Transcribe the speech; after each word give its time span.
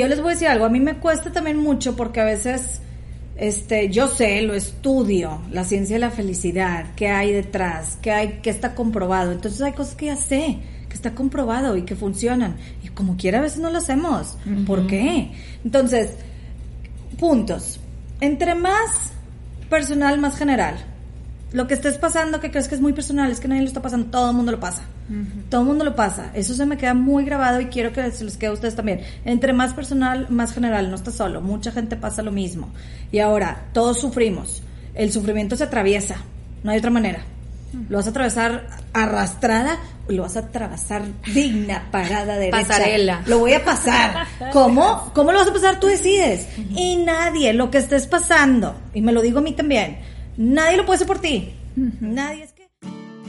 Yo 0.00 0.06
les 0.06 0.20
voy 0.20 0.28
a 0.28 0.34
decir 0.34 0.46
algo, 0.46 0.64
a 0.64 0.68
mí 0.68 0.78
me 0.78 0.98
cuesta 0.98 1.32
también 1.32 1.56
mucho 1.56 1.96
porque 1.96 2.20
a 2.20 2.24
veces, 2.24 2.78
este, 3.34 3.88
yo 3.88 4.06
sé, 4.06 4.42
lo 4.42 4.54
estudio, 4.54 5.42
la 5.50 5.64
ciencia 5.64 5.96
de 5.96 5.98
la 5.98 6.12
felicidad, 6.12 6.94
qué 6.94 7.08
hay 7.08 7.32
detrás, 7.32 7.98
qué 8.00 8.12
hay, 8.12 8.38
qué 8.40 8.50
está 8.50 8.76
comprobado. 8.76 9.32
Entonces 9.32 9.60
hay 9.60 9.72
cosas 9.72 9.96
que 9.96 10.06
ya 10.06 10.14
sé, 10.14 10.60
que 10.88 10.94
está 10.94 11.16
comprobado 11.16 11.76
y 11.76 11.82
que 11.82 11.96
funcionan. 11.96 12.58
Y 12.84 12.90
como 12.90 13.16
quiera 13.16 13.40
a 13.40 13.42
veces 13.42 13.58
no 13.58 13.72
lo 13.72 13.78
hacemos. 13.78 14.38
¿Por 14.68 14.86
qué? 14.86 15.32
Entonces, 15.64 16.12
puntos. 17.18 17.80
Entre 18.20 18.54
más 18.54 19.10
personal, 19.68 20.20
más 20.20 20.38
general 20.38 20.76
lo 21.52 21.66
que 21.66 21.74
estés 21.74 21.96
pasando 21.96 22.40
que 22.40 22.50
crees 22.50 22.68
que 22.68 22.74
es 22.74 22.80
muy 22.80 22.92
personal, 22.92 23.30
es 23.30 23.40
que 23.40 23.48
nadie 23.48 23.62
lo 23.62 23.68
está 23.68 23.82
pasando, 23.82 24.10
todo 24.10 24.30
el 24.30 24.36
mundo 24.36 24.52
lo 24.52 24.60
pasa. 24.60 24.82
Todo 25.48 25.62
el 25.62 25.66
mundo 25.66 25.84
lo 25.84 25.96
pasa. 25.96 26.30
Eso 26.34 26.54
se 26.54 26.66
me 26.66 26.76
queda 26.76 26.94
muy 26.94 27.24
grabado 27.24 27.60
y 27.60 27.66
quiero 27.66 27.92
que 27.92 28.10
se 28.10 28.24
les 28.24 28.36
quede 28.36 28.50
a 28.50 28.52
ustedes 28.52 28.74
también. 28.74 29.00
Entre 29.24 29.52
más 29.52 29.74
personal, 29.74 30.26
más 30.30 30.52
general, 30.52 30.90
no 30.90 30.96
estás 30.96 31.14
solo. 31.14 31.40
Mucha 31.40 31.72
gente 31.72 31.96
pasa 31.96 32.22
lo 32.22 32.32
mismo. 32.32 32.68
Y 33.10 33.18
ahora, 33.18 33.68
todos 33.72 33.98
sufrimos. 33.98 34.62
El 34.94 35.12
sufrimiento 35.12 35.56
se 35.56 35.64
atraviesa, 35.64 36.16
no 36.62 36.70
hay 36.70 36.78
otra 36.78 36.90
manera. 36.90 37.20
Lo 37.88 37.98
vas 37.98 38.06
a 38.06 38.10
atravesar 38.10 38.66
arrastrada 38.92 39.78
lo 40.08 40.22
vas 40.22 40.38
a 40.38 40.40
atravesar 40.40 41.02
digna, 41.34 41.86
parada, 41.90 42.38
derecha. 42.38 42.66
Pasarela. 42.66 43.22
Lo 43.26 43.40
voy 43.40 43.52
a 43.52 43.62
pasar. 43.62 44.26
¿Cómo? 44.54 45.12
¿Cómo 45.14 45.32
lo 45.32 45.38
vas 45.38 45.48
a 45.48 45.52
pasar? 45.52 45.78
Tú 45.78 45.86
decides. 45.86 46.48
Y 46.74 46.96
nadie, 46.96 47.52
lo 47.52 47.70
que 47.70 47.76
estés 47.76 48.06
pasando, 48.06 48.74
y 48.94 49.02
me 49.02 49.12
lo 49.12 49.20
digo 49.20 49.40
a 49.40 49.42
mí 49.42 49.52
también, 49.52 49.98
Nadie 50.38 50.76
lo 50.76 50.86
puede 50.86 50.96
hacer 50.96 51.08
por 51.08 51.18
ti. 51.18 51.52
Nadie 52.00 52.44
es. 52.44 52.57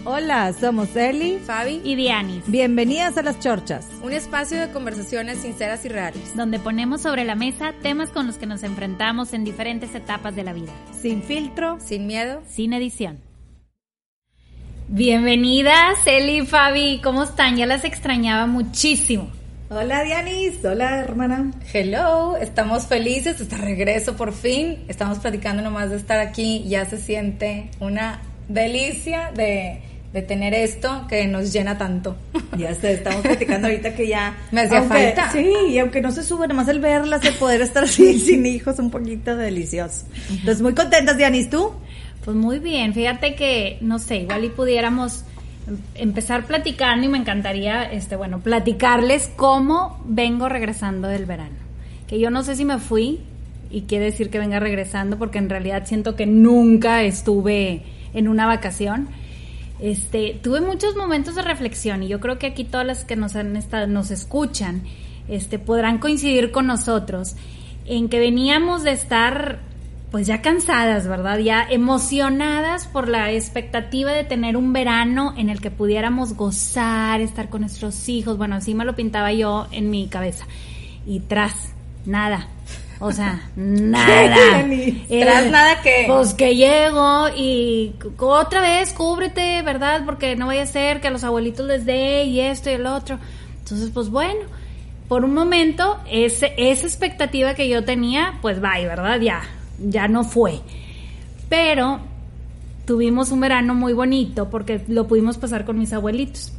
Hola, 0.05 0.53
somos 0.53 0.95
Eli, 0.95 1.39
Fabi 1.39 1.81
y 1.83 1.95
Dianis. 1.95 2.43
Bienvenidas 2.47 3.17
a 3.17 3.21
Las 3.21 3.37
Chorchas. 3.41 3.85
Un 4.01 4.13
espacio 4.13 4.57
de 4.57 4.71
conversaciones 4.71 5.39
sinceras 5.39 5.83
y 5.83 5.89
reales. 5.89 6.37
Donde 6.37 6.57
ponemos 6.57 7.01
sobre 7.01 7.25
la 7.25 7.35
mesa 7.35 7.73
temas 7.83 8.09
con 8.09 8.25
los 8.25 8.37
que 8.37 8.45
nos 8.45 8.63
enfrentamos 8.63 9.33
en 9.33 9.43
diferentes 9.43 9.93
etapas 9.93 10.37
de 10.37 10.43
la 10.43 10.53
vida. 10.53 10.71
Sin 10.97 11.21
filtro. 11.21 11.79
Sin 11.81 12.07
miedo. 12.07 12.41
Sin 12.47 12.71
edición. 12.71 13.19
Bienvenidas, 14.87 15.99
Eli 16.05 16.39
y 16.39 16.45
Fabi. 16.45 17.01
¿Cómo 17.03 17.23
están? 17.23 17.57
Ya 17.57 17.65
las 17.65 17.83
extrañaba 17.83 18.47
muchísimo. 18.47 19.29
Hola 19.69 20.03
Dianis, 20.03 20.63
hola 20.63 21.01
hermana. 21.01 21.51
Hello, 21.73 22.37
estamos 22.37 22.87
felices 22.87 23.37
de 23.37 23.43
estar 23.43 23.59
regreso 23.59 24.15
por 24.15 24.33
fin. 24.33 24.85
Estamos 24.87 25.19
platicando 25.19 25.61
nomás 25.61 25.89
de 25.89 25.97
estar 25.97 26.19
aquí. 26.19 26.63
Ya 26.67 26.85
se 26.85 26.97
siente 26.97 27.69
una 27.79 28.21
delicia 28.49 29.31
de, 29.33 29.81
tener 30.27 30.53
esto 30.53 31.05
que 31.07 31.27
nos 31.27 31.53
llena 31.53 31.77
tanto. 31.77 32.17
Ya 32.57 32.75
sé, 32.75 32.93
estamos 32.93 33.21
platicando 33.21 33.67
ahorita 33.67 33.93
que 33.93 34.07
ya... 34.07 34.35
Me 34.51 34.61
hacía 34.61 34.83
falta. 34.83 35.31
Sí, 35.31 35.49
y 35.69 35.77
aunque 35.77 36.01
no 36.01 36.11
se 36.11 36.23
sube, 36.23 36.47
nomás 36.47 36.67
el 36.67 36.79
verlas, 36.79 37.23
el 37.23 37.35
poder 37.35 37.61
estar 37.61 37.85
así 37.85 38.19
sin 38.25 38.45
hijos, 38.45 38.79
un 38.79 38.91
poquito 38.91 39.37
delicioso. 39.37 40.05
Entonces, 40.29 40.61
muy 40.61 40.73
contentas, 40.73 41.17
Dianis, 41.17 41.49
¿tú? 41.49 41.71
Pues 42.25 42.35
muy 42.35 42.59
bien, 42.59 42.93
fíjate 42.93 43.35
que, 43.35 43.77
no 43.81 43.97
sé, 43.97 44.17
igual 44.17 44.43
y 44.43 44.49
pudiéramos 44.49 45.23
empezar 45.95 46.45
platicando 46.45 47.05
y 47.05 47.09
me 47.09 47.17
encantaría, 47.17 47.83
este, 47.83 48.15
bueno, 48.15 48.39
platicarles 48.39 49.29
cómo 49.35 50.03
vengo 50.05 50.49
regresando 50.49 51.07
del 51.07 51.25
verano. 51.25 51.55
Que 52.07 52.19
yo 52.19 52.29
no 52.29 52.43
sé 52.43 52.55
si 52.55 52.65
me 52.65 52.79
fui 52.79 53.19
y 53.69 53.81
quiere 53.81 54.05
decir 54.05 54.29
que 54.29 54.39
venga 54.39 54.59
regresando 54.59 55.17
porque 55.17 55.37
en 55.37 55.49
realidad 55.49 55.83
siento 55.85 56.15
que 56.15 56.25
nunca 56.25 57.03
estuve 57.03 57.83
en 58.13 58.27
una 58.27 58.45
vacación. 58.45 59.09
Este, 59.79 60.37
tuve 60.43 60.61
muchos 60.61 60.95
momentos 60.95 61.35
de 61.35 61.41
reflexión 61.41 62.03
y 62.03 62.07
yo 62.07 62.19
creo 62.19 62.37
que 62.37 62.47
aquí 62.47 62.65
todas 62.65 62.85
las 62.85 63.05
que 63.05 63.15
nos 63.15 63.35
han 63.35 63.55
estado, 63.55 63.87
nos 63.87 64.11
escuchan, 64.11 64.83
este, 65.27 65.59
podrán 65.59 65.99
coincidir 65.99 66.51
con 66.51 66.67
nosotros 66.67 67.35
en 67.85 68.09
que 68.09 68.19
veníamos 68.19 68.83
de 68.83 68.91
estar 68.91 69.59
pues 70.11 70.25
ya 70.25 70.41
cansadas, 70.41 71.07
¿verdad? 71.07 71.37
Ya 71.37 71.65
emocionadas 71.69 72.87
por 72.87 73.07
la 73.07 73.31
expectativa 73.31 74.11
de 74.11 74.23
tener 74.23 74.57
un 74.57 74.73
verano 74.73 75.33
en 75.37 75.49
el 75.49 75.61
que 75.61 75.69
pudiéramos 75.69 76.33
gozar, 76.33 77.21
estar 77.21 77.49
con 77.49 77.61
nuestros 77.61 78.09
hijos. 78.09 78.37
Bueno, 78.37 78.55
así 78.55 78.73
me 78.73 78.85
lo 78.85 78.95
pintaba 78.95 79.31
yo 79.33 79.67
en 79.71 79.91
mi 79.91 80.07
cabeza. 80.07 80.45
Y 81.05 81.19
tras, 81.21 81.73
nada. 82.05 82.47
O 82.99 83.11
sea, 83.11 83.49
nada. 83.55 84.65
tras 85.09 85.51
nada 85.51 85.81
que. 85.81 86.05
Pues 86.07 86.33
que 86.33 86.55
llego 86.55 87.29
y 87.35 87.93
otra 88.17 88.61
vez 88.61 88.91
cúbrete, 88.91 89.61
¿verdad? 89.61 90.03
Porque 90.05 90.35
no 90.35 90.47
vaya 90.47 90.63
a 90.63 90.67
ser 90.67 90.99
que 90.99 91.07
a 91.07 91.11
los 91.11 91.23
abuelitos 91.23 91.65
les 91.65 91.85
dé 91.85 92.25
y 92.25 92.41
esto 92.41 92.69
y 92.69 92.73
el 92.73 92.85
otro. 92.85 93.17
Entonces, 93.59 93.89
pues 93.93 94.09
bueno, 94.09 94.41
por 95.07 95.23
un 95.23 95.33
momento, 95.33 95.97
ese, 96.09 96.53
esa 96.57 96.85
expectativa 96.85 97.55
que 97.55 97.69
yo 97.69 97.83
tenía, 97.85 98.37
pues 98.41 98.59
vaya, 98.59 98.87
¿verdad? 98.87 99.19
Ya, 99.21 99.41
ya 99.79 100.07
no 100.07 100.23
fue. 100.23 100.59
Pero 101.47 102.01
tuvimos 102.85 103.31
un 103.31 103.39
verano 103.39 103.75
muy 103.75 103.93
bonito 103.93 104.49
porque 104.49 104.81
lo 104.87 105.07
pudimos 105.07 105.37
pasar 105.37 105.63
con 105.63 105.79
mis 105.79 105.93
abuelitos. 105.93 106.51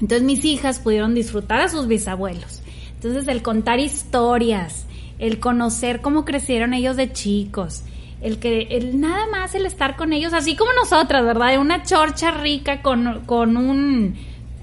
Entonces 0.00 0.22
mis 0.22 0.44
hijas 0.44 0.80
pudieron 0.80 1.14
disfrutar 1.14 1.60
a 1.60 1.68
sus 1.68 1.86
bisabuelos. 1.86 2.62
Entonces 2.94 3.26
el 3.28 3.42
contar 3.42 3.78
historias, 3.78 4.86
el 5.22 5.38
conocer 5.38 6.00
cómo 6.00 6.24
crecieron 6.24 6.74
ellos 6.74 6.96
de 6.96 7.12
chicos, 7.12 7.84
el 8.20 8.38
que 8.38 8.62
el 8.72 9.00
nada 9.00 9.28
más 9.28 9.54
el 9.54 9.66
estar 9.66 9.94
con 9.94 10.12
ellos 10.12 10.32
así 10.32 10.56
como 10.56 10.72
nosotras, 10.72 11.24
¿verdad? 11.24 11.58
Una 11.58 11.84
chorcha 11.84 12.32
rica 12.32 12.82
con, 12.82 13.22
con 13.24 13.56
un 13.56 14.16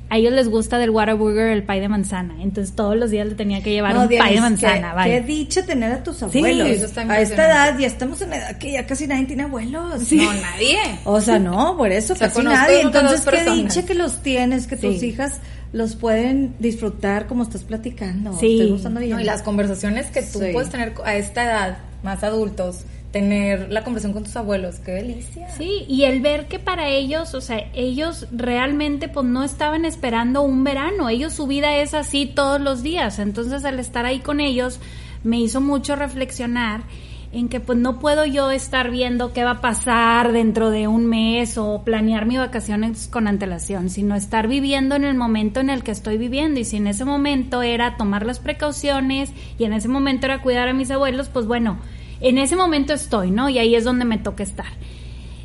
a 0.10 0.18
ellos 0.18 0.34
les 0.34 0.50
gusta 0.50 0.78
del 0.80 0.90
Whataburger 0.90 1.52
el 1.52 1.64
pay 1.64 1.80
de 1.80 1.88
manzana. 1.88 2.36
Entonces 2.42 2.76
todos 2.76 2.98
los 2.98 3.10
días 3.10 3.28
le 3.28 3.36
tenía 3.36 3.64
que 3.64 3.72
llevar 3.72 3.96
un 3.96 4.10
pay 4.10 4.36
de 4.36 4.42
manzana. 4.42 4.96
Qué, 5.04 5.12
qué 5.12 5.22
dicha 5.22 5.66
tener 5.66 5.94
a 5.94 6.04
tus 6.04 6.22
abuelos. 6.24 6.92
Sí, 6.92 7.00
a 7.08 7.22
esta 7.22 7.46
edad 7.46 7.80
ya 7.80 7.88
estamos 7.88 8.22
en 8.22 8.34
edad 8.34 8.58
que 8.58 8.74
ya 8.74 8.86
casi 8.86 9.08
nadie 9.08 9.28
tiene 9.28 9.44
abuelos. 9.44 10.12
No, 10.12 10.34
nadie. 10.34 10.80
O 11.06 11.22
sea, 11.22 11.40
no, 11.40 11.78
por 11.78 11.92
eso 11.92 12.16
casi 12.20 12.42
nadie. 12.42 12.82
Entonces 12.82 13.22
qué 13.22 13.50
dicha 13.50 13.86
que 13.86 13.94
los 13.94 14.22
tienes, 14.22 14.68
que 14.68 14.76
tus 14.76 15.02
hijas 15.04 15.40
los 15.72 15.96
pueden 15.96 16.56
disfrutar 16.60 17.28
como 17.28 17.44
estás 17.44 17.64
platicando. 17.64 18.38
Sí. 18.40 18.60
y 18.60 19.24
las 19.24 19.44
conversaciones 19.44 20.08
que 20.08 20.22
tú 20.22 20.40
puedes 20.52 20.70
tener 20.70 20.94
a 21.04 21.16
esta 21.16 21.44
edad, 21.44 21.78
más 22.04 22.24
adultos 22.24 22.86
tener 23.12 23.72
la 23.72 23.84
conversación 23.84 24.14
con 24.14 24.24
tus 24.24 24.36
abuelos, 24.36 24.76
qué 24.86 24.92
delicia. 24.92 25.50
Sí, 25.58 25.86
y 25.88 26.04
el 26.04 26.22
ver 26.22 26.48
que 26.48 26.60
para 26.60 26.90
ellos, 26.90 27.34
o 27.34 27.42
sea, 27.42 27.70
ellos 27.74 28.28
realmente 28.32 29.08
pues 29.08 29.26
no 29.26 29.44
estaban 29.44 29.86
esperando 29.86 30.42
un 30.42 30.64
verano, 30.64 31.10
ellos 31.10 31.34
su 31.34 31.48
vida 31.48 31.78
es 31.78 31.94
así 31.94 32.28
todos 32.28 32.62
los 32.62 32.84
días, 32.84 33.20
entonces 33.20 33.66
al 33.66 33.80
estar 33.80 34.06
ahí 34.06 34.20
con 34.20 34.40
ellos 34.40 34.80
me 35.24 35.40
hizo 35.40 35.60
mucho 35.60 35.96
reflexionar 35.96 36.84
en 37.32 37.48
que 37.48 37.60
pues 37.60 37.78
no 37.78 38.00
puedo 38.00 38.26
yo 38.26 38.50
estar 38.50 38.90
viendo 38.90 39.34
qué 39.34 39.44
va 39.44 39.52
a 39.52 39.62
pasar 39.62 40.32
dentro 40.32 40.72
de 40.72 40.88
un 40.88 41.06
mes 41.06 41.58
o 41.60 41.84
planear 41.84 42.26
mis 42.26 42.40
vacaciones 42.40 43.08
con 43.08 43.28
antelación, 43.28 43.90
sino 43.90 44.16
estar 44.16 44.48
viviendo 44.48 44.96
en 44.96 45.04
el 45.04 45.16
momento 45.16 45.60
en 45.60 45.70
el 45.70 45.84
que 45.84 45.92
estoy 45.92 46.18
viviendo 46.18 46.60
y 46.60 46.66
si 46.66 46.78
en 46.78 46.88
ese 46.88 47.06
momento 47.06 47.62
era 47.62 47.98
tomar 47.98 48.26
las 48.26 48.40
precauciones 48.40 49.32
y 49.60 49.66
en 49.66 49.74
ese 49.74 49.88
momento 49.88 50.26
era 50.26 50.42
cuidar 50.42 50.70
a 50.70 50.74
mis 50.74 50.90
abuelos, 50.90 51.30
pues 51.30 51.46
bueno, 51.46 51.78
en 52.20 52.40
ese 52.40 52.56
momento 52.56 52.94
estoy, 52.94 53.30
¿no? 53.30 53.48
Y 53.48 53.60
ahí 53.60 53.76
es 53.76 53.84
donde 53.84 54.06
me 54.06 54.18
toca 54.18 54.44
estar. 54.44 54.68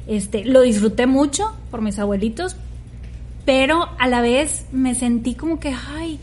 Este, 0.06 0.44
lo 0.44 0.62
disfruté 0.62 1.06
mucho 1.06 1.54
por 1.70 1.82
mis 1.82 1.98
abuelitos, 1.98 2.56
pero 3.44 3.90
a 3.98 4.08
la 4.08 4.22
vez 4.22 4.66
me 4.72 4.94
sentí 4.94 5.34
como 5.34 5.60
que, 5.60 5.74
ay, 5.96 6.18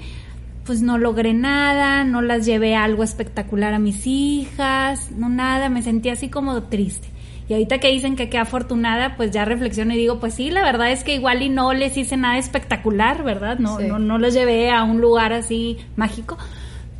pues 0.65 0.81
no 0.81 0.97
logré 0.97 1.33
nada, 1.33 2.03
no 2.03 2.21
las 2.21 2.45
llevé 2.45 2.75
algo 2.75 3.03
espectacular 3.03 3.73
a 3.73 3.79
mis 3.79 4.05
hijas, 4.05 5.11
no 5.11 5.29
nada, 5.29 5.69
me 5.69 5.81
sentí 5.81 6.09
así 6.09 6.29
como 6.29 6.63
triste. 6.63 7.07
Y 7.49 7.53
ahorita 7.53 7.79
que 7.79 7.89
dicen 7.89 8.15
que 8.15 8.29
qué 8.29 8.37
afortunada, 8.37 9.17
pues 9.17 9.31
ya 9.31 9.43
reflexiono 9.43 9.93
y 9.93 9.97
digo, 9.97 10.19
pues 10.19 10.35
sí, 10.35 10.51
la 10.51 10.63
verdad 10.63 10.91
es 10.91 11.03
que 11.03 11.15
igual 11.15 11.41
y 11.41 11.49
no 11.49 11.73
les 11.73 11.97
hice 11.97 12.15
nada 12.15 12.37
espectacular, 12.37 13.23
¿verdad? 13.23 13.57
No, 13.59 13.79
no, 13.79 13.99
no 13.99 14.17
los 14.17 14.33
llevé 14.33 14.71
a 14.71 14.83
un 14.83 15.01
lugar 15.01 15.33
así 15.33 15.77
mágico, 15.97 16.37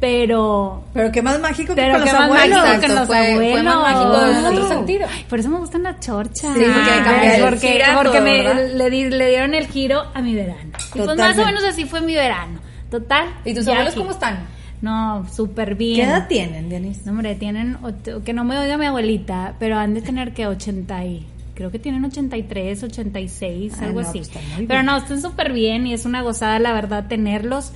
pero 0.02 0.84
pero 0.94 1.12
qué 1.12 1.22
más 1.22 1.40
mágico 1.40 1.74
que 1.74 1.90
con 1.90 2.02
los 2.02 2.10
abuelos. 2.10 2.64
que 2.82 2.88
los 2.90 2.98
abuelos 2.98 3.52
fue 3.52 3.64
más 3.64 3.76
mágico 3.78 4.40
en 4.40 4.46
otro 4.46 4.68
sentido. 4.68 5.08
Por 5.30 5.40
eso 5.40 5.50
me 5.50 5.60
gustan 5.60 5.84
las 5.84 6.00
chorchas. 6.02 6.54
Sí, 6.54 6.64
porque, 6.66 7.42
porque, 7.42 7.84
porque 7.96 8.22
me, 8.22 8.44
le, 8.74 9.10
le, 9.10 9.30
dieron 9.30 9.54
el 9.54 9.68
giro 9.68 10.04
a 10.14 10.22
mi 10.22 10.36
verano. 10.36 10.72
Y 10.96 11.00
pues 11.00 11.18
más 11.18 11.38
o 11.38 11.46
menos 11.46 11.64
así 11.64 11.86
fue 11.86 12.02
mi 12.02 12.16
verano 12.16 12.71
total 12.92 13.30
y 13.46 13.54
tus 13.56 13.68
abuelos 13.68 13.96
cómo 13.96 14.12
están 14.12 14.46
No, 14.82 15.26
súper 15.32 15.74
bien. 15.76 15.96
¿Qué 15.96 16.04
edad 16.04 16.28
tienen, 16.28 16.70
Dianis? 16.70 17.06
No, 17.06 17.14
hombre, 17.14 17.34
tienen, 17.36 17.78
ocho- 17.82 18.24
que 18.24 18.34
no 18.34 18.44
me 18.44 18.58
oiga 18.60 18.78
mi 18.78 18.86
abuelita, 18.86 19.56
pero 19.60 19.78
han 19.78 19.94
de 19.96 20.02
tener 20.02 20.34
que 20.34 20.46
80 20.48 21.06
y, 21.06 21.26
creo 21.56 21.70
que 21.72 21.80
tienen 21.80 22.04
83, 22.06 22.84
86, 22.84 23.74
Ah, 23.80 23.86
algo 23.86 24.02
no, 24.02 24.08
así. 24.10 24.20
pues 24.20 24.32
pero 24.68 24.84
no, 24.84 24.98
están 24.98 25.22
súper 25.22 25.54
bien 25.54 25.88
y 25.88 25.94
es 25.94 26.06
una 26.06 26.22
gozada, 26.22 26.60
la 26.60 26.74
verdad, 26.74 27.08
tenerlos. 27.08 27.72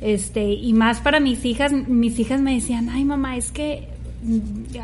Este, 0.00 0.44
y 0.52 0.72
más 0.74 1.00
para 1.00 1.20
mis 1.20 1.44
hijas, 1.44 1.72
mis 1.72 2.18
hijas 2.18 2.40
me 2.40 2.54
decían, 2.54 2.88
ay 2.90 3.04
mamá, 3.04 3.36
es 3.36 3.50
que, 3.50 3.88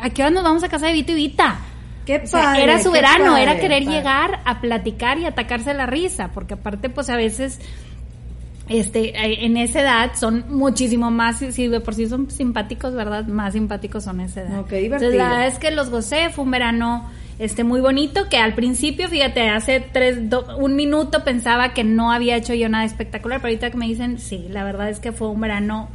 ¿a 0.00 0.08
qué 0.10 0.22
hora 0.22 0.30
nos 0.30 0.42
vamos 0.44 0.62
a 0.64 0.68
casa 0.68 0.86
de 0.86 0.92
Vito 0.94 1.12
y 1.12 1.16
Vita? 1.16 1.58
Qué 2.06 2.22
O 2.24 2.26
sea, 2.26 2.42
padre, 2.42 2.62
era 2.64 2.82
su 2.82 2.90
verano, 2.90 3.26
padre, 3.32 3.42
era 3.42 3.60
querer 3.60 3.84
padre. 3.84 3.96
llegar 3.98 4.40
a 4.44 4.60
platicar 4.60 5.18
y 5.18 5.24
atacarse 5.26 5.72
la 5.74 5.86
risa, 5.86 6.28
porque 6.34 6.54
aparte, 6.54 6.88
pues 6.90 7.08
a 7.10 7.16
veces, 7.16 7.60
este, 8.78 9.10
eh, 9.10 9.44
en 9.44 9.56
esa 9.56 9.80
edad 9.80 10.12
son 10.14 10.44
muchísimo 10.48 11.10
más, 11.10 11.38
si- 11.38 11.68
de 11.68 11.80
por 11.80 11.94
sí 11.94 12.08
son 12.08 12.30
simpáticos, 12.30 12.94
¿verdad? 12.94 13.26
Más 13.26 13.52
simpáticos 13.54 14.04
son 14.04 14.20
esa 14.20 14.42
edad. 14.42 14.58
Qué 14.66 14.86
Entonces, 14.96 15.18
la 15.18 15.28
verdad 15.30 15.46
es 15.46 15.58
que 15.58 15.70
los 15.70 15.90
gocé, 15.90 16.30
fue 16.30 16.44
un 16.44 16.50
verano, 16.50 17.08
este, 17.38 17.64
muy 17.64 17.80
bonito, 17.80 18.28
que 18.28 18.36
al 18.38 18.54
principio, 18.54 19.08
fíjate, 19.08 19.48
hace 19.48 19.80
tres, 19.80 20.28
do- 20.30 20.56
un 20.58 20.76
minuto 20.76 21.24
pensaba 21.24 21.72
que 21.74 21.82
no 21.84 22.12
había 22.12 22.36
hecho 22.36 22.54
yo 22.54 22.68
nada 22.68 22.84
espectacular, 22.84 23.40
pero 23.40 23.48
ahorita 23.50 23.70
que 23.70 23.76
me 23.78 23.86
dicen, 23.86 24.18
sí, 24.18 24.46
la 24.50 24.64
verdad 24.64 24.88
es 24.90 25.00
que 25.00 25.12
fue 25.12 25.28
un 25.28 25.40
verano 25.40 25.88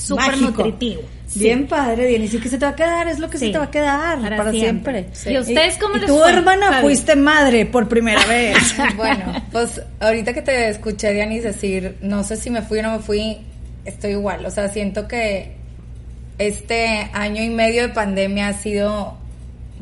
súper 0.00 0.38
nutritivo. 0.38 1.02
Sí. 1.26 1.38
Bien 1.40 1.66
padre, 1.68 2.06
Dianis. 2.08 2.34
¿Y 2.34 2.40
qué 2.40 2.48
se 2.48 2.58
te 2.58 2.64
va 2.64 2.72
a 2.72 2.76
quedar? 2.76 3.06
Es 3.06 3.18
lo 3.20 3.30
que 3.30 3.38
Sí. 3.38 3.46
se 3.46 3.52
te 3.52 3.58
va 3.58 3.64
a 3.66 3.70
quedar 3.70 4.20
Para 4.20 4.36
para, 4.36 4.50
siempre. 4.50 5.06
siempre. 5.12 5.32
¿Y 5.32 5.38
ustedes 5.38 5.78
cómo 5.78 5.94
les 5.96 6.06
tu 6.06 6.18
fue, 6.18 6.30
hermana 6.32 6.80
fuiste 6.80 7.14
madre 7.14 7.66
por 7.66 7.88
primera 7.88 8.24
vez. 8.26 8.56
Bueno, 8.96 9.32
pues 9.52 9.80
ahorita 10.00 10.32
que 10.34 10.42
te 10.42 10.68
escuché, 10.68 11.12
Dianis, 11.12 11.44
decir, 11.44 11.96
no 12.02 12.24
sé 12.24 12.36
si 12.36 12.50
me 12.50 12.62
fui 12.62 12.80
o 12.80 12.82
no 12.82 12.92
me 12.92 12.98
fui, 12.98 13.38
estoy 13.84 14.12
igual. 14.12 14.44
O 14.44 14.50
sea, 14.50 14.68
siento 14.68 15.06
que 15.06 15.54
este 16.38 17.10
año 17.12 17.42
y 17.42 17.50
medio 17.50 17.82
de 17.82 17.88
pandemia 17.90 18.48
ha 18.48 18.52
sido 18.54 19.16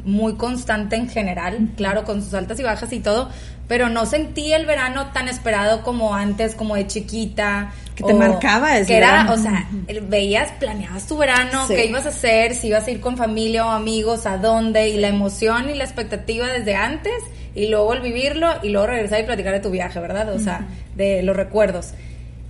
muy 0.04 0.34
constante 0.34 0.96
en 0.96 1.08
general, 1.08 1.68
claro, 1.76 2.04
con 2.04 2.22
sus 2.22 2.34
altas 2.34 2.58
y 2.60 2.62
bajas 2.62 2.92
y 2.92 3.00
todo, 3.00 3.30
pero 3.68 3.88
no 3.88 4.06
sentí 4.06 4.52
el 4.52 4.64
verano 4.66 5.08
tan 5.12 5.28
esperado 5.28 5.82
como 5.82 6.14
antes, 6.14 6.54
como 6.54 6.74
de 6.76 6.86
chiquita. 6.86 7.72
Que 7.98 8.04
te 8.04 8.14
marcaba 8.14 8.76
ese 8.78 8.86
Que 8.86 8.96
era, 8.98 9.10
verano. 9.10 9.32
o 9.34 9.36
sea, 9.36 9.68
el- 9.88 10.00
veías, 10.02 10.50
planeabas 10.60 11.06
tu 11.06 11.16
verano, 11.18 11.66
Sí. 11.66 11.74
qué 11.74 11.86
ibas 11.86 12.06
a 12.06 12.10
hacer, 12.10 12.54
si 12.54 12.68
ibas 12.68 12.86
a 12.86 12.90
ir 12.90 13.00
con 13.00 13.16
familia 13.16 13.66
o 13.66 13.70
amigos, 13.70 14.24
a 14.26 14.38
dónde, 14.38 14.88
y 14.88 14.96
la 14.98 15.08
emoción 15.08 15.68
y 15.68 15.74
la 15.74 15.84
expectativa 15.84 16.46
desde 16.46 16.74
antes, 16.76 17.12
y 17.54 17.68
luego 17.68 17.92
el 17.94 18.00
vivirlo, 18.00 18.48
y 18.62 18.68
luego 18.68 18.86
regresar 18.86 19.20
y 19.20 19.24
platicar 19.24 19.52
de 19.52 19.60
tu 19.60 19.70
viaje, 19.70 19.98
¿verdad? 20.00 20.32
O 20.32 20.38
sea, 20.38 20.66
de 20.94 21.22
los 21.22 21.36
recuerdos. 21.36 21.92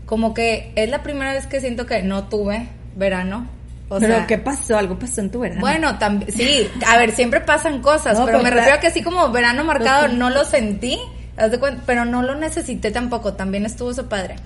Como 0.07 0.35
que 0.35 0.73
es 0.77 0.89
la 0.91 1.03
primera 1.03 1.33
vez 1.33 1.47
que 1.47 1.61
siento 1.61 1.87
que 1.87 2.03
no 2.03 2.25
tuve 2.29 2.69
verano. 2.97 3.47
O 3.91 3.99
Pero 3.99 4.17
sea, 4.17 4.27
¿qué 4.27 4.37
pasó? 4.37 4.77
Algo 4.77 4.99
pasó 4.99 5.23
en 5.23 5.31
tu 5.31 5.41
verano. 5.41 5.63
bueno, 5.63 5.97
también, 5.99 6.31
sí, 6.31 6.69
a 6.87 6.99
ver, 6.99 7.13
siempre 7.13 7.41
pasan 7.41 7.81
cosas, 7.81 8.19
No, 8.19 8.27
pero 8.27 8.39
me 8.39 8.45
la- 8.51 8.57
refiero 8.57 8.77
a 8.77 8.81
que 8.81 8.89
así 8.89 9.03
como 9.03 9.31
verano 9.31 9.65
marcado 9.65 10.09
no 10.09 10.29
lo 10.29 10.45
sentí, 10.45 10.99
pero 11.87 12.05
no 12.05 12.23
lo 12.23 12.35
necesité 12.35 12.91
tampoco, 12.91 13.33
también 13.33 13.65
estuvo 13.65 13.95
su 13.95 14.07
padre. 14.07 14.37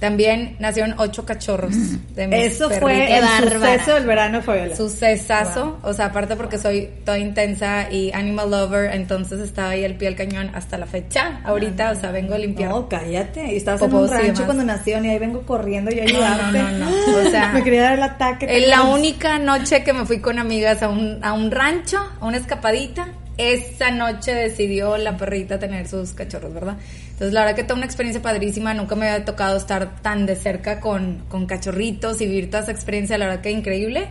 También 0.00 0.56
nacieron 0.58 0.94
ocho 0.98 1.24
cachorros 1.24 1.74
de 2.14 2.26
mis 2.26 2.54
Eso 2.54 2.68
fue 2.68 3.16
el 3.16 3.24
bárbara. 3.24 3.72
suceso 3.72 3.94
del 3.94 4.06
verano, 4.06 4.42
Fabiola. 4.42 4.76
Sucesazo, 4.76 5.78
o 5.82 5.92
sea, 5.94 6.06
aparte 6.06 6.36
porque 6.36 6.58
soy 6.58 6.88
toda 7.04 7.18
intensa 7.18 7.90
y 7.90 8.12
animal 8.12 8.50
lover, 8.50 8.94
entonces 8.94 9.40
estaba 9.40 9.70
ahí 9.70 9.84
al 9.84 9.94
pie 9.94 10.08
del 10.08 10.16
cañón 10.16 10.50
hasta 10.54 10.76
la 10.76 10.86
fecha. 10.86 11.40
Ahorita, 11.44 11.92
o 11.92 11.94
sea, 11.94 12.10
vengo 12.10 12.34
a 12.34 12.38
limpiar. 12.38 12.70
No, 12.70 12.88
cállate. 12.88 13.52
Y 13.52 13.56
estabas 13.56 13.82
en 13.82 13.94
un 13.94 14.08
rancho 14.08 14.44
cuando 14.44 14.64
nacieron 14.64 15.04
y 15.04 15.10
ahí 15.10 15.18
vengo 15.18 15.42
corriendo 15.42 15.90
y 15.90 16.00
ayudarte. 16.00 16.58
no, 16.58 16.70
no, 16.72 16.90
no. 16.90 17.18
O 17.26 17.30
sea, 17.30 17.48
me 17.54 17.62
quería 17.62 17.82
dar 17.82 17.94
el 17.94 18.02
ataque. 18.02 18.46
¿te 18.46 18.58
Es 18.58 18.68
la 18.68 18.82
única 18.82 19.38
noche 19.38 19.82
que 19.82 19.92
me 19.92 20.04
fui 20.04 20.20
con 20.20 20.38
amigas 20.38 20.82
a 20.82 20.88
un, 20.88 21.20
a 21.22 21.32
un 21.32 21.50
rancho, 21.50 21.98
a 22.20 22.26
una 22.26 22.36
escapadita. 22.36 23.08
Esa 23.38 23.90
noche 23.90 24.34
decidió 24.34 24.96
la 24.96 25.16
perrita 25.16 25.58
tener 25.58 25.86
sus 25.86 26.12
cachorros, 26.12 26.54
¿verdad? 26.54 26.76
Entonces, 27.16 27.32
la 27.32 27.40
verdad 27.40 27.56
que 27.56 27.62
toda 27.62 27.76
una 27.76 27.86
experiencia 27.86 28.20
padrísima. 28.20 28.74
Nunca 28.74 28.94
me 28.94 29.08
había 29.08 29.24
tocado 29.24 29.56
estar 29.56 30.02
tan 30.02 30.26
de 30.26 30.36
cerca 30.36 30.80
con, 30.80 31.22
con 31.30 31.46
cachorritos 31.46 32.20
y 32.20 32.26
vivir 32.26 32.50
toda 32.50 32.64
esa 32.64 32.72
experiencia. 32.72 33.16
La 33.16 33.24
verdad 33.24 33.40
que 33.40 33.50
increíble, 33.50 34.08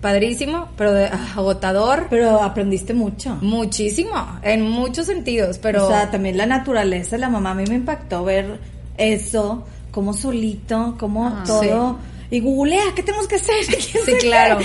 padrísimo, 0.00 0.68
pero 0.76 0.92
de- 0.92 1.06
ah, 1.06 1.32
agotador. 1.36 2.06
Pero 2.10 2.40
aprendiste 2.42 2.94
mucho. 2.94 3.36
Muchísimo, 3.40 4.14
en 4.42 4.62
muchos 4.70 5.06
sentidos, 5.06 5.58
pero... 5.58 5.84
O 5.86 5.88
sea, 5.88 6.12
también 6.12 6.36
la 6.36 6.46
naturaleza, 6.46 7.18
la 7.18 7.28
mamá 7.28 7.50
a 7.50 7.54
mí 7.56 7.64
me 7.68 7.74
impactó 7.74 8.22
ver 8.22 8.60
eso, 8.98 9.64
como 9.90 10.12
solito, 10.14 10.94
como 10.98 11.26
Ah. 11.26 11.42
todo. 11.44 11.98
Y 12.30 12.40
googlea, 12.40 12.82
¿qué 12.96 13.02
tenemos 13.02 13.28
que 13.28 13.36
hacer? 13.36 13.54
¿Quién 13.66 14.04
Sí, 14.04 14.12
claro. 14.20 14.58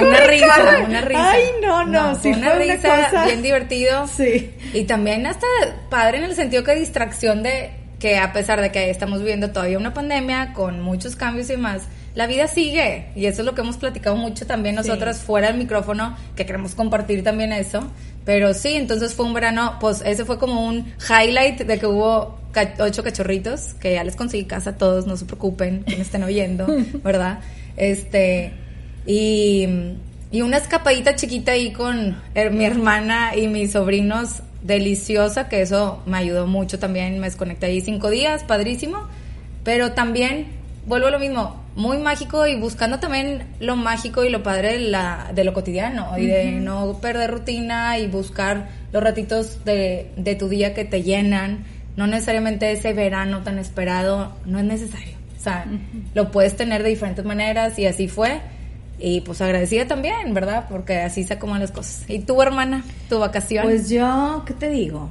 Una 0.00 0.20
risa, 0.20 0.84
una 0.86 1.00
risa. 1.00 1.30
Ay, 1.32 1.42
no, 1.62 1.84
no, 1.84 2.14
sí 2.14 2.20
fue 2.32 2.32
una 2.32 2.50
fue 2.54 2.64
una 2.66 2.74
risa 2.74 3.04
cosa- 3.10 3.24
bien 3.26 3.42
divertido. 3.42 4.06
Sí. 4.06 4.50
Y 4.72 4.84
también 4.84 5.26
hasta 5.26 5.46
padre 5.90 6.18
en 6.18 6.24
el 6.24 6.34
sentido 6.34 6.62
que 6.64 6.74
distracción 6.74 7.42
de 7.42 7.70
que 7.98 8.18
a 8.18 8.32
pesar 8.32 8.60
de 8.60 8.70
que 8.70 8.90
estamos 8.90 9.20
viviendo 9.20 9.50
todavía 9.50 9.78
una 9.78 9.94
pandemia 9.94 10.52
con 10.52 10.82
muchos 10.82 11.16
cambios 11.16 11.48
y 11.48 11.52
demás, 11.52 11.82
la 12.14 12.26
vida 12.26 12.46
sigue. 12.48 13.06
Y 13.14 13.26
eso 13.26 13.42
es 13.42 13.46
lo 13.46 13.54
que 13.54 13.60
hemos 13.62 13.76
platicado 13.76 14.16
mucho 14.16 14.46
también 14.46 14.74
nosotras 14.74 15.20
fuera 15.22 15.48
del 15.48 15.56
micrófono, 15.58 16.16
que 16.34 16.44
queremos 16.46 16.74
compartir 16.74 17.22
también 17.24 17.52
eso. 17.52 17.90
Pero 18.24 18.54
sí, 18.54 18.74
entonces 18.74 19.14
fue 19.14 19.24
un 19.26 19.34
verano, 19.34 19.76
pues 19.80 20.02
ese 20.04 20.24
fue 20.24 20.38
como 20.38 20.66
un 20.66 20.92
highlight 21.08 21.60
de 21.60 21.78
que 21.78 21.86
hubo 21.86 22.38
ocho 22.78 23.02
cachorritos, 23.02 23.74
que 23.80 23.94
ya 23.94 24.04
les 24.04 24.16
conseguí 24.16 24.44
casa 24.44 24.70
a 24.70 24.76
todos, 24.76 25.06
no 25.06 25.16
se 25.16 25.24
preocupen, 25.24 25.84
que 25.84 25.96
me 25.96 26.02
estén 26.02 26.22
oyendo, 26.22 26.66
¿verdad? 27.04 27.40
Este, 27.76 28.52
y, 29.06 29.66
y 30.30 30.42
una 30.42 30.56
escapadita 30.58 31.14
chiquita 31.16 31.52
ahí 31.52 31.72
con 31.72 32.16
her- 32.34 32.50
mi 32.50 32.64
hermana 32.64 33.36
y 33.36 33.48
mis 33.48 33.72
sobrinos, 33.72 34.42
deliciosa, 34.62 35.48
que 35.48 35.62
eso 35.62 36.02
me 36.06 36.16
ayudó 36.18 36.46
mucho 36.46 36.78
también, 36.78 37.18
me 37.20 37.26
desconecté 37.26 37.66
ahí 37.66 37.80
cinco 37.80 38.10
días, 38.10 38.42
padrísimo, 38.44 39.06
pero 39.62 39.92
también, 39.92 40.46
vuelvo 40.86 41.06
a 41.06 41.10
lo 41.10 41.18
mismo, 41.20 41.62
muy 41.76 41.98
mágico 41.98 42.46
y 42.46 42.56
buscando 42.56 42.98
también 42.98 43.44
lo 43.60 43.76
mágico 43.76 44.24
y 44.24 44.30
lo 44.30 44.42
padre 44.42 44.72
de, 44.72 44.78
la, 44.88 45.30
de 45.34 45.44
lo 45.44 45.52
cotidiano 45.52 46.18
y 46.18 46.26
de 46.26 46.52
no 46.52 46.98
perder 47.00 47.30
rutina 47.30 47.98
y 47.98 48.06
buscar 48.06 48.68
los 48.92 49.02
ratitos 49.04 49.64
de, 49.64 50.10
de 50.16 50.34
tu 50.36 50.48
día 50.48 50.72
que 50.74 50.84
te 50.86 51.02
llenan, 51.02 51.64
no 51.96 52.06
necesariamente 52.06 52.70
ese 52.72 52.92
verano 52.92 53.42
tan 53.42 53.58
esperado, 53.58 54.32
no 54.44 54.58
es 54.58 54.64
necesario. 54.64 55.14
O 55.38 55.42
sea, 55.42 55.64
lo 56.14 56.30
puedes 56.30 56.56
tener 56.56 56.82
de 56.82 56.88
diferentes 56.90 57.24
maneras 57.24 57.78
y 57.78 57.86
así 57.86 58.08
fue. 58.08 58.40
Y 58.98 59.20
pues 59.20 59.40
agradecida 59.42 59.86
también, 59.86 60.32
¿verdad? 60.34 60.66
Porque 60.68 61.00
así 61.00 61.22
se 61.24 61.34
acomodan 61.34 61.60
las 61.62 61.70
cosas. 61.70 62.04
¿Y 62.08 62.20
tu 62.20 62.40
hermana? 62.42 62.82
¿Tu 63.08 63.18
vacación? 63.18 63.64
Pues 63.64 63.88
yo, 63.90 64.42
¿qué 64.46 64.54
te 64.54 64.70
digo? 64.70 65.08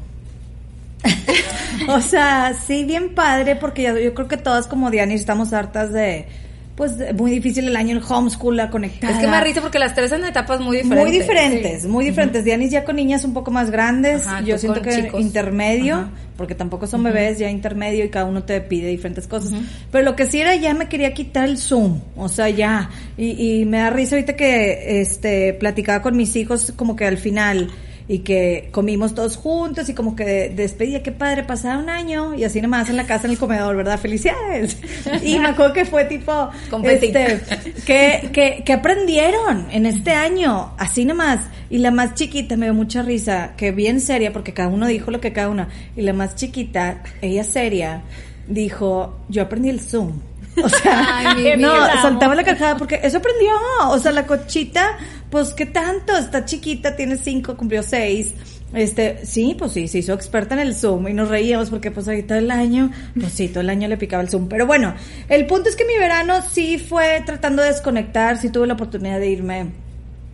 o 1.89 2.01
sea, 2.01 2.53
sí, 2.65 2.83
bien 2.83 3.13
padre, 3.13 3.55
porque 3.55 3.83
ya- 3.83 3.99
yo 3.99 4.13
creo 4.13 4.27
que 4.27 4.37
todas 4.37 4.67
como 4.67 4.89
Diana 4.91 5.13
estamos 5.13 5.53
hartas 5.53 5.93
de, 5.93 6.27
pues, 6.75 6.93
muy 7.15 7.31
difícil 7.31 7.67
el 7.67 7.75
año, 7.75 7.97
el 7.97 8.03
homeschool, 8.07 8.57
la 8.57 8.69
conectada. 8.69 9.13
es 9.13 9.19
que 9.19 9.27
me 9.27 9.39
risa 9.41 9.61
porque 9.61 9.79
las 9.79 9.95
tres 9.95 10.09
son 10.09 10.25
etapas 10.25 10.59
muy 10.59 10.77
diferentes. 10.77 11.07
Muy 11.09 11.17
diferentes, 11.19 11.81
Sí. 11.83 11.87
muy 11.87 12.05
diferentes. 12.05 12.43
Dianis 12.43 12.71
ya 12.71 12.83
con 12.83 12.97
niñas 12.97 13.23
un 13.23 13.33
poco 13.33 13.49
más 13.51 13.71
grandes, 13.71 14.27
Ajá, 14.27 14.41
yo 14.41 14.57
siento 14.57 14.81
que 14.81 15.03
chicos. 15.03 15.21
intermedio, 15.21 16.09
porque 16.37 16.53
tampoco 16.55 16.85
son 16.87 17.03
bebés, 17.03 17.39
ya 17.39 17.49
intermedio 17.49 18.03
y 18.03 18.09
cada 18.09 18.25
uno 18.25 18.43
te 18.43 18.59
pide 18.61 18.89
diferentes 18.89 19.25
cosas. 19.27 19.51
Pero 19.91 20.03
lo 20.03 20.15
que 20.15 20.25
sí 20.25 20.41
era 20.41 20.55
ya 20.55 20.73
me 20.73 20.87
quería 20.89 21.13
quitar 21.13 21.45
el 21.47 21.57
Zoom, 21.57 22.01
o 22.17 22.27
sea, 22.27 22.49
ya. 22.49 22.89
Y, 23.17 23.61
y 23.61 23.65
me 23.65 23.77
da 23.77 23.89
risa 23.89 24.15
ahorita 24.15 24.35
que 24.35 24.99
este 25.01 25.53
platicaba 25.53 26.01
con 26.01 26.17
mis 26.17 26.35
hijos 26.35 26.73
como 26.75 26.95
que 26.97 27.05
al 27.05 27.17
final 27.17 27.69
y 28.07 28.19
que 28.19 28.69
comimos 28.71 29.15
todos 29.15 29.35
juntos 29.35 29.89
y 29.89 29.93
como 29.95 30.15
que 30.15 30.23
de- 30.25 30.49
despedía, 30.49 31.01
qué 31.01 31.11
padre, 31.11 31.43
pasaba 31.43 31.79
un 31.81 31.89
año 31.89 32.35
y 32.35 32.43
así 32.43 32.61
nomás 32.61 32.89
en 32.89 32.97
la 32.97 33.05
casa 33.07 33.25
en 33.25 33.31
el 33.31 33.39
comedor, 33.39 33.75
¿verdad? 33.75 33.99
Felicidades. 33.99 34.77
Y 35.23 35.39
me 35.39 35.47
acuerdo 35.49 35.73
que 35.73 35.85
fue 35.85 36.05
tipo, 36.05 36.49
este, 36.83 37.41
que, 37.85 38.29
que, 38.31 38.63
que 38.63 38.73
aprendieron 38.73 39.67
en 39.71 39.85
este 39.85 40.11
año, 40.11 40.73
así 40.77 41.05
nomás. 41.05 41.39
Y 41.69 41.79
la 41.79 41.89
más 41.91 42.13
chiquita 42.13 42.55
me 42.57 42.67
dio 42.67 42.73
mucha 42.75 43.01
risa, 43.01 43.53
que 43.57 43.71
bien 43.71 43.99
seria, 43.99 44.31
porque 44.31 44.53
cada 44.53 44.69
uno 44.69 44.85
dijo 44.87 45.09
lo 45.09 45.19
que 45.19 45.33
cada 45.33 45.49
uno. 45.49 45.67
Y 45.95 46.01
la 46.03 46.13
más 46.13 46.35
chiquita, 46.35 47.01
ella 47.21 47.43
seria, 47.43 48.03
dijo, 48.47 49.19
yo 49.29 49.41
aprendí 49.43 49.69
el 49.69 49.79
Zoom. 49.81 50.19
O 50.63 50.69
sea, 50.69 51.17
Ay, 51.35 51.53
no, 51.57 51.73
soltaba 52.01 52.35
la 52.35 52.43
carcajada 52.43 52.77
porque 52.77 52.99
eso 53.03 53.17
aprendió. 53.17 53.51
O 53.89 53.97
sea, 53.99 54.11
la 54.11 54.25
cochita, 54.25 54.97
pues, 55.29 55.53
¿qué 55.53 55.65
tanto? 55.65 56.15
Está 56.15 56.45
chiquita, 56.45 56.95
tiene 56.95 57.17
cinco, 57.17 57.57
cumplió 57.57 57.83
seis. 57.83 58.33
Este, 58.73 59.25
sí, 59.25 59.55
pues 59.57 59.71
sí, 59.71 59.87
se 59.87 59.99
hizo 59.99 60.13
experta 60.13 60.53
en 60.55 60.59
el 60.59 60.75
Zoom 60.75 61.07
y 61.07 61.13
nos 61.13 61.29
reíamos 61.29 61.69
porque 61.69 61.91
pues 61.91 62.07
ahí 62.07 62.23
todo 62.23 62.37
el 62.37 62.51
año, 62.51 62.91
pues 63.17 63.31
sí, 63.31 63.47
todo 63.47 63.61
el 63.61 63.69
año 63.69 63.87
le 63.87 63.97
picaba 63.97 64.21
el 64.21 64.29
Zoom. 64.29 64.49
Pero 64.49 64.65
bueno, 64.65 64.93
el 65.29 65.45
punto 65.47 65.69
es 65.69 65.75
que 65.75 65.85
mi 65.85 65.97
verano 65.97 66.41
sí 66.41 66.77
fue 66.77 67.21
tratando 67.25 67.61
de 67.61 67.69
desconectar, 67.69 68.37
sí 68.37 68.49
tuve 68.49 68.67
la 68.67 68.73
oportunidad 68.73 69.19
de 69.19 69.29
irme 69.29 69.67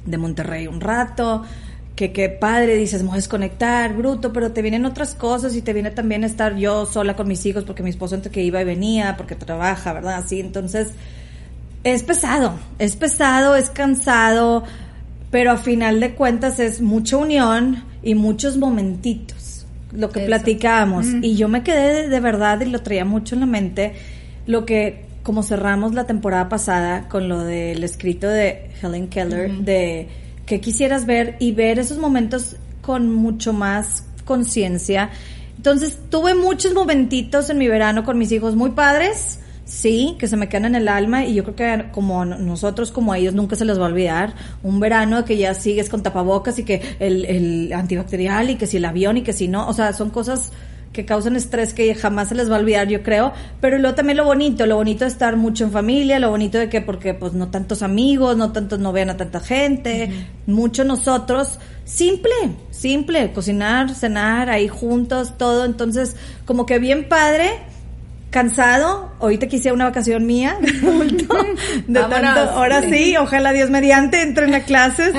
de 0.05 0.17
Monterrey 0.17 0.65
un 0.65 0.81
rato, 0.81 1.43
que 1.95 2.12
qué 2.12 2.29
padre, 2.29 2.77
dices, 2.77 3.03
voy 3.03 3.13
a 3.13 3.15
desconectar, 3.17 3.93
bruto, 3.95 4.33
pero 4.33 4.51
te 4.51 4.63
vienen 4.63 4.86
otras 4.86 5.13
cosas 5.13 5.55
y 5.55 5.62
te 5.62 5.74
viene 5.74 5.91
también 5.91 6.24
estar 6.24 6.55
yo 6.55 6.88
sola 6.88 7.15
con 7.15 7.27
mis 7.27 7.45
hijos 7.45 7.63
porque 7.63 7.83
mi 7.83 7.91
esposo 7.91 8.15
entre 8.15 8.31
que 8.31 8.41
iba 8.41 8.60
y 8.60 8.65
venía, 8.65 9.17
porque 9.17 9.36
trabaja, 9.36 9.93
¿verdad? 9.93 10.15
Así, 10.15 10.39
entonces 10.39 10.89
Es 11.83 12.03
pesado, 12.03 12.53
es 12.79 12.95
pesado, 12.95 13.55
es 13.55 13.69
cansado, 13.69 14.63
pero 15.31 15.51
a 15.51 15.57
final 15.57 16.00
de 16.00 16.13
cuentas 16.13 16.59
es 16.59 16.81
mucha 16.81 17.17
unión 17.17 17.83
y 18.03 18.15
muchos 18.15 18.57
momentitos, 18.57 19.65
lo 19.91 20.09
que 20.09 20.19
Eso. 20.19 20.27
platicábamos. 20.27 21.07
Y 21.21 21.35
yo 21.35 21.47
me 21.47 21.63
quedé 21.63 22.03
de, 22.03 22.09
de 22.09 22.19
verdad 22.19 22.61
y 22.61 22.65
lo 22.65 22.81
traía 22.81 23.05
mucho 23.05 23.35
en 23.35 23.41
la 23.41 23.47
mente, 23.47 23.93
lo 24.45 24.65
que 24.65 25.05
como 25.23 25.43
cerramos 25.43 25.93
la 25.93 26.05
temporada 26.05 26.50
pasada 26.50 27.07
con 27.07 27.29
lo 27.29 27.43
del 27.43 27.83
escrito 27.83 28.27
de 28.27 28.71
Helen 28.81 29.07
Keller, 29.07 29.51
de 29.51 30.07
que 30.45 30.59
quisieras 30.59 31.05
ver 31.05 31.35
y 31.39 31.51
ver 31.51 31.79
esos 31.79 31.97
momentos 31.97 32.55
con 32.81 33.13
mucho 33.13 33.53
más 33.53 34.05
conciencia. 34.25 35.11
Entonces 35.57 35.97
tuve 36.09 36.33
muchos 36.33 36.73
momentitos 36.73 37.50
en 37.50 37.59
mi 37.59 37.67
verano 37.67 38.03
con 38.03 38.17
mis 38.17 38.31
hijos 38.31 38.55
muy 38.55 38.71
padres, 38.71 39.39
sí, 39.72 40.16
que 40.20 40.28
se 40.28 40.36
me 40.38 40.50
quedan 40.50 40.66
en 40.66 40.75
el 40.75 40.88
alma 40.90 41.24
y 41.25 41.34
yo 41.34 41.44
creo 41.44 41.56
que 41.56 41.86
como 41.92 42.25
no- 42.25 42.38
nosotros, 42.38 42.92
como 42.92 43.13
a 43.13 43.18
ellos, 43.18 43.34
nunca 43.34 43.56
se 43.56 43.66
les 43.66 43.80
va 43.80 43.86
a 43.86 43.90
olvidar. 43.90 44.34
Un 44.63 44.80
verano 44.80 45.24
que 45.25 45.38
ya 45.38 45.54
sigues 45.54 45.90
con 45.90 46.04
tapabocas 46.04 46.60
y 46.60 46.63
que 46.63 46.82
el, 47.00 47.25
el 47.25 47.74
antibacterial 47.74 48.50
y 48.50 48.56
que 48.56 48.68
si 48.68 48.78
el 48.78 48.86
avión 48.86 49.18
y 49.18 49.22
que 49.22 49.34
si 49.34 49.48
no, 49.48 49.68
o 49.68 49.74
sea, 49.74 49.94
son 49.94 50.10
cosas 50.10 50.51
que 50.92 51.06
causan 51.06 51.38
estrés 51.38 51.74
que 51.74 51.96
jamás 51.96 52.28
se 52.28 52.36
les 52.36 52.51
va 52.51 52.58
a 52.58 52.60
olvidar, 52.60 52.90
yo 52.90 53.01
creo, 53.01 53.32
pero 53.62 53.78
luego 53.78 53.96
también 53.96 54.18
lo 54.18 54.25
bonito, 54.25 54.66
lo 54.66 54.75
bonito 54.75 55.06
de 55.06 55.10
estar 55.12 55.38
mucho 55.38 55.63
en 55.63 55.72
familia, 55.72 56.20
lo 56.20 56.30
bonito 56.30 56.58
de 56.58 56.68
que 56.68 56.82
porque 56.82 57.13
pues 57.13 57.32
no 57.32 57.48
tantos 57.48 57.82
amigos, 57.82 58.36
no 58.36 58.51
tantos 58.51 58.78
no 58.80 58.92
vean 58.92 59.10
a 59.10 59.16
tanta 59.16 59.40
gente, 59.40 60.12
mucho 60.48 60.84
nosotros, 60.84 61.60
simple, 61.86 62.34
simple, 62.72 63.32
cocinar, 63.32 63.96
cenar 63.96 64.50
ahí 64.50 64.68
juntos, 64.68 65.38
todo, 65.38 65.63
entonces 65.63 66.18
como 66.46 66.66
que 66.66 66.78
bien 66.78 67.08
padre, 67.08 67.51
cansado, 68.31 69.11
ahorita 69.19 69.47
quisiera 69.47 69.75
una 69.75 69.85
vacación 69.85 70.25
mía 70.25 70.57
de 70.61 70.69
adulto, 70.69 71.38
de 71.85 72.00
Vámonos. 72.00 72.09
tanto, 72.09 72.51
ahora 72.51 72.81
sí, 72.89 73.15
ojalá 73.17 73.51
Dios 73.51 73.69
mediante 73.69 74.21
entren 74.21 74.55
a 74.55 74.61
clases 74.63 75.13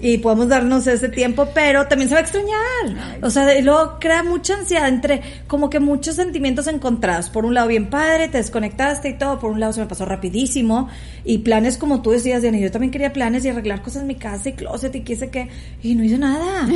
y 0.00 0.18
podamos 0.18 0.48
darnos 0.48 0.86
ese 0.88 1.08
tiempo, 1.08 1.48
pero 1.54 1.86
también 1.86 2.08
se 2.08 2.16
va 2.16 2.20
a 2.20 2.22
extrañar. 2.24 3.20
O 3.22 3.30
sea, 3.30 3.48
luego 3.62 3.98
crea 4.00 4.24
mucha 4.24 4.54
ansiedad 4.54 4.88
entre 4.88 5.22
como 5.46 5.70
que 5.70 5.78
muchos 5.78 6.16
sentimientos 6.16 6.66
encontrados. 6.66 7.30
Por 7.30 7.44
un 7.44 7.54
lado, 7.54 7.68
bien 7.68 7.88
padre, 7.88 8.28
te 8.28 8.38
desconectaste 8.38 9.10
y 9.10 9.14
todo, 9.14 9.38
por 9.38 9.52
un 9.52 9.60
lado 9.60 9.72
se 9.72 9.80
me 9.80 9.86
pasó 9.86 10.04
rapidísimo 10.04 10.88
y 11.24 11.38
planes 11.38 11.78
como 11.78 12.02
tú 12.02 12.10
decías, 12.10 12.42
Diana, 12.42 12.58
yo 12.58 12.72
también 12.72 12.90
quería 12.90 13.12
planes 13.12 13.44
y 13.44 13.48
arreglar 13.48 13.80
cosas 13.80 14.02
en 14.02 14.08
mi 14.08 14.16
casa 14.16 14.48
y 14.48 14.52
closet 14.54 14.94
y 14.96 15.00
quise 15.02 15.30
que 15.30 15.48
y 15.82 15.94
no 15.94 16.02
hice 16.02 16.18
nada. 16.18 16.68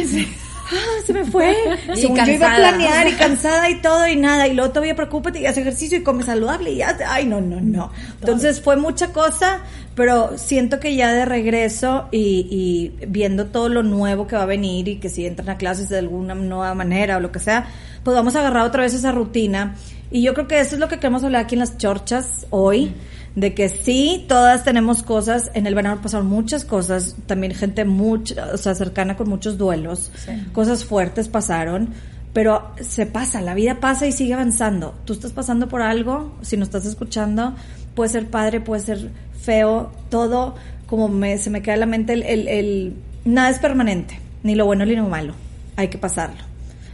Ah, 0.71 1.03
se 1.05 1.13
me 1.13 1.25
fue. 1.25 1.55
Y 1.95 1.97
Según 2.01 2.17
yo 2.25 2.33
iba 2.33 2.53
a 2.53 2.57
planear 2.57 3.09
y 3.09 3.13
cansada 3.13 3.69
y 3.71 3.81
todo 3.81 4.07
y 4.07 4.17
nada. 4.17 4.47
Y 4.47 4.55
luego 4.55 4.71
todavía 4.71 4.95
preocúpate 4.95 5.41
y 5.41 5.47
haz 5.47 5.57
ejercicio 5.59 5.99
y 5.99 6.03
come 6.03 6.23
saludable 6.23 6.71
y 6.73 6.77
ya. 6.77 6.97
Ay, 7.09 7.27
no, 7.27 7.41
no, 7.41 7.61
no. 7.61 7.91
Entonces 8.21 8.61
fue 8.61 8.77
mucha 8.77 9.13
cosa, 9.13 9.61
pero 9.95 10.39
siento 10.39 10.79
que 10.79 10.95
ya 10.95 11.13
de 11.13 11.25
regreso 11.25 12.09
y, 12.13 12.47
y 12.51 13.07
viendo 13.07 13.47
todo 13.47 13.69
lo 13.69 13.83
nuevo 13.83 14.27
que 14.27 14.37
va 14.37 14.43
a 14.43 14.47
venir 14.47 14.89
y 14.89 14.97
que 14.97 15.09
si 15.09 15.27
entran 15.27 15.49
a 15.51 15.59
clases 15.59 15.89
de 15.89 15.99
alguna 15.99 16.35
nueva 16.35 16.75
manera 16.75 17.17
o 17.17 17.21
lo 17.21 17.33
que 17.33 17.41
sea, 17.41 17.67
pues 18.05 18.15
vamos 18.15 18.37
a 18.37 18.41
agarrar 18.41 18.65
otra 18.65 18.83
vez 18.83 18.95
esa 18.95 19.13
rutina. 19.13 19.75
Y 20.11 20.23
yo 20.23 20.35
creo 20.35 20.49
que 20.49 20.61
eso 20.61 20.75
es 20.75 20.81
lo 20.81 20.89
que 20.89 20.97
queremos 20.97 21.23
hablar 21.25 21.45
aquí 21.45 21.55
en 21.55 21.61
las 21.61 21.79
chorchas 21.79 22.47
hoy. 22.51 22.93
De 23.37 23.55
que 23.55 23.69
sí, 23.69 24.25
todas 24.29 24.65
tenemos 24.65 25.03
cosas. 25.03 25.51
En 25.55 25.67
el 25.67 25.75
verano 25.75 26.01
pasaron 26.03 26.27
muchas 26.27 26.65
cosas. 26.65 27.15
También 27.27 27.55
gente 27.55 27.85
mucha, 27.85 28.49
o 28.53 28.57
sea, 28.57 28.75
cercana 28.75 29.17
con 29.17 29.29
muchos 29.29 29.57
duelos. 29.59 30.11
Cosas 30.53 30.85
fuertes 30.85 31.29
pasaron. 31.29 31.91
Pero 32.33 32.73
se 32.81 33.07
pasa, 33.07 33.41
la 33.41 33.55
vida 33.55 33.81
pasa 33.81 34.07
y 34.07 34.13
sigue 34.13 34.35
avanzando. 34.35 34.95
Tú 35.05 35.13
estás 35.15 35.33
pasando 35.33 35.69
por 35.69 35.83
algo, 35.83 36.33
si 36.43 36.57
nos 36.57 36.69
estás 36.69 36.87
escuchando, 36.87 37.55
puede 37.97 38.11
ser 38.11 38.27
padre, 38.29 38.61
puede 38.61 38.83
ser 38.83 39.11
feo, 39.43 39.91
todo 40.11 40.55
como 40.87 41.09
me, 41.09 41.39
se 41.39 41.51
me 41.51 41.61
queda 41.61 41.75
en 41.75 41.81
la 41.81 41.87
mente 41.87 42.13
el, 42.13 42.23
el, 42.23 42.47
el- 42.49 42.95
nada 43.25 43.51
es 43.51 43.59
permanente, 43.59 44.21
ni 44.45 44.55
lo 44.55 44.65
bueno 44.65 44.87
ni 44.87 44.95
lo 44.95 45.09
malo. 45.09 45.35
Hay 45.77 45.89
que 45.89 45.99
pasarlo. 45.99 46.39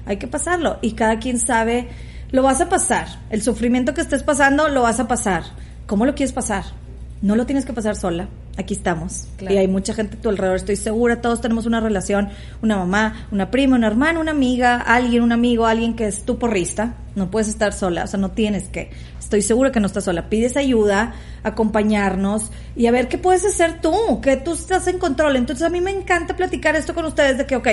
Hay 0.06 0.16
que 0.16 0.26
pasarlo. 0.26 0.78
Y 0.80 0.92
cada 0.92 1.18
quien 1.18 1.38
sabe, 1.38 1.88
lo 2.30 2.42
vas 2.42 2.62
a 2.62 2.70
pasar. 2.70 3.06
El 3.28 3.42
sufrimiento 3.42 3.92
que 3.92 4.00
estés 4.00 4.22
pasando, 4.22 4.68
lo 4.68 4.80
vas 4.82 5.00
a 5.00 5.08
pasar. 5.08 5.42
¿Cómo 5.86 6.04
lo 6.04 6.14
quieres 6.14 6.32
pasar? 6.32 6.64
No 7.22 7.36
lo 7.36 7.46
tienes 7.46 7.64
que 7.64 7.72
pasar 7.72 7.96
sola. 7.96 8.28
Aquí 8.58 8.74
estamos. 8.74 9.28
Claro. 9.36 9.54
Y 9.54 9.58
hay 9.58 9.68
mucha 9.68 9.94
gente 9.94 10.16
a 10.16 10.20
tu 10.20 10.30
alrededor, 10.30 10.56
estoy 10.56 10.76
segura. 10.76 11.20
Todos 11.20 11.40
tenemos 11.40 11.66
una 11.66 11.78
relación, 11.80 12.30
una 12.62 12.76
mamá, 12.76 13.26
una 13.30 13.50
prima, 13.50 13.76
una 13.76 13.86
hermana, 13.86 14.18
una 14.18 14.32
amiga, 14.32 14.76
alguien, 14.80 15.22
un 15.22 15.32
amigo, 15.32 15.66
alguien 15.66 15.94
que 15.94 16.06
es 16.06 16.22
tu 16.22 16.38
porrista. 16.38 16.94
No 17.14 17.30
puedes 17.30 17.48
estar 17.48 17.72
sola, 17.72 18.04
o 18.04 18.06
sea, 18.06 18.18
no 18.18 18.32
tienes 18.32 18.64
que. 18.68 18.90
Estoy 19.20 19.42
segura 19.42 19.72
que 19.72 19.80
no 19.80 19.86
estás 19.86 20.04
sola. 20.04 20.28
Pides 20.28 20.56
ayuda, 20.56 21.14
acompañarnos 21.42 22.50
y 22.74 22.86
a 22.86 22.90
ver 22.90 23.08
qué 23.08 23.18
puedes 23.18 23.44
hacer 23.44 23.80
tú, 23.80 24.20
que 24.20 24.36
tú 24.36 24.54
estás 24.54 24.86
en 24.88 24.98
control. 24.98 25.36
Entonces 25.36 25.64
a 25.64 25.70
mí 25.70 25.80
me 25.80 25.90
encanta 25.90 26.36
platicar 26.36 26.76
esto 26.76 26.94
con 26.94 27.04
ustedes 27.04 27.38
de 27.38 27.46
que, 27.46 27.56
ok, 27.56 27.68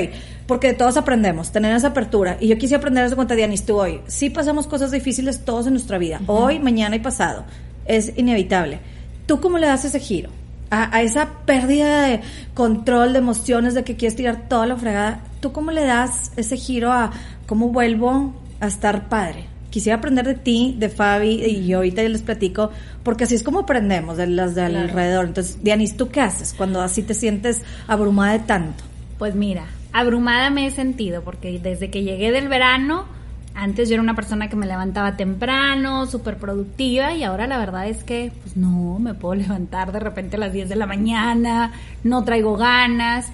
porque 0.47 0.67
de 0.67 0.73
todos 0.73 0.97
aprendemos, 0.97 1.51
tener 1.51 1.75
esa 1.75 1.89
apertura. 1.89 2.37
Y 2.39 2.47
yo 2.47 2.57
quisiera 2.57 2.79
aprender 2.79 3.05
eso 3.05 3.15
con 3.15 3.27
Dianis, 3.27 3.65
tú 3.65 3.79
hoy. 3.79 4.01
Sí 4.07 4.29
pasamos 4.29 4.67
cosas 4.67 4.91
difíciles 4.91 5.43
todos 5.43 5.67
en 5.67 5.73
nuestra 5.73 5.97
vida, 5.97 6.21
hoy, 6.27 6.59
mañana 6.59 6.95
y 6.95 6.99
pasado. 6.99 7.45
Es 7.85 8.13
inevitable. 8.17 8.79
¿Tú 9.25 9.39
cómo 9.41 9.57
le 9.57 9.67
das 9.67 9.85
ese 9.85 9.99
giro? 9.99 10.29
A, 10.69 10.95
a 10.95 11.01
esa 11.01 11.29
pérdida 11.45 12.01
de 12.07 12.21
control, 12.53 13.13
de 13.13 13.19
emociones, 13.19 13.73
de 13.73 13.83
que 13.83 13.95
quieres 13.95 14.15
tirar 14.15 14.47
toda 14.49 14.65
la 14.65 14.75
fregada. 14.75 15.21
¿Tú 15.39 15.51
cómo 15.51 15.71
le 15.71 15.83
das 15.83 16.31
ese 16.35 16.57
giro 16.57 16.91
a 16.91 17.11
cómo 17.45 17.69
vuelvo 17.69 18.33
a 18.59 18.67
estar 18.67 19.07
padre? 19.09 19.45
Quisiera 19.69 19.97
aprender 19.97 20.25
de 20.25 20.35
ti, 20.35 20.75
de 20.77 20.87
Fabi, 20.89 21.43
y 21.43 21.65
yo 21.67 21.77
ahorita 21.77 22.03
ya 22.03 22.09
les 22.09 22.21
platico, 22.21 22.69
porque 23.03 23.23
así 23.23 23.33
es 23.35 23.43
como 23.43 23.59
aprendemos 23.61 24.17
de 24.17 24.27
las 24.27 24.53
de 24.55 24.67
Claro. 24.67 24.79
alrededor. 24.87 25.25
Entonces, 25.25 25.63
Dianis, 25.63 25.97
¿tú 25.97 26.09
qué 26.09 26.21
haces 26.21 26.53
cuando 26.55 26.81
así 26.81 27.01
te 27.01 27.13
sientes 27.15 27.61
abrumada 27.87 28.33
de 28.33 28.39
tanto? 28.39 28.83
Pues 29.17 29.33
mira, 29.35 29.65
abrumada 29.91 30.49
me 30.51 30.67
he 30.67 30.71
sentido 30.71 31.23
porque 31.23 31.59
desde 31.59 31.89
que 31.89 32.03
llegué 32.03 32.31
del 32.31 32.49
verano, 32.49 33.05
antes 33.55 33.89
yo 33.89 33.95
era 33.95 34.03
una 34.03 34.15
persona 34.15 34.49
que 34.49 34.55
me 34.55 34.65
levantaba 34.65 35.15
temprano, 35.15 36.05
súper 36.07 36.37
productiva 36.37 37.13
y 37.13 37.23
ahora 37.23 37.47
la 37.47 37.57
verdad 37.57 37.87
es 37.87 38.03
que 38.03 38.31
pues 38.41 38.57
no, 38.57 38.99
me 38.99 39.13
puedo 39.13 39.35
levantar 39.41 39.91
de 39.91 39.99
repente 39.99 40.37
a 40.37 40.39
las 40.39 40.53
10 40.53 40.69
de 40.69 40.75
la 40.75 40.85
mañana, 40.85 41.73
no 42.03 42.23
traigo 42.23 42.57
ganas, 42.57 43.31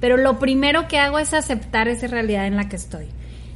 pero 0.00 0.16
lo 0.16 0.38
primero 0.38 0.88
que 0.88 0.98
hago 0.98 1.18
es 1.18 1.34
aceptar 1.34 1.88
esa 1.88 2.06
realidad 2.06 2.46
en 2.46 2.56
la 2.56 2.68
que 2.68 2.76
estoy. 2.76 3.06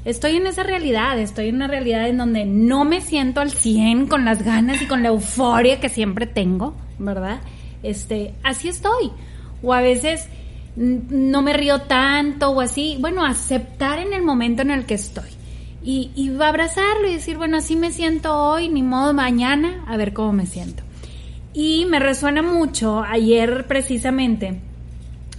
Estoy 0.05 0.37
en 0.37 0.47
esa 0.47 0.62
realidad, 0.62 1.19
estoy 1.19 1.49
en 1.49 1.57
una 1.57 1.67
realidad 1.67 2.09
en 2.09 2.17
donde 2.17 2.47
no 2.47 2.87
me 2.87 3.02
siento 3.02 3.40
al 3.40 3.50
100 3.50 4.07
con 4.07 4.25
las 4.25 4.43
ganas 4.43 4.81
y 4.81 4.87
con 4.87 5.02
la 5.02 5.11
euforia 5.11 5.79
que 5.79 5.90
siempre 5.90 6.26
tengo, 6.26 6.75
¿verdad? 6.99 7.40
Este, 7.83 8.33
así 8.43 8.69
estoy. 8.69 9.11
O 9.62 9.75
a 9.75 9.83
veces 9.83 10.26
no 10.75 11.43
me 11.43 11.52
río 11.52 11.83
tanto 11.83 12.49
o 12.50 12.62
así. 12.62 12.97
Bueno, 12.99 13.26
aceptar 13.26 13.99
en 13.99 14.14
el 14.14 14.23
momento 14.23 14.62
en 14.62 14.71
el 14.71 14.87
que 14.87 14.95
estoy. 14.95 15.29
Y, 15.82 16.10
y 16.14 16.30
abrazarlo 16.42 17.08
y 17.08 17.14
decir, 17.14 17.38
bueno, 17.38 17.56
así 17.56 17.75
me 17.75 17.90
siento 17.90 18.37
hoy, 18.37 18.68
ni 18.68 18.82
modo 18.82 19.14
mañana, 19.14 19.84
a 19.87 19.96
ver 19.96 20.12
cómo 20.12 20.32
me 20.32 20.46
siento. 20.46 20.82
Y 21.52 21.87
me 21.87 21.99
resuena 21.99 22.42
mucho, 22.42 23.02
ayer 23.02 23.66
precisamente, 23.66 24.60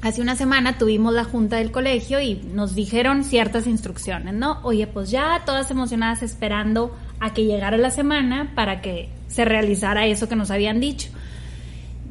hace 0.02 0.22
una 0.22 0.36
semana 0.36 0.78
tuvimos 0.78 1.14
la 1.14 1.24
junta 1.24 1.58
del 1.58 1.72
colegio 1.72 2.20
y 2.20 2.36
nos 2.54 2.76
dijeron 2.76 3.24
ciertas 3.24 3.68
instrucciones, 3.68 4.34
¿no? 4.34 4.60
Oye, 4.64 4.88
pues 4.88 5.10
ya 5.10 5.44
todas 5.46 5.72
emocionadas 5.72 6.24
esperando 6.24 6.96
a 7.20 7.34
que 7.34 7.46
llegara 7.46 7.78
la 7.78 7.92
semana 7.92 8.52
para 8.56 8.82
que 8.82 9.10
se 9.28 9.46
realizara 9.46 10.06
eso 10.08 10.28
que 10.28 10.36
nos 10.36 10.52
habían 10.52 10.80
dicho. 10.80 11.10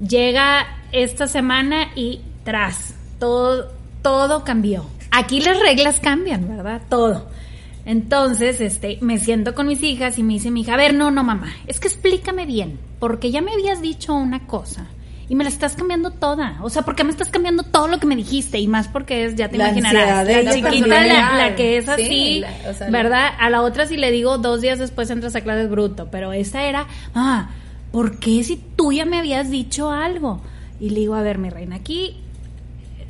Llega 0.00 0.66
esta 0.92 1.26
semana 1.26 1.88
y 1.94 2.20
tras, 2.44 2.94
todo, 3.18 3.70
todo 4.02 4.44
cambió. 4.44 4.87
Aquí 5.10 5.40
las 5.40 5.60
reglas 5.60 6.00
cambian, 6.00 6.49
¿verdad? 6.49 6.80
Todo. 6.88 7.28
Entonces, 7.90 8.61
este, 8.61 8.99
me 9.00 9.18
siento 9.18 9.52
con 9.52 9.66
mis 9.66 9.82
hijas 9.82 10.16
y 10.16 10.23
me 10.23 10.35
dice 10.35 10.52
mi 10.52 10.61
hija, 10.61 10.75
a 10.75 10.76
ver, 10.76 10.94
no, 10.94 11.11
no, 11.11 11.25
mamá, 11.25 11.52
es 11.66 11.80
que 11.80 11.88
explícame 11.88 12.47
bien, 12.47 12.78
porque 13.00 13.32
ya 13.32 13.42
me 13.42 13.50
habías 13.50 13.82
dicho 13.82 14.14
una 14.14 14.47
cosa 14.47 14.87
y 15.28 15.35
me 15.35 15.42
la 15.42 15.50
estás 15.50 15.75
cambiando 15.75 16.12
toda. 16.12 16.59
O 16.62 16.70
sea, 16.70 16.82
¿por 16.82 16.94
qué 16.94 17.02
me 17.02 17.11
estás 17.11 17.30
cambiando 17.30 17.64
todo 17.64 17.88
lo 17.88 17.99
que 17.99 18.06
me 18.06 18.14
dijiste? 18.14 18.61
Y 18.61 18.68
más 18.68 18.87
porque 18.87 19.25
es, 19.25 19.35
ya 19.35 19.49
te 19.49 19.59
La 19.59 19.70
imaginarás, 19.70 20.25
de 20.25 20.42
la 20.44 20.52
chiquita, 20.54 21.04
la, 21.04 21.35
la 21.49 21.56
que 21.56 21.78
es 21.78 21.85
Sí, 21.87 21.90
así, 21.90 22.38
la- 22.40 22.70
o 22.70 22.75
sea, 22.75 22.87
la- 22.90 22.92
¿verdad? 22.97 23.28
A 23.40 23.50
la 23.50 23.62
otra 23.62 23.87
si 23.87 23.97
le 23.97 24.12
digo 24.12 24.38
dos 24.38 24.61
días 24.61 24.78
después 24.78 25.11
entras 25.11 25.35
a 25.35 25.40
clases 25.40 25.68
bruto, 25.68 26.09
pero 26.12 26.32
esta 26.32 26.62
era, 26.62 26.87
ah, 27.16 27.50
¿por 27.90 28.20
qué 28.20 28.44
si 28.44 28.56
tú 28.76 28.92
ya 28.92 29.04
me 29.04 29.18
habías 29.18 29.50
dicho 29.50 29.90
algo? 29.90 30.40
Y 30.78 30.90
le 30.90 31.00
digo, 31.00 31.16
a 31.16 31.23
ver, 31.23 31.38
mi 31.38 31.50
reina, 31.50 31.75
aquí 31.75 32.16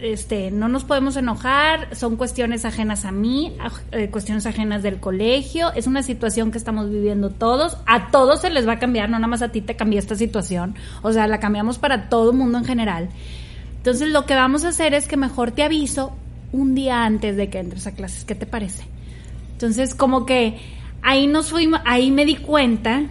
este, 0.02 0.50
no 0.50 0.68
nos 0.68 0.84
podemos 0.84 1.16
enojar, 1.16 1.94
son 1.94 2.16
cuestiones 2.16 2.64
ajenas 2.64 3.04
a 3.04 3.12
mí, 3.12 3.56
eh, 3.92 4.08
cuestiones 4.10 4.46
ajenas 4.46 4.82
del 4.82 5.00
colegio, 5.00 5.72
es 5.74 5.86
una 5.86 6.02
situación 6.02 6.50
que 6.50 6.58
estamos 6.58 6.90
viviendo 6.90 7.30
todos, 7.30 7.76
a 7.86 8.10
todos 8.10 8.40
se 8.40 8.50
les 8.50 8.66
va 8.66 8.72
a 8.72 8.78
cambiar, 8.78 9.08
no 9.10 9.18
nada 9.18 9.28
más 9.28 9.42
a 9.42 9.50
ti 9.50 9.60
te 9.60 9.76
cambió 9.76 9.98
esta 9.98 10.14
situación, 10.14 10.74
o 11.02 11.12
sea, 11.12 11.26
la 11.26 11.40
cambiamos 11.40 11.78
para 11.78 12.08
todo 12.08 12.30
el 12.30 12.36
mundo 12.36 12.58
en 12.58 12.64
general. 12.64 13.08
Entonces 13.76 14.08
lo 14.08 14.26
que 14.26 14.34
vamos 14.34 14.64
a 14.64 14.68
hacer 14.68 14.94
es 14.94 15.08
que 15.08 15.16
mejor 15.16 15.52
te 15.52 15.62
aviso 15.62 16.12
un 16.52 16.74
día 16.74 17.04
antes 17.04 17.36
de 17.36 17.48
que 17.48 17.58
entres 17.58 17.86
a 17.86 17.92
clases, 17.92 18.24
¿qué 18.24 18.34
te 18.34 18.46
parece? 18.46 18.84
Entonces 19.52 19.94
como 19.94 20.26
que 20.26 20.58
ahí 21.02 21.26
nos 21.26 21.50
fuimos, 21.50 21.80
ahí 21.84 22.10
me 22.10 22.24
di 22.24 22.36
cuenta 22.36 23.04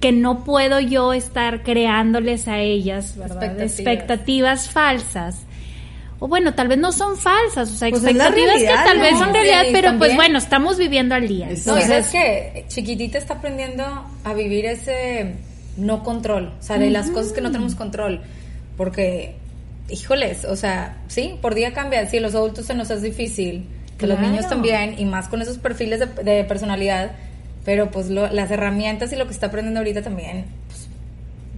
que 0.00 0.12
no 0.12 0.44
puedo 0.44 0.80
yo 0.80 1.12
estar 1.12 1.62
creándoles 1.62 2.48
a 2.48 2.58
ellas. 2.58 3.16
Expectativas, 3.58 4.70
falsas. 4.70 5.44
O 6.22 6.28
bueno, 6.28 6.54
tal 6.54 6.68
vez 6.68 6.78
no 6.78 6.92
son 6.92 7.16
falsas, 7.16 7.70
o 7.72 7.74
sea, 7.74 7.88
Pues 7.90 8.02
expectativas 8.04 8.56
que 8.56 8.66
tal 8.84 8.98
vez 9.00 9.18
son 9.18 9.32
realidad, 9.32 9.62
Sí, 9.64 9.68
pero 9.72 9.88
pues 9.98 10.10
bueno, 10.16 10.38
estamos 10.38 10.76
viviendo 10.78 11.14
al 11.14 11.26
día. 11.26 11.48
No, 11.66 11.78
y 11.78 11.82
sabes 11.82 12.06
que 12.08 12.64
chiquitita 12.68 13.16
está 13.18 13.34
aprendiendo 13.34 13.84
a 14.24 14.34
vivir 14.34 14.66
ese 14.66 15.34
no 15.78 16.02
control, 16.04 16.52
o 16.60 16.62
sea, 16.62 16.78
de 16.78 16.90
las 16.90 17.10
cosas 17.10 17.32
que 17.32 17.40
no 17.40 17.50
tenemos 17.50 17.74
control. 17.74 18.20
Porque, 18.76 19.34
híjoles, 19.88 20.44
o 20.44 20.56
sea, 20.56 20.98
sí, 21.08 21.38
por 21.40 21.54
día 21.54 21.72
cambia. 21.72 22.06
Si 22.08 22.18
a 22.18 22.20
los 22.20 22.34
adultos 22.34 22.66
se 22.66 22.74
nos 22.74 22.90
es 22.90 23.02
difícil, 23.02 23.66
que 23.98 24.06
los 24.06 24.18
niños 24.20 24.48
también, 24.48 24.96
y 24.98 25.04
más 25.06 25.28
con 25.28 25.40
esos 25.42 25.58
perfiles 25.58 26.00
de, 26.00 26.06
de 26.22 26.44
personalidad, 26.44 27.12
pero 27.64 27.90
pues 27.90 28.08
lo- 28.10 28.30
las 28.32 28.50
herramientas 28.50 29.12
y 29.12 29.16
lo 29.16 29.26
que 29.26 29.32
está 29.32 29.46
aprendiendo 29.46 29.80
ahorita 29.80 30.02
también, 30.02 30.44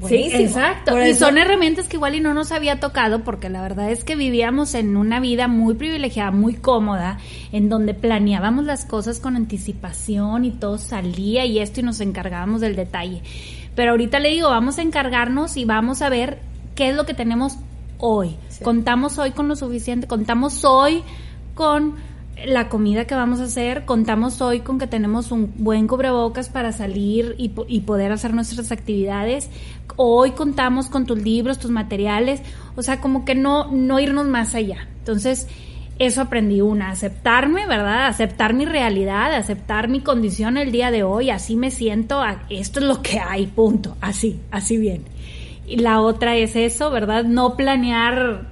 Sí, 0.08 0.30
exacto. 0.32 0.92
Por 0.92 1.02
y 1.02 1.10
eso- 1.10 1.26
son 1.26 1.38
herramientas 1.38 1.88
que 1.88 1.96
igual 1.96 2.14
y 2.14 2.20
no 2.20 2.34
nos 2.34 2.52
había 2.52 2.80
tocado 2.80 3.24
porque 3.24 3.48
la 3.48 3.62
verdad 3.62 3.90
es 3.90 4.04
que 4.04 4.16
vivíamos 4.16 4.74
en 4.74 4.96
una 4.96 5.20
vida 5.20 5.48
muy 5.48 5.74
privilegiada, 5.74 6.30
muy 6.30 6.54
cómoda, 6.54 7.18
en 7.52 7.68
donde 7.68 7.94
planeábamos 7.94 8.64
las 8.64 8.84
cosas 8.84 9.20
con 9.20 9.36
anticipación 9.36 10.44
y 10.44 10.50
todo 10.50 10.78
salía 10.78 11.44
y 11.44 11.58
esto 11.58 11.80
y 11.80 11.82
nos 11.82 12.00
encargábamos 12.00 12.60
del 12.60 12.76
detalle. 12.76 13.22
Pero 13.74 13.92
ahorita 13.92 14.18
le 14.18 14.30
digo, 14.30 14.48
vamos 14.48 14.78
a 14.78 14.82
encargarnos 14.82 15.56
y 15.56 15.64
vamos 15.64 16.02
a 16.02 16.08
ver 16.08 16.38
qué 16.74 16.90
es 16.90 16.96
lo 16.96 17.06
que 17.06 17.14
tenemos 17.14 17.56
hoy. 17.98 18.36
Sí. 18.48 18.64
Contamos 18.64 19.18
hoy 19.18 19.30
con 19.30 19.48
lo 19.48 19.56
suficiente, 19.56 20.06
contamos 20.06 20.64
hoy 20.64 21.02
con 21.54 21.94
la 22.46 22.68
comida 22.68 23.04
que 23.04 23.14
vamos 23.14 23.40
a 23.40 23.44
hacer, 23.44 23.84
contamos 23.84 24.40
hoy 24.40 24.60
con 24.60 24.78
que 24.78 24.86
tenemos 24.86 25.30
un 25.30 25.52
buen 25.56 25.86
cubrebocas 25.86 26.48
para 26.48 26.72
salir 26.72 27.34
y, 27.38 27.50
po- 27.50 27.66
y 27.68 27.80
poder 27.80 28.10
hacer 28.10 28.34
nuestras 28.34 28.72
actividades. 28.72 29.48
Hoy 29.96 30.32
contamos 30.32 30.88
con 30.88 31.06
tus 31.06 31.22
libros, 31.22 31.58
tus 31.58 31.70
materiales, 31.70 32.42
o 32.74 32.82
sea, 32.82 33.00
como 33.00 33.24
que 33.24 33.34
no, 33.34 33.70
no 33.70 34.00
irnos 34.00 34.26
más 34.26 34.54
allá. 34.54 34.88
Entonces, 34.98 35.46
eso 35.98 36.22
aprendí 36.22 36.62
una, 36.62 36.90
aceptarme, 36.90 37.66
¿verdad? 37.66 38.06
Aceptar 38.06 38.54
mi 38.54 38.64
realidad, 38.64 39.34
aceptar 39.34 39.88
mi 39.88 40.00
condición 40.00 40.56
el 40.56 40.72
día 40.72 40.90
de 40.90 41.04
hoy, 41.04 41.30
así 41.30 41.54
me 41.54 41.70
siento, 41.70 42.22
esto 42.50 42.80
es 42.80 42.86
lo 42.86 43.02
que 43.02 43.20
hay, 43.20 43.46
punto, 43.46 43.96
así, 44.00 44.40
así 44.50 44.78
bien. 44.78 45.04
Y 45.66 45.76
la 45.76 46.00
otra 46.00 46.34
es 46.34 46.56
eso, 46.56 46.90
¿verdad? 46.90 47.24
No 47.24 47.56
planear 47.56 48.51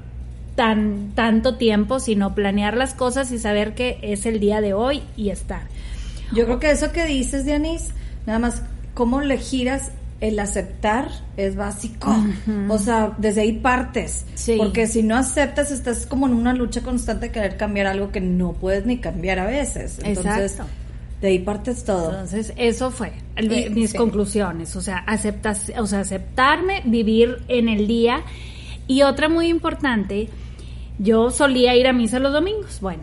tan 0.61 1.12
tanto 1.14 1.55
tiempo, 1.57 2.00
sino 2.00 2.35
planear 2.35 2.76
las 2.76 2.93
cosas 2.93 3.33
y 3.33 3.38
saber 3.38 3.75
que 3.75 3.99
es 4.02 4.26
el 4.26 4.40
día 4.40 4.61
de 4.61 4.75
hoy 4.75 5.00
y 5.17 5.31
estar. 5.31 5.62
Yo 6.35 6.45
creo 6.45 6.61
que 6.61 6.71
eso 6.71 6.93
que 6.93 7.07
dices, 7.07 7.47
Dianis, 7.47 7.88
nada 8.26 8.38
más 8.38 8.62
cómo 8.93 9.23
le 9.23 9.38
giras 9.38 9.90
el 10.21 10.38
aceptar 10.38 11.09
es 11.38 11.57
básico. 11.57 12.14
O 12.69 12.76
sea, 12.76 13.14
desde 13.17 13.40
ahí 13.40 13.52
partes. 13.52 14.26
Sí. 14.35 14.57
Porque 14.59 14.87
si 14.87 15.02
no 15.02 15.17
aceptas, 15.17 15.71
estás 15.71 16.05
como 16.05 16.26
en 16.26 16.35
una 16.35 16.52
lucha 16.52 16.83
constante 16.83 17.29
de 17.29 17.33
querer 17.33 17.57
cambiar 17.57 17.87
algo 17.87 18.12
que 18.12 18.21
no 18.21 18.52
puedes 18.52 18.85
ni 18.85 18.99
cambiar 18.99 19.38
a 19.38 19.47
veces. 19.47 19.99
Entonces, 20.05 20.52
Exacto. 20.52 20.71
de 21.23 21.29
ahí 21.29 21.38
partes 21.38 21.85
todo. 21.85 22.11
Entonces, 22.11 22.52
eso 22.57 22.90
fue 22.90 23.12
el- 23.37 23.50
Y- 23.50 23.71
mis 23.71 23.93
sí. 23.93 23.97
conclusiones, 23.97 24.76
o 24.76 24.83
sea, 24.83 24.99
aceptas, 24.99 25.73
o 25.79 25.87
sea, 25.87 26.00
aceptarme, 26.00 26.83
vivir 26.85 27.38
en 27.49 27.71
el 27.71 27.87
día 27.87 28.21
y 28.87 29.00
otra 29.02 29.31
muy 29.31 29.47
importante, 29.49 30.29
yo 31.00 31.30
solía 31.30 31.75
ir 31.76 31.87
a 31.88 31.95
misa 31.95 32.19
los 32.19 32.33
domingos. 32.33 32.78
Bueno, 32.80 33.02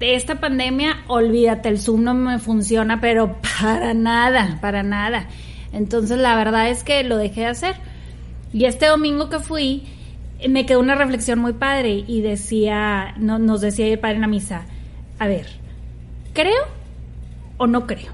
de 0.00 0.16
esta 0.16 0.40
pandemia, 0.40 1.04
olvídate, 1.06 1.68
el 1.68 1.78
Zoom 1.78 2.02
no 2.02 2.12
me 2.12 2.38
funciona, 2.40 3.00
pero 3.00 3.36
para 3.60 3.94
nada, 3.94 4.58
para 4.60 4.82
nada. 4.82 5.28
Entonces, 5.72 6.18
la 6.18 6.34
verdad 6.34 6.68
es 6.68 6.82
que 6.82 7.04
lo 7.04 7.16
dejé 7.16 7.42
de 7.42 7.46
hacer. 7.46 7.76
Y 8.52 8.64
este 8.64 8.86
domingo 8.86 9.28
que 9.28 9.38
fui, 9.38 9.84
me 10.48 10.66
quedó 10.66 10.80
una 10.80 10.96
reflexión 10.96 11.38
muy 11.38 11.52
padre 11.52 12.04
y 12.06 12.20
decía, 12.20 13.14
no, 13.18 13.38
nos 13.38 13.60
decía 13.60 13.86
el 13.86 13.98
padre 13.98 14.16
en 14.16 14.22
la 14.22 14.26
misa, 14.26 14.66
a 15.18 15.28
ver, 15.28 15.46
¿creo 16.32 16.64
o 17.58 17.66
no 17.68 17.86
creo? 17.86 18.12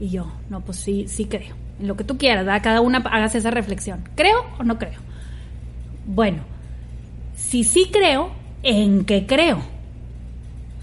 Y 0.00 0.10
yo, 0.10 0.30
no, 0.50 0.60
pues 0.60 0.78
sí, 0.78 1.06
sí 1.08 1.24
creo. 1.24 1.56
En 1.80 1.88
lo 1.88 1.96
que 1.96 2.04
tú 2.04 2.16
quieras, 2.16 2.44
¿verdad? 2.44 2.62
Cada 2.62 2.80
una 2.80 2.98
hagas 2.98 3.34
esa 3.34 3.50
reflexión. 3.50 4.08
¿Creo 4.14 4.44
o 4.58 4.62
no 4.62 4.78
creo? 4.78 5.00
Bueno, 6.06 6.42
si 7.36 7.64
sí 7.64 7.88
creo, 7.92 8.30
¿en 8.68 9.04
qué 9.04 9.26
creo? 9.26 9.60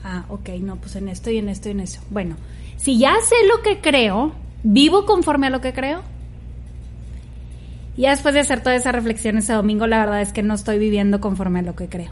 Ah, 0.03 0.25
ok, 0.29 0.49
no, 0.61 0.75
pues 0.77 0.95
en 0.95 1.09
esto 1.09 1.29
y 1.31 1.37
en 1.37 1.49
esto 1.49 1.69
y 1.69 1.71
en 1.71 1.79
eso. 1.79 2.01
Bueno, 2.09 2.35
si 2.77 2.97
ya 2.97 3.15
sé 3.23 3.35
lo 3.47 3.61
que 3.63 3.81
creo, 3.81 4.33
¿vivo 4.63 5.05
conforme 5.05 5.47
a 5.47 5.49
lo 5.49 5.61
que 5.61 5.73
creo? 5.73 6.01
Ya 7.97 8.09
después 8.09 8.33
de 8.33 8.41
hacer 8.41 8.61
toda 8.61 8.75
esa 8.75 8.91
reflexión 8.91 9.37
ese 9.37 9.53
domingo, 9.53 9.87
la 9.87 9.99
verdad 9.99 10.21
es 10.21 10.33
que 10.33 10.43
no 10.43 10.53
estoy 10.53 10.79
viviendo 10.79 11.21
conforme 11.21 11.59
a 11.59 11.63
lo 11.63 11.75
que 11.75 11.87
creo. 11.87 12.11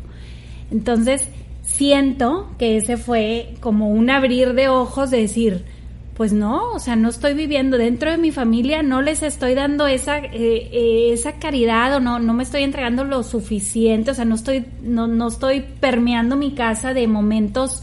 Entonces, 0.72 1.28
siento 1.64 2.50
que 2.58 2.78
ese 2.78 2.98
fue 2.98 3.56
como 3.60 3.90
un 3.90 4.10
abrir 4.10 4.54
de 4.54 4.70
ojos 4.70 5.12
de 5.12 5.22
decir, 5.22 5.66
pues 6.15 6.32
no, 6.32 6.71
o 6.73 6.80
sea, 6.80 6.95
no 6.95 7.10
estoy 7.10 7.34
viviendo 7.34 7.78
dentro 7.78 8.12
de 8.12 8.17
mi 8.17 8.32
familia, 8.32 8.84
no 8.84 9.02
les 9.02 9.23
estoy 9.23 9.56
dando 9.56 9.88
esa, 9.88 10.19
eh, 10.19 10.30
eh, 10.32 11.10
esa 11.12 11.34
caridad 11.34 11.95
o 11.95 11.99
no, 11.99 12.19
no 12.19 12.34
me 12.34 12.43
estoy 12.43 12.62
entregando 12.63 13.04
lo 13.04 13.23
suficiente, 13.23 14.12
o 14.12 14.13
sea, 14.13 14.26
no 14.26 14.36
estoy, 14.36 14.65
no, 14.84 15.08
no 15.08 15.28
estoy 15.28 15.62
permeando 15.62 16.36
mi 16.36 16.54
casa 16.54 16.93
de 16.93 17.08
momentos 17.08 17.82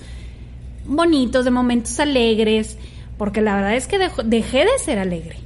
bonitos, 0.87 1.45
de 1.45 1.51
momentos 1.51 1.99
alegres, 1.99 2.79
porque 3.19 3.41
la 3.41 3.57
verdad 3.57 3.75
es 3.75 3.89
que 3.89 3.99
dejé 4.25 4.59
de 4.59 4.79
ser 4.79 5.01
alegre, 5.01 5.37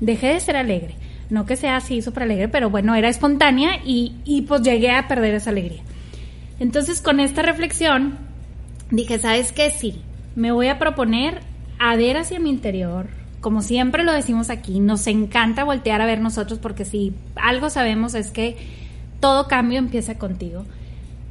dejé 0.00 0.34
de 0.34 0.40
ser 0.40 0.56
alegre, 0.56 0.96
no 1.30 1.46
que 1.46 1.56
sea 1.56 1.76
así 1.76 2.02
súper 2.02 2.24
alegre, 2.24 2.48
pero 2.48 2.68
bueno, 2.68 2.94
era 2.94 3.08
espontánea 3.08 3.80
y, 3.82 4.16
y 4.26 4.42
pues 4.42 4.60
llegué 4.60 4.90
a 4.90 5.08
perder 5.08 5.34
esa 5.36 5.50
alegría. 5.50 5.82
Entonces 6.58 7.00
con 7.00 7.18
esta 7.18 7.40
reflexión 7.40 8.18
dije, 8.90 9.18
¿sabes 9.18 9.52
qué? 9.52 9.70
Sí, 9.70 10.02
me 10.36 10.52
voy 10.52 10.68
a 10.68 10.78
proponer 10.78 11.49
a 11.80 11.96
ver 11.96 12.18
hacia 12.18 12.38
mi 12.38 12.50
interior. 12.50 13.08
Como 13.40 13.62
siempre 13.62 14.04
lo 14.04 14.12
decimos 14.12 14.50
aquí, 14.50 14.80
nos 14.80 15.06
encanta 15.06 15.64
voltear 15.64 16.02
a 16.02 16.06
ver 16.06 16.20
nosotros 16.20 16.58
porque 16.60 16.84
si 16.84 17.14
algo 17.36 17.70
sabemos 17.70 18.14
es 18.14 18.30
que 18.30 18.58
todo 19.18 19.48
cambio 19.48 19.78
empieza 19.78 20.18
contigo. 20.18 20.66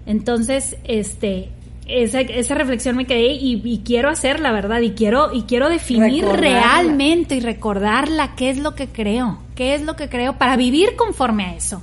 Entonces, 0.08 0.78
este, 0.86 1.50
esa, 1.86 2.22
esa 2.22 2.56
reflexión 2.56 2.98
me 2.98 3.06
quedé 3.06 3.34
y, 3.34 3.62
y 3.64 3.84
quiero 3.86 4.10
hacer 4.10 4.40
la 4.40 4.52
verdad 4.52 4.82
y 4.82 4.92
quiero 4.92 5.32
y 5.32 5.44
quiero 5.44 5.70
definir 5.70 6.24
Recordarla. 6.24 6.62
realmente 6.62 7.36
y 7.36 7.42
recordarla 7.42 8.36
qué 8.36 8.50
es 8.50 8.58
lo 8.58 8.74
que 8.74 8.88
creo, 8.88 9.38
qué 9.54 9.76
es 9.76 9.84
lo 9.84 9.96
que 9.96 10.10
creo 10.10 10.40
para 10.40 10.58
vivir 10.58 10.96
conforme 10.96 11.46
a 11.46 11.56
eso. 11.56 11.80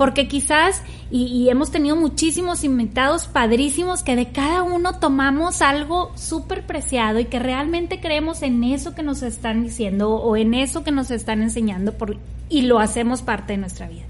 Porque 0.00 0.28
quizás, 0.28 0.80
y, 1.10 1.50
hemos 1.50 1.70
tenido 1.70 1.94
muchísimos 1.94 2.64
invitados 2.64 3.26
padrísimos 3.26 4.02
que 4.02 4.16
de 4.16 4.28
cada 4.32 4.62
uno 4.62 4.98
tomamos 4.98 5.60
algo 5.60 6.10
súper 6.16 6.64
preciado 6.64 7.20
y 7.20 7.26
que 7.26 7.38
realmente 7.38 8.00
creemos 8.00 8.40
en 8.40 8.64
eso 8.64 8.94
que 8.94 9.02
nos 9.02 9.20
están 9.20 9.62
diciendo 9.62 10.08
o 10.08 10.38
en 10.38 10.54
eso 10.54 10.84
que 10.84 10.90
nos 10.90 11.10
están 11.10 11.42
enseñando 11.42 11.94
y 12.48 12.62
lo 12.62 12.78
hacemos 12.78 13.20
parte 13.20 13.52
de 13.52 13.58
nuestra 13.58 13.90
vida. 13.90 14.04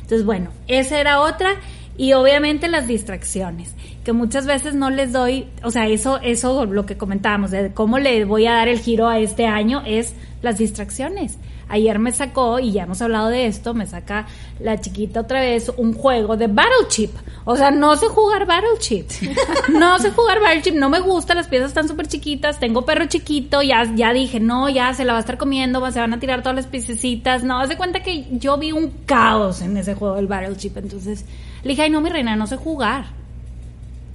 Entonces, 0.00 0.26
bueno, 0.26 0.50
esa 0.66 0.98
era 0.98 1.20
otra. 1.20 1.50
Y 1.96 2.14
obviamente 2.14 2.66
las 2.66 2.88
distracciones, 2.88 3.76
que 4.04 4.12
muchas 4.12 4.44
veces 4.44 4.74
no 4.74 4.90
les 4.90 5.12
doy, 5.12 5.46
o 5.62 5.70
sea, 5.70 5.86
eso, 5.86 6.18
eso 6.20 6.64
lo 6.64 6.84
que 6.84 6.96
comentábamos, 6.96 7.52
de 7.52 7.72
cómo 7.72 8.00
le 8.00 8.24
voy 8.24 8.46
a 8.46 8.54
dar 8.54 8.66
el 8.66 8.80
giro 8.80 9.06
a 9.06 9.20
este 9.20 9.46
año, 9.46 9.84
es 9.86 10.14
las 10.42 10.58
distracciones. 10.58 11.38
Ayer 11.68 11.98
me 11.98 12.12
sacó, 12.12 12.58
y 12.58 12.72
ya 12.72 12.84
hemos 12.84 13.02
hablado 13.02 13.28
de 13.28 13.46
esto, 13.46 13.74
me 13.74 13.86
saca 13.86 14.26
la 14.58 14.80
chiquita 14.80 15.20
otra 15.20 15.40
vez 15.40 15.70
un 15.76 15.92
juego 15.92 16.36
de 16.36 16.46
Battle 16.46 16.88
Chip. 16.88 17.14
O 17.44 17.56
sea, 17.56 17.70
no 17.70 17.96
sé 17.96 18.06
jugar 18.08 18.46
Battle 18.46 18.78
Chip. 18.78 19.10
No 19.68 19.98
sé 19.98 20.10
jugar 20.10 20.40
Battle 20.40 20.62
Chip, 20.62 20.74
no 20.74 20.88
me 20.88 21.00
gusta, 21.00 21.34
las 21.34 21.46
piezas 21.46 21.68
están 21.68 21.88
súper 21.88 22.08
chiquitas, 22.08 22.58
tengo 22.58 22.84
perro 22.84 23.06
chiquito, 23.06 23.62
ya, 23.62 23.84
ya 23.94 24.12
dije, 24.12 24.40
no, 24.40 24.68
ya 24.68 24.94
se 24.94 25.04
la 25.04 25.12
va 25.12 25.18
a 25.18 25.20
estar 25.20 25.36
comiendo, 25.36 25.88
se 25.90 26.00
van 26.00 26.14
a 26.14 26.18
tirar 26.18 26.42
todas 26.42 26.56
las 26.56 26.66
piececitas. 26.66 27.44
No, 27.44 27.60
haz 27.60 27.68
de 27.68 27.76
cuenta 27.76 28.02
que 28.02 28.26
yo 28.30 28.56
vi 28.56 28.72
un 28.72 28.90
caos 29.04 29.60
en 29.60 29.76
ese 29.76 29.94
juego 29.94 30.16
del 30.16 30.26
Battle 30.26 30.56
Chip. 30.56 30.76
Entonces 30.78 31.24
le 31.62 31.70
dije, 31.70 31.82
ay, 31.82 31.90
no, 31.90 32.00
mi 32.00 32.08
reina, 32.08 32.34
no 32.34 32.46
sé 32.46 32.56
jugar. 32.56 33.06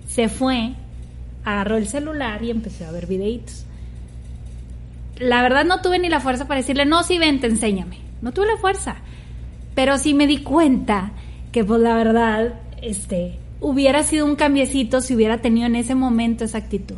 Se 0.07 0.27
fue, 0.27 0.73
agarró 1.45 1.77
el 1.77 1.87
celular 1.87 2.43
y 2.43 2.49
empezó 2.49 2.85
a 2.85 2.91
ver 2.91 3.05
videitos 3.05 3.65
la 5.17 5.41
verdad 5.41 5.65
no 5.65 5.81
tuve 5.81 5.99
ni 5.99 6.09
la 6.09 6.19
fuerza 6.19 6.47
para 6.47 6.59
decirle, 6.59 6.85
no, 6.85 7.03
sí, 7.03 7.17
vente, 7.17 7.47
enséñame. 7.47 7.99
No 8.21 8.31
tuve 8.31 8.47
la 8.47 8.57
fuerza. 8.57 8.97
Pero 9.75 9.97
sí 9.97 10.13
me 10.13 10.27
di 10.27 10.39
cuenta 10.39 11.11
que, 11.51 11.63
pues, 11.63 11.81
la 11.81 11.95
verdad, 11.95 12.55
este, 12.81 13.37
hubiera 13.59 14.03
sido 14.03 14.25
un 14.25 14.35
cambiecito 14.35 15.01
si 15.01 15.15
hubiera 15.15 15.39
tenido 15.39 15.67
en 15.67 15.75
ese 15.75 15.95
momento 15.95 16.43
esa 16.43 16.57
actitud. 16.57 16.97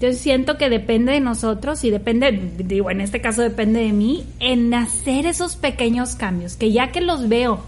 Yo 0.00 0.12
siento 0.12 0.58
que 0.58 0.68
depende 0.68 1.12
de 1.12 1.20
nosotros 1.20 1.84
y 1.84 1.90
depende, 1.90 2.32
digo, 2.58 2.90
en 2.90 3.00
este 3.00 3.20
caso 3.20 3.42
depende 3.42 3.80
de 3.80 3.92
mí, 3.92 4.24
en 4.40 4.74
hacer 4.74 5.26
esos 5.26 5.54
pequeños 5.54 6.16
cambios, 6.16 6.56
que 6.56 6.72
ya 6.72 6.90
que 6.90 7.00
los 7.00 7.28
veo 7.28 7.60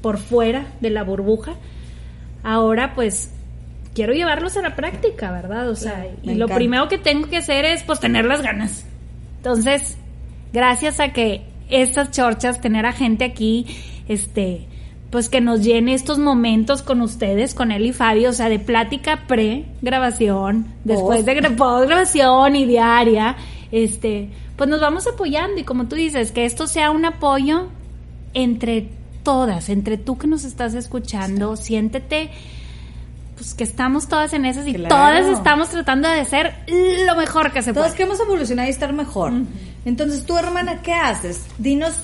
por 0.00 0.16
fuera 0.16 0.68
de 0.80 0.88
la 0.88 1.02
burbuja, 1.02 1.56
ahora 2.42 2.94
pues 2.94 3.30
quiero 3.94 4.12
llevarlos 4.12 4.56
a 4.56 4.62
la 4.62 4.76
práctica, 4.76 5.30
¿verdad? 5.32 5.68
O 5.68 5.76
sea, 5.76 6.06
y 6.22 6.28
lo 6.28 6.44
encanta. 6.44 6.54
primero 6.54 6.88
que 6.88 6.98
tengo 6.98 7.28
que 7.28 7.38
hacer 7.38 7.64
es 7.64 7.82
pues 7.82 8.00
tener 8.00 8.24
las 8.24 8.42
ganas. 8.42 8.84
Entonces, 9.38 9.96
gracias 10.52 11.00
a 11.00 11.12
que 11.12 11.42
estas 11.68 12.10
chorchas, 12.10 12.60
tener 12.60 12.86
a 12.86 12.92
gente 12.92 13.24
aquí, 13.24 13.66
este, 14.08 14.66
pues 15.10 15.28
que 15.28 15.40
nos 15.40 15.62
llene 15.62 15.94
estos 15.94 16.18
momentos 16.18 16.82
con 16.82 17.00
ustedes, 17.00 17.54
con 17.54 17.72
él 17.72 17.86
y 17.86 17.92
Fabio, 17.92 18.30
o 18.30 18.32
sea, 18.32 18.48
de 18.48 18.58
plática 18.58 19.24
pre-grabación, 19.26 20.66
después 20.84 21.24
de 21.24 21.50
post-grabación 21.50 22.56
y 22.56 22.64
diaria, 22.66 23.36
este, 23.72 24.30
pues 24.56 24.68
nos 24.68 24.80
vamos 24.80 25.06
apoyando 25.06 25.60
y 25.60 25.64
como 25.64 25.86
tú 25.86 25.96
dices, 25.96 26.32
que 26.32 26.44
esto 26.44 26.66
sea 26.66 26.90
un 26.90 27.04
apoyo 27.04 27.68
entre 28.34 28.88
todas, 29.22 29.68
entre 29.68 29.96
tú 29.96 30.18
que 30.18 30.26
nos 30.26 30.44
estás 30.44 30.74
escuchando, 30.74 31.56
siéntete 31.56 32.30
pues 33.40 33.54
que 33.54 33.64
estamos 33.64 34.06
todas 34.06 34.34
en 34.34 34.44
esas 34.44 34.66
y 34.66 34.74
todas 34.74 35.24
estamos 35.24 35.70
tratando 35.70 36.10
de 36.10 36.26
ser 36.26 36.52
lo 37.06 37.16
mejor 37.16 37.52
que 37.52 37.62
se 37.62 37.72
puede. 37.72 37.86
Todas 37.86 37.96
queremos 37.96 38.20
evolucionar 38.20 38.66
y 38.66 38.70
estar 38.70 38.92
mejor. 38.92 39.32
Entonces, 39.86 40.26
tú, 40.26 40.36
hermana, 40.36 40.82
¿qué 40.82 40.92
haces? 40.92 41.46
Dinos 41.56 41.94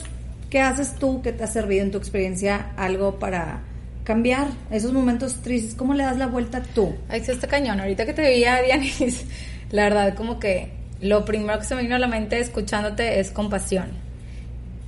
qué 0.48 0.62
haces 0.62 0.94
tú 0.94 1.20
que 1.20 1.32
te 1.32 1.44
ha 1.44 1.46
servido 1.46 1.84
en 1.84 1.90
tu 1.90 1.98
experiencia 1.98 2.72
algo 2.78 3.18
para 3.18 3.60
cambiar 4.02 4.46
esos 4.70 4.94
momentos 4.94 5.42
tristes. 5.42 5.74
¿Cómo 5.74 5.92
le 5.92 6.04
das 6.04 6.16
la 6.16 6.26
vuelta 6.26 6.62
tú? 6.62 6.94
Ahí 7.10 7.20
está 7.20 7.46
cañón. 7.46 7.80
Ahorita 7.80 8.06
que 8.06 8.14
te 8.14 8.22
veía, 8.22 8.56
Dianis, 8.62 9.26
la 9.72 9.82
verdad, 9.82 10.14
como 10.14 10.40
que 10.40 10.72
lo 11.02 11.26
primero 11.26 11.58
que 11.58 11.66
se 11.66 11.74
me 11.74 11.82
vino 11.82 11.96
a 11.96 11.98
la 11.98 12.08
mente 12.08 12.40
escuchándote 12.40 13.20
es 13.20 13.30
compasión. 13.30 13.90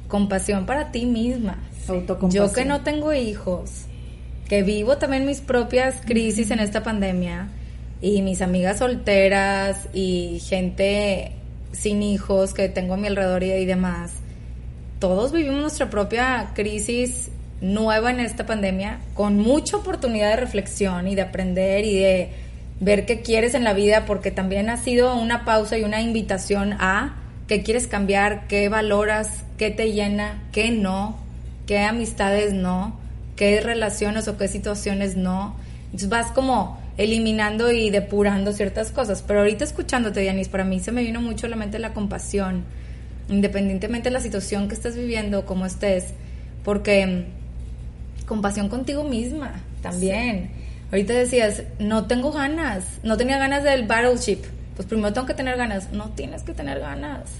Compasión 0.08 0.64
para 0.64 0.92
ti 0.92 1.04
misma. 1.04 1.58
Yo 2.30 2.50
que 2.54 2.64
no 2.64 2.80
tengo 2.80 3.12
hijos, 3.12 3.84
que 4.48 4.62
vivo 4.62 4.96
también 4.96 5.26
mis 5.26 5.40
propias 5.40 5.96
crisis 6.04 6.50
en 6.50 6.60
esta 6.60 6.82
pandemia 6.82 7.48
y 8.00 8.22
mis 8.22 8.40
amigas 8.40 8.78
solteras 8.78 9.88
y 9.92 10.40
gente 10.40 11.32
sin 11.72 12.02
hijos 12.02 12.54
que 12.54 12.68
tengo 12.68 12.94
a 12.94 12.96
mi 12.96 13.08
alrededor 13.08 13.42
y, 13.42 13.66
demás, 13.66 14.12
todos 14.98 15.32
vivimos 15.32 15.60
nuestra 15.60 15.90
propia 15.90 16.52
crisis 16.54 17.30
nueva 17.60 18.10
en 18.10 18.20
esta 18.20 18.46
pandemia 18.46 19.00
con 19.14 19.36
mucha 19.36 19.76
oportunidad 19.76 20.30
de 20.30 20.36
reflexión 20.36 21.08
y 21.08 21.14
de 21.14 21.22
aprender 21.22 21.84
y 21.84 21.98
de 21.98 22.30
ver 22.80 23.04
qué 23.04 23.20
quieres 23.20 23.54
en 23.54 23.64
la 23.64 23.74
vida 23.74 24.06
porque 24.06 24.30
también 24.30 24.70
ha 24.70 24.76
sido 24.76 25.14
una 25.14 25.44
pausa 25.44 25.76
y 25.76 25.82
una 25.82 26.00
invitación 26.00 26.72
a 26.74 27.16
qué 27.48 27.62
quieres 27.62 27.86
cambiar, 27.86 28.46
qué 28.46 28.68
valoras, 28.68 29.44
qué 29.58 29.70
te 29.70 29.92
llena, 29.92 30.42
qué 30.52 30.70
no, 30.70 31.18
qué 31.66 31.80
amistades 31.80 32.54
no 32.54 32.97
qué 33.38 33.60
relaciones 33.60 34.28
o 34.28 34.36
qué 34.36 34.48
situaciones 34.48 35.16
no. 35.16 35.56
Entonces 35.86 36.08
vas 36.08 36.32
como 36.32 36.78
eliminando 36.98 37.70
y 37.70 37.88
depurando 37.88 38.52
ciertas 38.52 38.90
cosas. 38.90 39.24
Pero 39.26 39.40
ahorita 39.40 39.64
escuchándote, 39.64 40.20
Dianis, 40.20 40.48
para 40.48 40.64
mí 40.64 40.80
se 40.80 40.92
me 40.92 41.02
vino 41.02 41.22
mucho 41.22 41.46
a 41.46 41.48
la 41.48 41.56
mente 41.56 41.78
la 41.78 41.94
compasión, 41.94 42.64
independientemente 43.28 44.10
de 44.10 44.12
la 44.12 44.20
situación 44.20 44.68
que 44.68 44.74
estés 44.74 44.96
viviendo, 44.96 45.46
como 45.46 45.64
estés, 45.64 46.06
porque 46.64 47.06
mm, 47.06 48.26
compasión 48.26 48.68
contigo 48.68 49.04
misma 49.04 49.62
también. 49.80 50.50
Ahorita 50.90 51.12
decías, 51.12 51.62
no 51.78 52.06
tengo 52.06 52.32
ganas, 52.32 52.84
no 53.02 53.16
tenía 53.16 53.38
ganas 53.38 53.62
del 53.62 53.86
battleship. 53.86 54.40
Pues 54.74 54.88
primero 54.88 55.12
tengo 55.12 55.26
que 55.26 55.34
tener 55.34 55.56
ganas. 55.56 55.92
No 55.92 56.10
tienes 56.10 56.42
que 56.42 56.54
tener 56.54 56.80
ganas. 56.80 57.30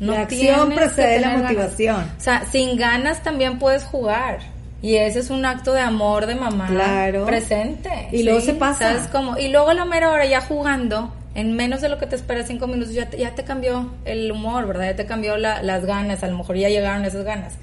No 0.00 0.12
la 0.12 0.22
acción 0.22 0.72
precede 0.74 1.20
la 1.20 1.38
motivación. 1.38 2.02
O 2.18 2.20
sea, 2.20 2.44
sin 2.50 2.76
ganas 2.76 3.22
también 3.22 3.58
puedes 3.58 3.84
jugar. 3.84 4.57
Y 4.80 4.96
ese 4.96 5.20
es 5.20 5.30
un 5.30 5.44
acto 5.44 5.72
de 5.72 5.80
amor 5.80 6.26
de 6.26 6.36
mamá 6.36 6.68
claro. 6.68 7.26
presente. 7.26 8.08
Y 8.12 8.22
luego 8.22 8.40
se 8.40 8.54
pasa. 8.54 8.92
¿sabes 8.92 9.08
cómo? 9.08 9.36
Y 9.36 9.48
luego 9.48 9.72
la 9.72 9.84
mera 9.84 10.10
hora 10.10 10.24
ya 10.24 10.40
jugando, 10.40 11.12
en 11.34 11.54
menos 11.54 11.80
de 11.80 11.88
lo 11.88 11.98
que 11.98 12.06
te 12.06 12.14
espera 12.16 12.44
cinco 12.44 12.66
minutos, 12.68 12.94
ya 12.94 13.10
te, 13.10 13.18
ya 13.18 13.34
te 13.34 13.42
cambió 13.42 13.92
el 14.04 14.30
humor, 14.30 14.66
¿verdad? 14.66 14.86
Ya 14.86 14.96
te 14.96 15.06
cambió 15.06 15.36
las 15.36 15.84
ganas, 15.84 16.22
a 16.22 16.28
lo 16.28 16.38
mejor 16.38 16.56
ya 16.56 16.68
llegaron 16.68 17.04
esas 17.04 17.24
ganas. 17.24 17.54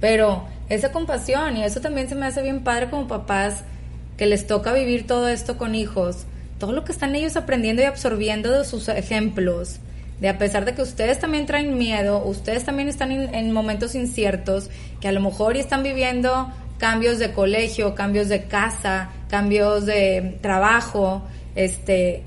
Pero 0.00 0.44
esa 0.68 0.92
compasión, 0.92 1.56
y 1.56 1.64
eso 1.64 1.80
también 1.80 2.08
se 2.08 2.14
me 2.14 2.26
hace 2.26 2.42
bien 2.42 2.64
padre 2.64 2.88
como 2.88 3.06
papás, 3.06 3.64
que 4.16 4.26
les 4.26 4.46
toca 4.46 4.72
vivir 4.72 5.06
todo 5.06 5.28
esto 5.28 5.58
con 5.58 5.74
hijos, 5.74 6.24
todo 6.58 6.72
lo 6.72 6.84
que 6.84 6.92
están 6.92 7.14
ellos 7.14 7.36
aprendiendo 7.36 7.82
y 7.82 7.84
absorbiendo 7.84 8.50
de 8.50 8.64
sus 8.64 8.88
ejemplos, 8.88 9.80
de 10.20 10.28
a 10.28 10.38
pesar 10.38 10.64
de 10.64 10.74
que 10.74 10.82
ustedes 10.82 11.18
también 11.18 11.46
traen 11.46 11.76
miedo, 11.76 12.24
ustedes 12.24 12.64
también 12.64 12.88
están 12.88 13.10
en 13.10 13.52
momentos 13.52 13.94
inciertos, 13.94 14.70
que 15.00 15.08
a 15.08 15.12
lo 15.12 15.20
mejor 15.20 15.56
están 15.56 15.82
viviendo 15.82 16.52
cambios 16.82 17.20
de 17.20 17.30
colegio, 17.30 17.94
cambios 17.94 18.28
de 18.28 18.42
casa, 18.46 19.10
cambios 19.30 19.86
de 19.86 20.36
trabajo, 20.40 21.22
este, 21.54 22.24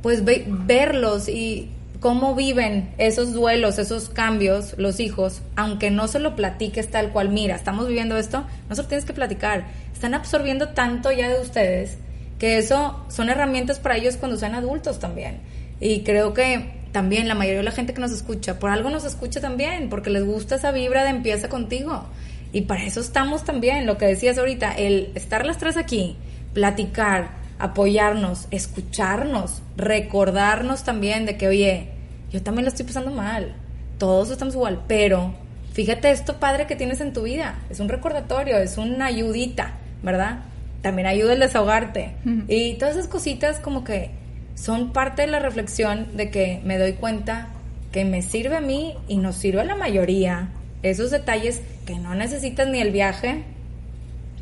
pues 0.00 0.22
verlos 0.24 1.28
y 1.28 1.68
cómo 2.00 2.34
viven 2.34 2.94
esos 2.96 3.34
duelos, 3.34 3.78
esos 3.78 4.08
cambios, 4.08 4.74
los 4.78 5.00
hijos, 5.00 5.42
aunque 5.54 5.90
no 5.90 6.08
se 6.08 6.18
lo 6.18 6.34
platiques 6.34 6.90
tal 6.90 7.10
cual, 7.10 7.28
mira, 7.28 7.56
estamos 7.56 7.86
viviendo 7.86 8.16
esto, 8.16 8.46
no 8.70 8.74
se 8.74 8.80
lo 8.84 8.88
tienes 8.88 9.04
que 9.04 9.12
platicar, 9.12 9.66
están 9.92 10.14
absorbiendo 10.14 10.70
tanto 10.70 11.12
ya 11.12 11.28
de 11.28 11.42
ustedes 11.42 11.98
que 12.38 12.56
eso 12.56 13.04
son 13.10 13.28
herramientas 13.28 13.80
para 13.80 13.98
ellos 13.98 14.16
cuando 14.16 14.38
sean 14.38 14.54
adultos 14.54 14.98
también. 14.98 15.40
Y 15.78 16.04
creo 16.04 16.32
que 16.32 16.72
también 16.92 17.28
la 17.28 17.34
mayoría 17.34 17.58
de 17.58 17.64
la 17.64 17.70
gente 17.70 17.92
que 17.92 18.00
nos 18.00 18.12
escucha, 18.12 18.58
por 18.58 18.70
algo 18.70 18.88
nos 18.88 19.04
escucha 19.04 19.42
también, 19.42 19.90
porque 19.90 20.08
les 20.08 20.24
gusta 20.24 20.54
esa 20.54 20.72
vibra 20.72 21.04
de 21.04 21.10
empieza 21.10 21.50
contigo. 21.50 22.06
Y 22.54 22.62
para 22.62 22.84
eso 22.84 23.00
estamos 23.00 23.42
también, 23.42 23.84
lo 23.84 23.98
que 23.98 24.06
decías 24.06 24.38
ahorita, 24.38 24.74
el 24.74 25.10
estar 25.16 25.44
las 25.44 25.58
tres 25.58 25.76
aquí, 25.76 26.16
platicar, 26.52 27.30
apoyarnos, 27.58 28.46
escucharnos, 28.52 29.60
recordarnos 29.76 30.84
también 30.84 31.26
de 31.26 31.36
que, 31.36 31.48
oye, 31.48 31.88
yo 32.30 32.44
también 32.44 32.64
lo 32.64 32.68
estoy 32.68 32.86
pasando 32.86 33.10
mal, 33.10 33.56
todos 33.98 34.30
estamos 34.30 34.54
igual, 34.54 34.84
pero 34.86 35.34
fíjate 35.72 36.12
esto 36.12 36.38
padre 36.38 36.68
que 36.68 36.76
tienes 36.76 37.00
en 37.00 37.12
tu 37.12 37.24
vida, 37.24 37.58
es 37.70 37.80
un 37.80 37.88
recordatorio, 37.88 38.58
es 38.58 38.78
una 38.78 39.06
ayudita, 39.06 39.72
¿verdad? 40.04 40.44
También 40.80 41.08
ayuda 41.08 41.32
el 41.32 41.40
desahogarte. 41.40 42.14
Y 42.46 42.74
todas 42.74 42.94
esas 42.94 43.08
cositas 43.08 43.58
como 43.58 43.82
que 43.82 44.12
son 44.54 44.92
parte 44.92 45.22
de 45.22 45.28
la 45.28 45.40
reflexión 45.40 46.16
de 46.16 46.30
que 46.30 46.60
me 46.64 46.78
doy 46.78 46.92
cuenta 46.92 47.48
que 47.90 48.04
me 48.04 48.22
sirve 48.22 48.56
a 48.56 48.60
mí 48.60 48.94
y 49.08 49.16
nos 49.16 49.34
sirve 49.34 49.62
a 49.62 49.64
la 49.64 49.74
mayoría 49.74 50.50
esos 50.90 51.10
detalles 51.10 51.60
que 51.86 51.98
no 51.98 52.14
necesitas 52.14 52.68
ni 52.68 52.80
el 52.80 52.90
viaje, 52.90 53.44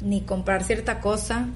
ni 0.01 0.23
comprar 0.23 0.65
cierta 0.65 1.01
cosa, 1.01 1.49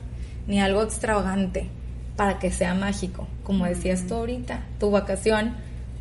ni 0.46 0.60
algo 0.60 0.82
extravagante 0.82 1.68
para 2.16 2.38
que 2.38 2.50
sea 2.50 2.74
mágico. 2.74 3.26
Como 3.44 3.66
decías 3.66 4.06
tú 4.06 4.14
ahorita, 4.14 4.62
tu 4.80 4.90
vacación, 4.90 5.54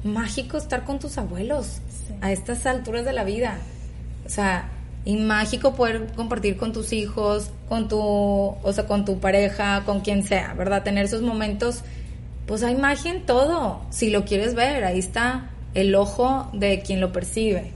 mágico 0.03 0.57
estar 0.57 0.83
con 0.83 0.99
tus 0.99 1.17
abuelos 1.17 1.79
a 2.21 2.31
estas 2.31 2.65
alturas 2.65 3.05
de 3.05 3.13
la 3.13 3.23
vida. 3.23 3.57
O 4.25 4.29
sea, 4.29 4.69
y 5.03 5.17
mágico 5.17 5.75
poder 5.75 6.07
compartir 6.15 6.57
con 6.57 6.73
tus 6.73 6.93
hijos, 6.93 7.51
con 7.69 7.87
tu, 7.87 7.99
o 7.99 8.73
sea, 8.73 8.87
con 8.87 9.05
tu 9.05 9.19
pareja, 9.19 9.83
con 9.85 10.01
quien 10.01 10.23
sea, 10.23 10.53
¿verdad? 10.53 10.83
Tener 10.83 11.05
esos 11.05 11.21
momentos, 11.21 11.81
pues 12.47 12.63
hay 12.63 12.75
magia 12.75 13.11
en 13.11 13.25
todo. 13.25 13.81
Si 13.91 14.09
lo 14.09 14.25
quieres 14.25 14.55
ver, 14.55 14.83
ahí 14.83 14.99
está 14.99 15.51
el 15.73 15.93
ojo 15.93 16.49
de 16.53 16.81
quien 16.81 17.01
lo 17.01 17.11
percibe, 17.11 17.71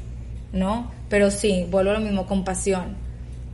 ¿no? 0.53 0.91
Pero 1.09 1.31
sí, 1.31 1.65
vuelvo 1.69 1.91
a 1.91 1.95
lo 1.95 1.99
mismo, 1.99 2.25
compasión. 2.25 2.95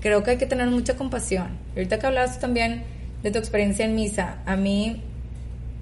Creo 0.02 0.24
que 0.24 0.32
hay 0.32 0.38
que 0.38 0.46
tener 0.46 0.68
mucha 0.68 0.96
compasión. 0.96 1.58
Ahorita 1.76 2.00
que 2.00 2.08
hablaste 2.08 2.40
también 2.40 2.84
de 3.24 3.32
tu 3.32 3.40
experiencia 3.40 3.86
en 3.86 3.96
misa, 3.96 4.38
a 4.46 4.56
mí, 4.56 5.02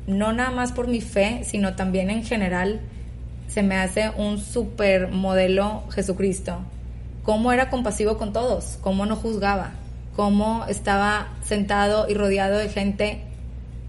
no 0.08 0.34
nada 0.34 0.52
más 0.52 0.72
por 0.72 0.88
mi 0.88 1.02
fe, 1.02 1.42
sino 1.44 1.76
también 1.76 2.10
en 2.10 2.24
general, 2.24 2.80
se 3.48 3.64
me 3.64 3.76
hace 3.76 4.12
un 4.18 4.40
super 4.40 5.10
modelo 5.10 5.84
Jesucristo. 5.92 6.60
Cómo 7.24 7.52
era 7.52 7.70
compasivo 7.70 8.18
con 8.18 8.34
todos, 8.34 8.78
cómo 8.82 9.06
no 9.06 9.16
juzgaba, 9.16 9.72
cómo 10.16 10.66
estaba 10.68 11.30
sentado 11.44 12.08
y 12.10 12.14
rodeado 12.14 12.58
de 12.58 12.70
gente 12.70 13.22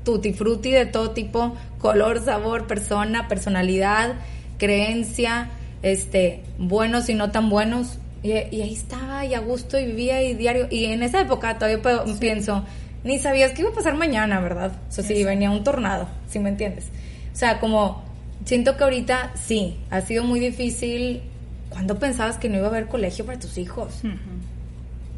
tutti 0.04 0.32
frutti 0.32 0.70
de 0.70 0.86
todo 0.86 1.10
tipo, 1.10 1.56
color, 1.78 2.22
sabor, 2.22 2.66
persona, 2.66 3.26
personalidad, 3.26 4.14
creencia, 4.58 5.48
este, 5.84 6.40
buenos 6.58 7.08
y 7.10 7.14
no 7.14 7.30
tan 7.30 7.50
buenos. 7.50 7.98
Y, 8.22 8.32
ahí 8.32 8.72
estaba 8.72 9.26
y 9.26 9.34
a 9.34 9.40
gusto 9.40 9.78
y 9.78 9.84
vivía 9.84 10.22
y 10.22 10.34
diario. 10.34 10.66
Y 10.70 10.86
en 10.86 11.02
esa 11.02 11.20
época 11.20 11.58
todavía 11.58 11.80
pienso, 12.18 12.64
ni 13.04 13.18
sabías 13.18 13.52
que 13.52 13.60
iba 13.60 13.70
a 13.70 13.74
pasar 13.74 13.94
mañana, 13.94 14.40
¿verdad? 14.40 14.72
O 14.88 14.92
sea, 14.92 15.04
si 15.04 15.22
venía 15.22 15.50
un 15.50 15.62
tornado, 15.62 16.08
si 16.28 16.38
me 16.38 16.48
entiendes. 16.48 16.86
O 17.32 17.36
sea, 17.36 17.60
como 17.60 18.02
siento 18.46 18.78
que 18.78 18.84
ahorita 18.84 19.32
sí, 19.34 19.76
ha 19.90 20.00
sido 20.00 20.24
muy 20.24 20.40
difícil. 20.40 21.22
cuando 21.68 21.98
pensabas 21.98 22.38
que 22.38 22.48
no 22.48 22.56
iba 22.56 22.66
a 22.66 22.70
haber 22.70 22.86
colegio 22.86 23.26
para 23.26 23.38
tus 23.38 23.58
hijos? 23.58 24.00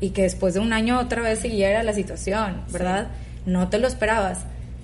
Y 0.00 0.10
que 0.10 0.22
después 0.22 0.54
de 0.54 0.60
un 0.60 0.72
año 0.72 0.98
otra 0.98 1.22
vez 1.22 1.38
siguiera 1.38 1.84
la 1.84 1.92
situación, 1.92 2.62
¿verdad? 2.72 3.08
No 3.46 3.68
te 3.68 3.78
lo 3.78 3.86
esperabas. 3.86 4.40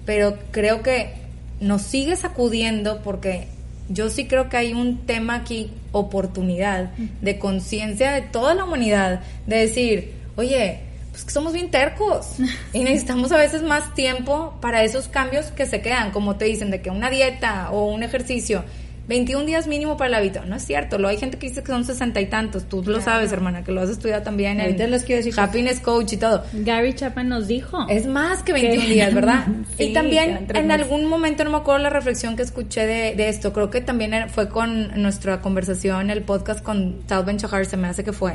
Pero 0.06 0.38
creo 0.52 0.82
que 0.82 1.14
nos 1.60 1.82
sigue 1.82 2.14
sacudiendo 2.14 3.02
porque 3.02 3.48
yo 3.92 4.10
sí 4.10 4.26
creo 4.26 4.48
que 4.48 4.56
hay 4.56 4.72
un 4.72 5.06
tema 5.06 5.36
aquí, 5.36 5.70
oportunidad, 5.92 6.92
de 7.20 7.38
conciencia 7.38 8.12
de 8.12 8.22
toda 8.22 8.54
la 8.54 8.64
humanidad, 8.64 9.20
de 9.46 9.56
decir, 9.56 10.12
oye, 10.36 10.80
pues 11.10 11.24
que 11.24 11.30
somos 11.30 11.52
bien 11.52 11.70
tercos 11.70 12.36
y 12.72 12.80
necesitamos 12.80 13.32
a 13.32 13.36
veces 13.36 13.62
más 13.62 13.94
tiempo 13.94 14.54
para 14.60 14.82
esos 14.82 15.08
cambios 15.08 15.46
que 15.46 15.66
se 15.66 15.82
quedan, 15.82 16.10
como 16.10 16.36
te 16.36 16.46
dicen, 16.46 16.70
de 16.70 16.80
que 16.80 16.90
una 16.90 17.10
dieta 17.10 17.70
o 17.70 17.86
un 17.86 18.02
ejercicio 18.02 18.64
21 19.08 19.46
días 19.46 19.66
mínimo 19.66 19.96
para 19.96 20.08
el 20.08 20.14
hábito. 20.14 20.44
No 20.44 20.56
es 20.56 20.64
cierto, 20.64 20.98
lo 20.98 21.08
hay 21.08 21.18
gente 21.18 21.38
que 21.38 21.48
dice 21.48 21.62
que 21.62 21.72
son 21.72 21.84
sesenta 21.84 22.20
y 22.20 22.26
tantos. 22.26 22.68
Tú 22.68 22.82
lo 22.84 23.00
sabes, 23.00 23.32
hermana, 23.32 23.64
que 23.64 23.72
lo 23.72 23.80
has 23.80 23.90
estudiado 23.90 24.22
también 24.22 24.60
Ahorita 24.60 24.84
en 24.84 24.90
les 24.90 25.04
quiero 25.04 25.22
decir 25.24 25.38
Happiness 25.38 25.80
Coach 25.80 26.12
y 26.12 26.16
todo. 26.16 26.44
Gary 26.52 26.94
Chapman 26.94 27.28
nos 27.28 27.48
dijo. 27.48 27.86
Es 27.88 28.06
más 28.06 28.42
que 28.42 28.52
21 28.52 28.86
días, 28.86 29.14
¿verdad? 29.14 29.46
Sí, 29.76 29.84
y 29.84 29.92
también 29.92 30.46
en 30.54 30.70
algún 30.70 31.06
momento, 31.06 31.42
no 31.44 31.50
me 31.50 31.56
acuerdo 31.56 31.82
la 31.82 31.90
reflexión 31.90 32.36
que 32.36 32.42
escuché 32.42 32.86
de, 32.86 33.14
de 33.14 33.28
esto, 33.28 33.52
creo 33.52 33.70
que 33.70 33.80
también 33.80 34.28
fue 34.28 34.48
con 34.48 35.00
nuestra 35.02 35.40
conversación, 35.40 36.10
el 36.10 36.22
podcast 36.22 36.62
con 36.62 37.02
Tal 37.06 37.24
Ben 37.24 37.38
Shahar, 37.38 37.66
se 37.66 37.76
me 37.76 37.88
hace 37.88 38.04
que 38.04 38.12
fue, 38.12 38.34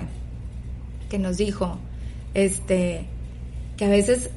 que 1.09 1.17
nos 1.17 1.37
dijo, 1.37 1.79
este, 2.33 3.05
que 3.77 3.85
a 3.85 3.89
veces 3.89 4.29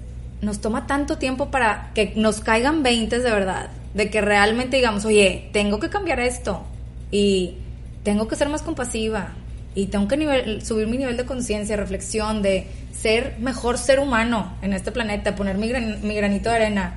nos 0.43 0.61
toma 0.61 0.87
tanto 0.87 1.19
tiempo 1.19 1.51
para 1.51 1.91
que 1.95 2.13
nos 2.17 2.41
caigan 2.41 2.83
20 2.83 3.19
de 3.19 3.31
verdad, 3.31 3.71
de 3.95 4.11
que 4.11 4.21
realmente 4.21 4.77
digamos, 4.77 5.05
oye, 5.05 5.49
tengo 5.53 5.81
que 5.81 5.89
cambiar 5.91 6.21
esto 6.21 6.63
y 7.11 7.57
tengo 8.05 8.29
que 8.29 8.37
ser 8.37 8.49
más 8.49 8.63
compasiva 8.63 9.33
y 9.75 9.87
tengo 9.87 10.09
que 10.09 10.17
nivel- 10.17 10.63
subir 10.65 10.87
mi 10.87 10.97
nivel 10.97 11.17
de 11.17 11.25
conciencia, 11.25 11.77
reflexión, 11.77 12.43
de 12.43 12.67
ser 12.93 13.37
mejor 13.39 13.79
ser 13.79 13.99
humano 14.01 14.55
en 14.63 14.73
este 14.73 14.93
planeta, 14.93 15.35
poner 15.37 15.57
mi, 15.59 15.69
gran- 15.69 16.01
mi 16.07 16.15
granito 16.15 16.51
de 16.51 16.57
arena. 16.57 16.97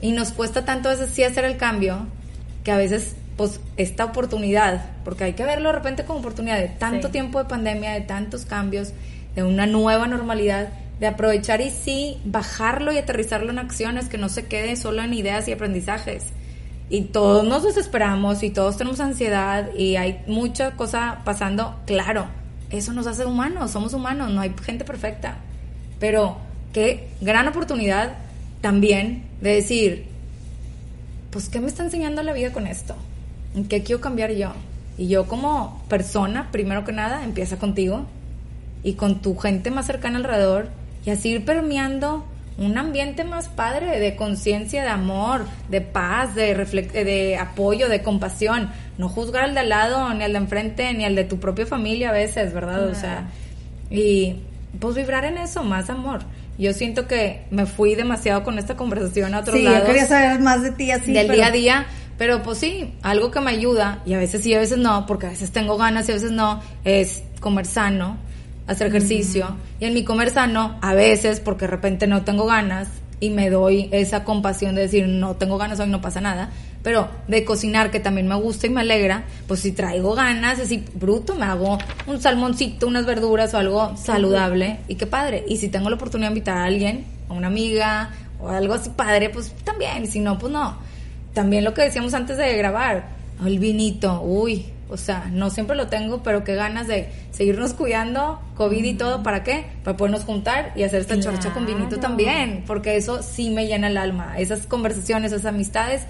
Y 0.00 0.12
nos 0.12 0.30
cuesta 0.32 0.64
tanto 0.64 0.88
a 0.88 0.92
veces 0.92 1.10
sí 1.12 1.22
hacer 1.24 1.44
el 1.44 1.56
cambio 1.56 2.06
que 2.64 2.70
a 2.72 2.76
veces 2.76 3.14
pues 3.36 3.60
esta 3.76 4.04
oportunidad, 4.04 4.86
porque 5.04 5.22
hay 5.24 5.32
que 5.34 5.44
verlo 5.44 5.68
de 5.68 5.74
repente 5.76 6.04
como 6.04 6.18
oportunidad 6.18 6.58
de 6.58 6.68
tanto 6.68 7.06
Sí. 7.08 7.12
tiempo 7.12 7.38
de 7.38 7.48
pandemia, 7.48 7.92
de 7.92 8.00
tantos 8.00 8.44
cambios, 8.44 8.92
de 9.36 9.44
una 9.44 9.66
nueva 9.66 10.08
normalidad, 10.08 10.70
de 11.00 11.06
aprovechar 11.06 11.60
y 11.60 11.70
sí 11.70 12.18
bajarlo 12.24 12.92
y 12.92 12.98
aterrizarlo 12.98 13.50
en 13.50 13.58
acciones, 13.58 14.08
que 14.08 14.18
no 14.18 14.28
se 14.28 14.46
quede 14.46 14.76
solo 14.76 15.02
en 15.02 15.14
ideas 15.14 15.46
y 15.48 15.52
aprendizajes. 15.52 16.24
Y 16.90 17.02
todos 17.02 17.44
nos 17.44 17.62
desesperamos 17.64 18.42
y 18.42 18.50
todos 18.50 18.76
tenemos 18.76 19.00
ansiedad 19.00 19.68
y 19.76 19.96
hay 19.96 20.22
mucha 20.26 20.72
cosa 20.72 21.20
pasando, 21.24 21.76
claro, 21.86 22.26
eso 22.70 22.92
nos 22.92 23.06
hace 23.06 23.24
humanos, 23.24 23.70
somos 23.70 23.92
humanos, 23.92 24.30
no 24.30 24.40
hay 24.40 24.54
gente 24.62 24.84
perfecta. 24.84 25.36
Pero 26.00 26.38
qué 26.72 27.08
gran 27.20 27.46
oportunidad 27.46 28.14
también 28.60 29.24
de 29.40 29.54
decir, 29.54 30.06
pues, 31.30 31.48
¿qué 31.48 31.60
me 31.60 31.68
está 31.68 31.84
enseñando 31.84 32.22
la 32.22 32.32
vida 32.32 32.52
con 32.52 32.66
esto? 32.66 32.96
¿En 33.54 33.66
qué 33.66 33.82
quiero 33.82 34.00
cambiar 34.00 34.32
yo? 34.32 34.52
Y 34.96 35.08
yo 35.08 35.26
como 35.26 35.84
persona, 35.88 36.50
primero 36.50 36.84
que 36.84 36.92
nada, 36.92 37.22
empieza 37.22 37.58
contigo 37.58 38.06
y 38.82 38.94
con 38.94 39.20
tu 39.20 39.36
gente 39.36 39.70
más 39.70 39.86
cercana 39.86 40.16
alrededor 40.18 40.68
y 41.08 41.10
así 41.10 41.30
ir 41.30 41.44
permeando 41.46 42.26
un 42.58 42.76
ambiente 42.76 43.24
más 43.24 43.48
padre 43.48 43.98
de 43.98 44.14
conciencia, 44.14 44.82
de 44.82 44.90
amor, 44.90 45.46
de 45.70 45.80
paz, 45.80 46.34
de, 46.34 46.54
de 46.54 47.38
apoyo, 47.38 47.88
de 47.88 48.02
compasión. 48.02 48.70
No 48.98 49.08
juzgar 49.08 49.44
al 49.44 49.54
de 49.54 49.60
al 49.60 49.70
lado, 49.70 50.12
ni 50.12 50.22
al 50.24 50.32
de 50.32 50.38
enfrente, 50.38 50.92
ni 50.92 51.06
al 51.06 51.14
de 51.14 51.24
tu 51.24 51.38
propia 51.40 51.64
familia 51.64 52.10
a 52.10 52.12
veces, 52.12 52.52
¿verdad? 52.52 52.88
O 52.88 52.94
sea, 52.94 53.28
y 53.90 54.36
pues 54.78 54.96
vibrar 54.96 55.24
en 55.24 55.38
eso, 55.38 55.62
más 55.64 55.88
amor. 55.88 56.20
Yo 56.58 56.74
siento 56.74 57.06
que 57.06 57.46
me 57.50 57.64
fui 57.64 57.94
demasiado 57.94 58.42
con 58.42 58.58
esta 58.58 58.76
conversación 58.76 59.32
a 59.34 59.38
otros 59.40 59.56
Sí, 59.56 59.62
lados 59.62 59.80
yo 59.80 59.86
quería 59.86 60.04
saber 60.06 60.38
más 60.40 60.62
de 60.62 60.72
ti 60.72 60.90
así. 60.90 61.12
del 61.14 61.26
pero- 61.26 61.36
día 61.38 61.46
a 61.46 61.50
día, 61.52 61.86
pero 62.18 62.42
pues 62.42 62.58
sí, 62.58 62.92
algo 63.02 63.30
que 63.30 63.40
me 63.40 63.52
ayuda, 63.52 64.02
y 64.04 64.12
a 64.12 64.18
veces 64.18 64.42
sí, 64.42 64.52
a 64.52 64.58
veces 64.58 64.76
no, 64.76 65.06
porque 65.06 65.24
a 65.26 65.30
veces 65.30 65.52
tengo 65.52 65.78
ganas 65.78 66.06
y 66.08 66.12
a 66.12 66.16
veces 66.16 66.32
no, 66.32 66.60
es 66.84 67.22
comer 67.40 67.64
sano, 67.64 68.18
hacer 68.68 68.86
ejercicio, 68.86 69.56
y 69.80 69.86
en 69.86 69.94
mi 69.94 70.04
comer 70.04 70.30
sano, 70.30 70.78
a 70.82 70.94
veces, 70.94 71.40
porque 71.40 71.64
de 71.64 71.72
repente 71.72 72.06
no 72.06 72.22
tengo 72.22 72.46
ganas, 72.46 72.88
y 73.20 73.30
me 73.30 73.50
doy 73.50 73.88
esa 73.90 74.22
compasión 74.22 74.76
de 74.76 74.82
decir, 74.82 75.08
no 75.08 75.34
tengo 75.34 75.58
ganas 75.58 75.80
hoy, 75.80 75.88
no 75.88 76.00
pasa 76.00 76.20
nada, 76.20 76.50
pero 76.82 77.08
de 77.26 77.44
cocinar, 77.44 77.90
que 77.90 77.98
también 77.98 78.28
me 78.28 78.36
gusta 78.36 78.68
y 78.68 78.70
me 78.70 78.82
alegra, 78.82 79.24
pues 79.48 79.60
si 79.60 79.72
traigo 79.72 80.14
ganas, 80.14 80.60
así 80.60 80.84
bruto, 80.94 81.34
me 81.34 81.46
hago 81.46 81.78
un 82.06 82.20
salmoncito, 82.20 82.86
unas 82.86 83.06
verduras 83.06 83.52
o 83.54 83.58
algo 83.58 83.96
saludable, 83.96 84.78
y 84.86 84.94
qué 84.94 85.06
padre, 85.06 85.44
y 85.48 85.56
si 85.56 85.68
tengo 85.68 85.90
la 85.90 85.96
oportunidad 85.96 86.28
de 86.28 86.36
invitar 86.36 86.58
a 86.58 86.64
alguien, 86.64 87.06
a 87.28 87.32
una 87.32 87.48
amiga, 87.48 88.10
o 88.40 88.48
algo 88.48 88.74
así 88.74 88.90
padre, 88.90 89.30
pues 89.30 89.52
también, 89.64 90.04
y 90.04 90.06
si 90.06 90.20
no, 90.20 90.38
pues 90.38 90.52
no. 90.52 90.76
También 91.34 91.64
lo 91.64 91.74
que 91.74 91.82
decíamos 91.82 92.14
antes 92.14 92.36
de 92.36 92.56
grabar, 92.56 93.08
el 93.44 93.58
vinito, 93.58 94.20
uy, 94.22 94.66
o 94.90 94.96
sea, 94.96 95.28
no 95.30 95.50
siempre 95.50 95.76
lo 95.76 95.88
tengo, 95.88 96.22
pero 96.22 96.44
qué 96.44 96.54
ganas 96.54 96.86
de 96.86 97.08
seguirnos 97.30 97.74
cuidando, 97.74 98.40
COVID 98.56 98.84
y 98.84 98.94
todo, 98.94 99.22
¿para 99.22 99.42
qué? 99.44 99.66
Para 99.84 99.96
podernos 99.96 100.24
juntar 100.24 100.72
y 100.76 100.82
hacer 100.82 101.00
esta 101.02 101.20
chorcha 101.20 101.52
con 101.52 101.66
vinito 101.66 101.88
Claro. 101.88 102.00
también, 102.02 102.64
porque 102.66 102.96
eso 102.96 103.22
sí 103.22 103.50
me 103.50 103.66
llena 103.66 103.88
el 103.88 103.96
alma. 103.96 104.38
Esas 104.38 104.66
conversaciones, 104.66 105.32
esas 105.32 105.46
amistades, 105.46 106.02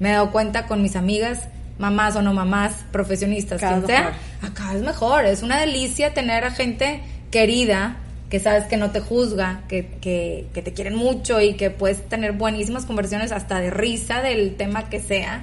me 0.00 0.10
he 0.10 0.12
dado 0.12 0.32
cuenta 0.32 0.66
con 0.66 0.82
mis 0.82 0.96
amigas, 0.96 1.44
mamás 1.78 2.16
o 2.16 2.22
no 2.22 2.34
mamás, 2.34 2.74
profesionistas, 2.90 3.60
Cada 3.60 3.74
quien 3.76 3.86
sea, 3.86 4.12
acá 4.42 4.74
es 4.74 4.82
mejor, 4.82 5.24
es 5.26 5.42
una 5.42 5.60
delicia 5.60 6.12
tener 6.14 6.44
a 6.44 6.50
gente 6.50 7.02
querida, 7.30 7.96
que 8.30 8.40
sabes 8.40 8.64
que 8.64 8.76
no 8.76 8.90
te 8.90 8.98
juzga, 9.00 9.62
que, 9.68 9.86
que, 10.00 10.46
que 10.52 10.62
te 10.62 10.72
quieren 10.72 10.96
mucho 10.96 11.40
y 11.40 11.54
que 11.54 11.70
puedes 11.70 12.08
tener 12.08 12.32
buenísimas 12.32 12.84
conversaciones 12.84 13.30
hasta 13.30 13.60
de 13.60 13.70
risa 13.70 14.22
del 14.22 14.56
tema 14.56 14.88
que 14.88 14.98
sea. 15.00 15.42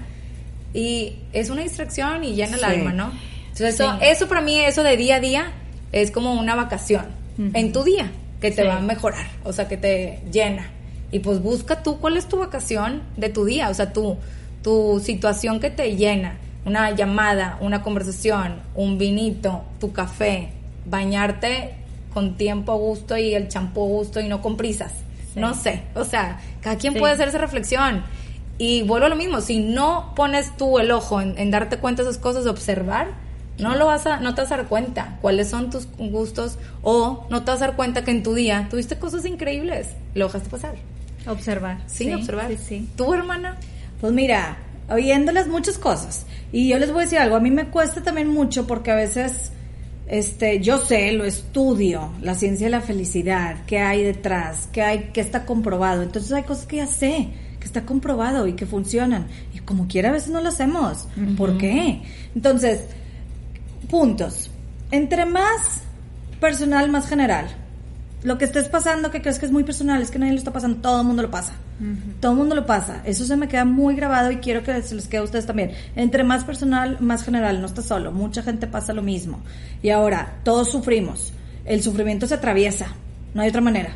Y 0.74 1.16
es 1.34 1.50
una 1.50 1.62
distracción 1.64 2.24
y 2.24 2.34
llena 2.34 2.58
el 2.58 2.64
alma, 2.64 2.94
¿no? 2.94 3.12
Entonces 3.50 3.76
eso, 3.76 3.92
Sí. 4.00 4.06
eso 4.06 4.28
para 4.28 4.42
mí, 4.42 4.60
eso 4.60 4.84
de 4.84 4.96
día 4.98 5.18
a 5.18 5.20
día, 5.20 5.52
es 5.92 6.12
como 6.12 6.34
una 6.34 6.56
vacación 6.56 7.06
en 7.54 7.72
tu 7.74 7.84
día, 7.84 8.12
que 8.40 8.52
te 8.52 8.62
Sí. 8.62 8.68
va 8.68 8.78
a 8.78 8.82
mejorar, 8.82 9.28
o 9.44 9.52
sea, 9.52 9.68
que 9.68 9.78
te 9.78 10.20
llena. 10.32 10.70
Y 11.12 11.20
pues 11.20 11.42
busca 11.42 11.84
tú 11.84 12.00
cuál 12.00 12.16
es 12.18 12.28
tu 12.28 12.38
vacación 12.38 13.02
de 13.18 13.30
tu 13.30 13.44
día, 13.46 13.70
o 13.70 13.74
sea, 13.74 13.92
tu, 13.92 14.18
tu 14.64 15.02
situación 15.04 15.60
que 15.60 15.70
te 15.70 15.96
llena. 15.96 16.38
Una 16.64 16.92
llamada, 16.92 17.58
una 17.60 17.82
conversación, 17.82 18.62
un 18.76 18.98
vinito, 19.00 19.64
tu 19.80 19.92
café, 19.92 20.50
bañarte 20.86 21.74
con 22.14 22.38
tiempo 22.38 22.72
a 22.72 22.76
gusto 22.76 23.18
y 23.18 23.34
el 23.34 23.48
champú 23.48 23.84
a 23.84 23.88
gusto 23.88 24.20
y 24.20 24.28
no 24.28 24.42
con 24.42 24.56
prisas. 24.58 24.92
Sí. 25.34 25.40
No 25.40 25.54
sé, 25.54 25.82
o 25.96 26.04
sea, 26.04 26.40
cada 26.62 26.78
quien 26.78 26.94
puede 26.94 27.14
hacer 27.14 27.28
esa 27.30 27.38
reflexión. 27.40 28.04
Y 28.62 28.84
vuelvo 28.84 29.08
a 29.08 29.10
lo 29.10 29.16
mismo, 29.16 29.42
si 29.42 29.58
no 29.58 30.14
pones 30.16 30.56
tú 30.56 30.78
el 30.78 30.92
ojo 30.92 31.20
en, 31.20 31.36
en 31.40 31.50
darte 31.50 31.78
cuenta 31.78 32.04
de 32.04 32.10
esas 32.12 32.22
cosas, 32.22 32.44
de 32.44 32.52
observar, 32.52 33.08
no 33.58 33.74
lo 33.76 33.88
vas 33.88 34.06
a, 34.06 34.20
no 34.20 34.36
te 34.36 34.42
vas 34.42 34.52
a 34.52 34.58
dar 34.58 34.68
cuenta 34.68 35.18
cuáles 35.20 35.50
son 35.50 35.72
tus 35.72 35.88
gustos 35.98 36.60
o 36.84 37.26
no 37.32 37.44
te 37.44 37.50
vas 37.50 37.64
a 37.64 37.66
dar 37.66 37.76
cuenta 37.76 38.04
que 38.04 38.12
en 38.12 38.22
tu 38.22 38.36
día 38.36 38.68
tuviste 38.70 39.00
cosas 39.00 39.26
increíbles, 39.26 39.88
lo 40.14 40.28
dejaste 40.28 40.48
pasar. 40.52 40.76
Observar. 41.26 41.80
Sí, 41.88 42.14
observar. 42.14 42.50
Sí, 42.50 42.58
sí. 42.58 42.90
Tu 42.96 43.12
hermana, 43.12 43.58
Pues 44.00 44.14
mira, 44.14 44.60
oyéndoles 44.92 45.48
muchas 45.48 45.80
cosas. 45.80 46.28
Y 46.52 46.68
yo 46.68 46.78
les 46.78 46.92
voy 46.92 47.02
a 47.02 47.06
decir 47.06 47.18
algo, 47.18 47.38
a 47.38 47.40
mí 47.40 47.50
me 47.50 47.66
cuesta 47.70 48.04
también 48.04 48.28
mucho 48.28 48.68
porque 48.68 48.92
a 48.92 48.96
veces, 48.96 49.54
este, 50.06 50.60
yo 50.60 50.78
sé, 50.78 51.14
lo 51.14 51.26
estudio, 51.26 52.12
la 52.22 52.36
ciencia 52.36 52.68
de 52.68 52.72
la 52.72 52.82
felicidad, 52.82 53.56
qué 53.66 53.80
hay 53.80 54.04
detrás, 54.04 54.70
qué 54.72 54.84
hay, 54.84 55.10
qué 55.14 55.22
está 55.22 55.48
comprobado. 55.48 56.04
Entonces 56.04 56.32
hay 56.32 56.44
cosas 56.44 56.68
que 56.68 56.76
ya 56.76 56.86
sé, 56.86 57.30
que 57.62 57.68
está 57.68 57.86
comprobado 57.86 58.48
y 58.48 58.54
que 58.54 58.66
funcionan. 58.66 59.28
Y 59.54 59.60
como 59.60 59.88
quiera 59.88 60.10
a 60.10 60.12
veces 60.12 60.32
no 60.32 60.42
lo 60.42 60.50
hacemos. 60.50 61.08
¿Por 61.38 61.58
qué? 61.58 62.02
Entonces, 62.36 62.82
puntos. 63.90 64.50
Entre 64.90 65.26
más 65.26 65.84
personal, 66.42 66.90
más 66.90 67.08
general. 67.08 67.48
Lo 68.24 68.38
que 68.38 68.46
estés 68.46 68.68
pasando 68.68 69.10
que 69.10 69.22
crees 69.22 69.40
que 69.40 69.46
es 69.46 69.52
muy 69.52 69.64
personal, 69.64 70.02
es 70.02 70.12
que 70.12 70.20
nadie 70.20 70.34
lo 70.34 70.40
está 70.40 70.52
pasando, 70.52 70.80
todo 70.82 71.02
el 71.02 71.08
mundo 71.08 71.22
lo 71.22 71.32
pasa. 71.32 71.54
Todo 72.20 72.34
el 72.34 72.38
mundo 72.38 72.56
lo 72.56 72.66
pasa. 72.66 73.02
Eso 73.06 73.26
se 73.26 73.36
me 73.36 73.48
queda 73.48 73.66
muy 73.66 73.96
grabado 73.96 74.32
y 74.32 74.38
quiero 74.38 74.62
que 74.64 74.82
se 74.82 74.94
les 74.94 75.08
quede 75.08 75.22
a 75.22 75.24
ustedes 75.24 75.46
también. 75.46 75.72
Entre 75.96 76.24
más 76.24 76.44
personal, 76.44 76.98
más 77.00 77.24
general, 77.24 77.62
no 77.62 77.68
estás 77.68 77.86
solo. 77.86 78.12
Mucha 78.12 78.44
gente 78.44 78.68
pasa 78.68 78.94
lo 78.94 79.02
mismo. 79.02 79.40
Y 79.82 79.90
ahora, 79.90 80.40
todos 80.44 80.70
sufrimos. 80.70 81.34
El 81.66 81.82
sufrimiento 81.82 82.28
se 82.28 82.36
atraviesa. 82.36 82.88
No 83.34 83.42
hay 83.42 83.50
otra 83.50 83.62
manera. 83.62 83.94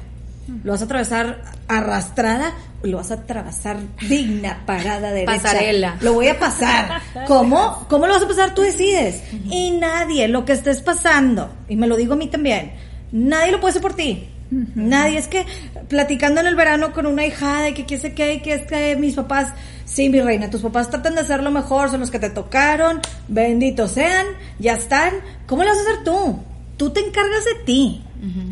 Lo 0.63 0.73
vas 0.73 0.81
a 0.81 0.85
atravesar 0.85 1.41
arrastrada 1.67 2.53
o 2.83 2.87
lo 2.87 2.97
vas 2.97 3.09
a 3.11 3.15
atravesar 3.15 3.77
digna, 4.07 4.61
parada, 4.65 5.11
derecha. 5.11 5.41
Pasarela. 5.41 5.97
Lo 6.01 6.13
voy 6.13 6.27
a 6.27 6.37
pasar. 6.37 7.01
¿Cómo? 7.27 7.85
¿Cómo 7.89 8.05
lo 8.05 8.13
vas 8.13 8.23
a 8.23 8.27
pasar? 8.27 8.53
Tú 8.53 8.61
decides. 8.61 9.23
Y 9.49 9.71
nadie, 9.71 10.27
lo 10.27 10.45
que 10.45 10.53
estés 10.53 10.81
pasando, 10.81 11.51
y 11.67 11.75
me 11.75 11.87
lo 11.87 11.95
digo 11.95 12.13
a 12.13 12.17
mí 12.17 12.27
también, 12.27 12.73
nadie 13.11 13.51
lo 13.51 13.59
puede 13.59 13.71
hacer 13.71 13.81
por 13.81 13.95
ti. 13.95 14.29
Nadie, 14.51 15.17
es 15.17 15.27
que 15.27 15.45
platicando 15.87 16.41
en 16.41 16.47
el 16.47 16.55
verano 16.55 16.93
con 16.93 17.07
una 17.07 17.25
hija 17.25 17.61
de 17.61 17.73
que 17.73 17.85
qué 17.85 17.97
sé 17.97 18.13
qué, 18.13 18.41
que 18.41 18.53
es 18.53 18.67
que 18.67 18.95
mis 18.95 19.15
papás, 19.15 19.53
sí, 19.85 20.09
mi 20.09 20.21
reina, 20.21 20.49
tus 20.49 20.61
papás 20.61 20.89
tratan 20.89 21.15
de 21.15 21.21
hacer 21.21 21.41
lo 21.41 21.51
mejor, 21.51 21.89
son 21.89 21.99
los 21.99 22.11
que 22.11 22.19
te 22.19 22.29
tocaron, 22.29 23.01
benditos 23.27 23.93
sean, 23.93 24.27
ya 24.59 24.75
están. 24.75 25.13
¿Cómo 25.47 25.63
lo 25.63 25.69
vas 25.69 25.79
a 25.79 25.81
hacer 25.81 26.03
tú? 26.03 26.39
Tú 26.77 26.91
te 26.91 26.99
encargas 26.99 27.45
de 27.45 27.63
ti. 27.65 28.03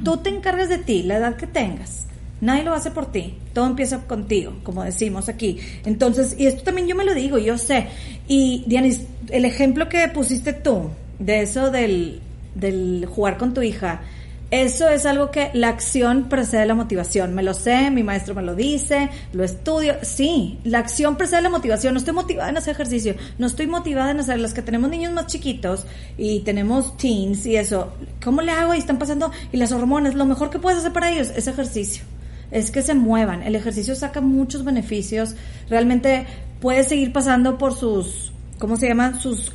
Tú 0.03 0.17
te 0.17 0.29
encargas 0.29 0.69
de 0.69 0.77
ti, 0.77 1.03
la 1.03 1.17
edad 1.17 1.36
que 1.36 1.47
tengas. 1.47 2.07
Nadie 2.41 2.63
lo 2.63 2.73
hacer 2.73 2.91
por 2.91 3.12
ti. 3.12 3.36
Todo 3.53 3.67
empieza 3.67 3.99
contigo, 4.05 4.53
como 4.63 4.83
decimos 4.83 5.29
aquí. 5.29 5.59
Entonces, 5.86 6.36
y 6.38 6.45
esto 6.45 6.63
también 6.63 6.88
yo 6.88 6.95
me 6.95 7.05
lo 7.05 7.13
digo, 7.13 7.38
yo 7.38 7.57
sé. 7.57 7.88
Y, 8.27 8.63
Dianis, 8.67 9.01
el 9.29 9.45
ejemplo 9.45 9.88
que 9.88 10.07
pusiste 10.09 10.51
tú, 10.53 10.89
de 11.19 11.41
eso 11.41 11.71
del, 11.71 12.19
del 12.55 13.05
jugar 13.09 13.38
con 13.38 13.53
tu 13.53 13.62
hija, 13.62 14.01
Eso 14.53 14.87
es 14.87 15.07
algo 15.07 15.31
que 15.31 15.49
la 15.55 15.69
acción 15.69 16.29
precede 16.29 16.67
la 16.67 16.75
motivación. 16.75 17.33
Me 17.33 17.41
lo 17.41 17.55
sé, 17.55 17.89
mi 17.89 18.03
maestro 18.03 18.35
me 18.35 18.43
lo 18.43 18.53
dice, 18.53 19.09
lo 19.31 19.43
estudio. 19.43 19.95
Sí, 20.03 20.59
la 20.63 20.77
acción 20.77 21.17
precede 21.17 21.41
la 21.41 21.49
motivación. 21.49 21.95
No 21.95 21.97
estoy 21.97 22.13
motivada 22.13 22.51
en 22.51 22.57
hacer 22.57 22.75
ejercicio, 22.75 23.15
no 23.39 23.47
estoy 23.47 23.65
motivada 23.65 24.11
en 24.11 24.19
hacer. 24.19 24.39
Los 24.39 24.53
que 24.53 24.61
tenemos 24.61 24.91
niños 24.91 25.11
más 25.11 25.25
chiquitos 25.25 25.87
y 26.19 26.41
tenemos 26.41 26.95
teens 26.97 27.47
y 27.47 27.55
eso, 27.55 27.93
¿cómo 28.23 28.43
le 28.43 28.51
hago? 28.51 28.75
Y 28.75 28.77
están 28.77 28.99
pasando, 28.99 29.31
y 29.51 29.57
las 29.57 29.71
hormonas, 29.71 30.13
lo 30.13 30.25
mejor 30.25 30.51
que 30.51 30.59
puedes 30.59 30.77
hacer 30.77 30.93
para 30.93 31.09
ellos 31.09 31.31
es 31.35 31.47
ejercicio. 31.47 32.03
Es 32.51 32.69
que 32.69 32.83
se 32.83 32.93
muevan. 32.93 33.41
El 33.41 33.55
ejercicio 33.55 33.95
saca 33.95 34.21
muchos 34.21 34.63
beneficios. 34.63 35.35
Realmente 35.67 36.27
puedes 36.61 36.89
seguir 36.89 37.11
pasando 37.11 37.57
por 37.57 37.73
sus, 37.73 38.31
¿cómo 38.59 38.77
se 38.77 38.87
llama? 38.87 39.19
Sus 39.19 39.51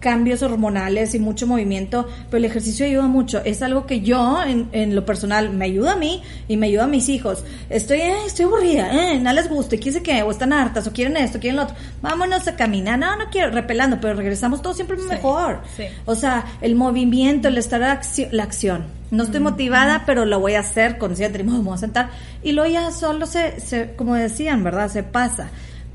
cambios 0.00 0.42
hormonales 0.42 1.14
y 1.14 1.18
mucho 1.18 1.46
movimiento, 1.46 2.08
pero 2.30 2.38
el 2.38 2.46
ejercicio 2.46 2.86
ayuda 2.86 3.06
mucho. 3.06 3.42
Es 3.44 3.62
algo 3.62 3.86
que 3.86 4.00
yo, 4.00 4.42
en, 4.42 4.68
en 4.72 4.94
lo 4.94 5.04
personal, 5.04 5.50
me 5.50 5.66
ayuda 5.66 5.92
a 5.92 5.96
mí 5.96 6.22
y 6.48 6.56
me 6.56 6.66
ayuda 6.68 6.84
a 6.84 6.88
mis 6.88 7.08
hijos. 7.08 7.44
Estoy, 7.68 7.98
eh, 8.00 8.14
estoy 8.26 8.46
aburrida, 8.46 9.12
eh, 9.12 9.20
no 9.20 9.32
les 9.32 9.48
gusta, 9.48 9.76
quién 9.76 9.94
sé 9.94 10.02
qué, 10.02 10.22
o 10.22 10.30
están 10.30 10.52
hartas, 10.52 10.86
o 10.86 10.92
quieren 10.92 11.16
esto, 11.16 11.38
quieren 11.38 11.56
lo 11.56 11.64
otro. 11.64 11.76
Vámonos 12.02 12.48
a 12.48 12.56
caminar. 12.56 12.98
No, 12.98 13.14
no 13.16 13.30
quiero, 13.30 13.50
repelando, 13.50 14.00
pero 14.00 14.14
regresamos 14.14 14.62
todo 14.62 14.74
siempre 14.74 14.96
mejor. 14.96 15.60
O 16.06 16.14
sea, 16.14 16.46
el 16.62 16.74
movimiento, 16.74 17.48
el 17.48 17.58
estar 17.58 17.80
la 17.80 18.42
acción. 18.42 18.86
No 19.10 19.24
estoy 19.24 19.40
motivada, 19.40 20.04
pero 20.06 20.24
lo 20.24 20.38
voy 20.38 20.54
a 20.54 20.60
hacer 20.60 20.96
consciente, 20.96 21.42
me 21.42 21.58
voy 21.58 21.74
a 21.74 21.78
sentar. 21.78 22.10
Y 22.42 22.52
luego 22.52 22.72
ya 22.72 22.90
solo 22.90 23.26
se, 23.26 23.60
se, 23.60 23.92
como 23.96 24.14
decían, 24.14 24.62
¿verdad? 24.62 24.88
Se 24.88 25.02
pasa. 25.02 25.50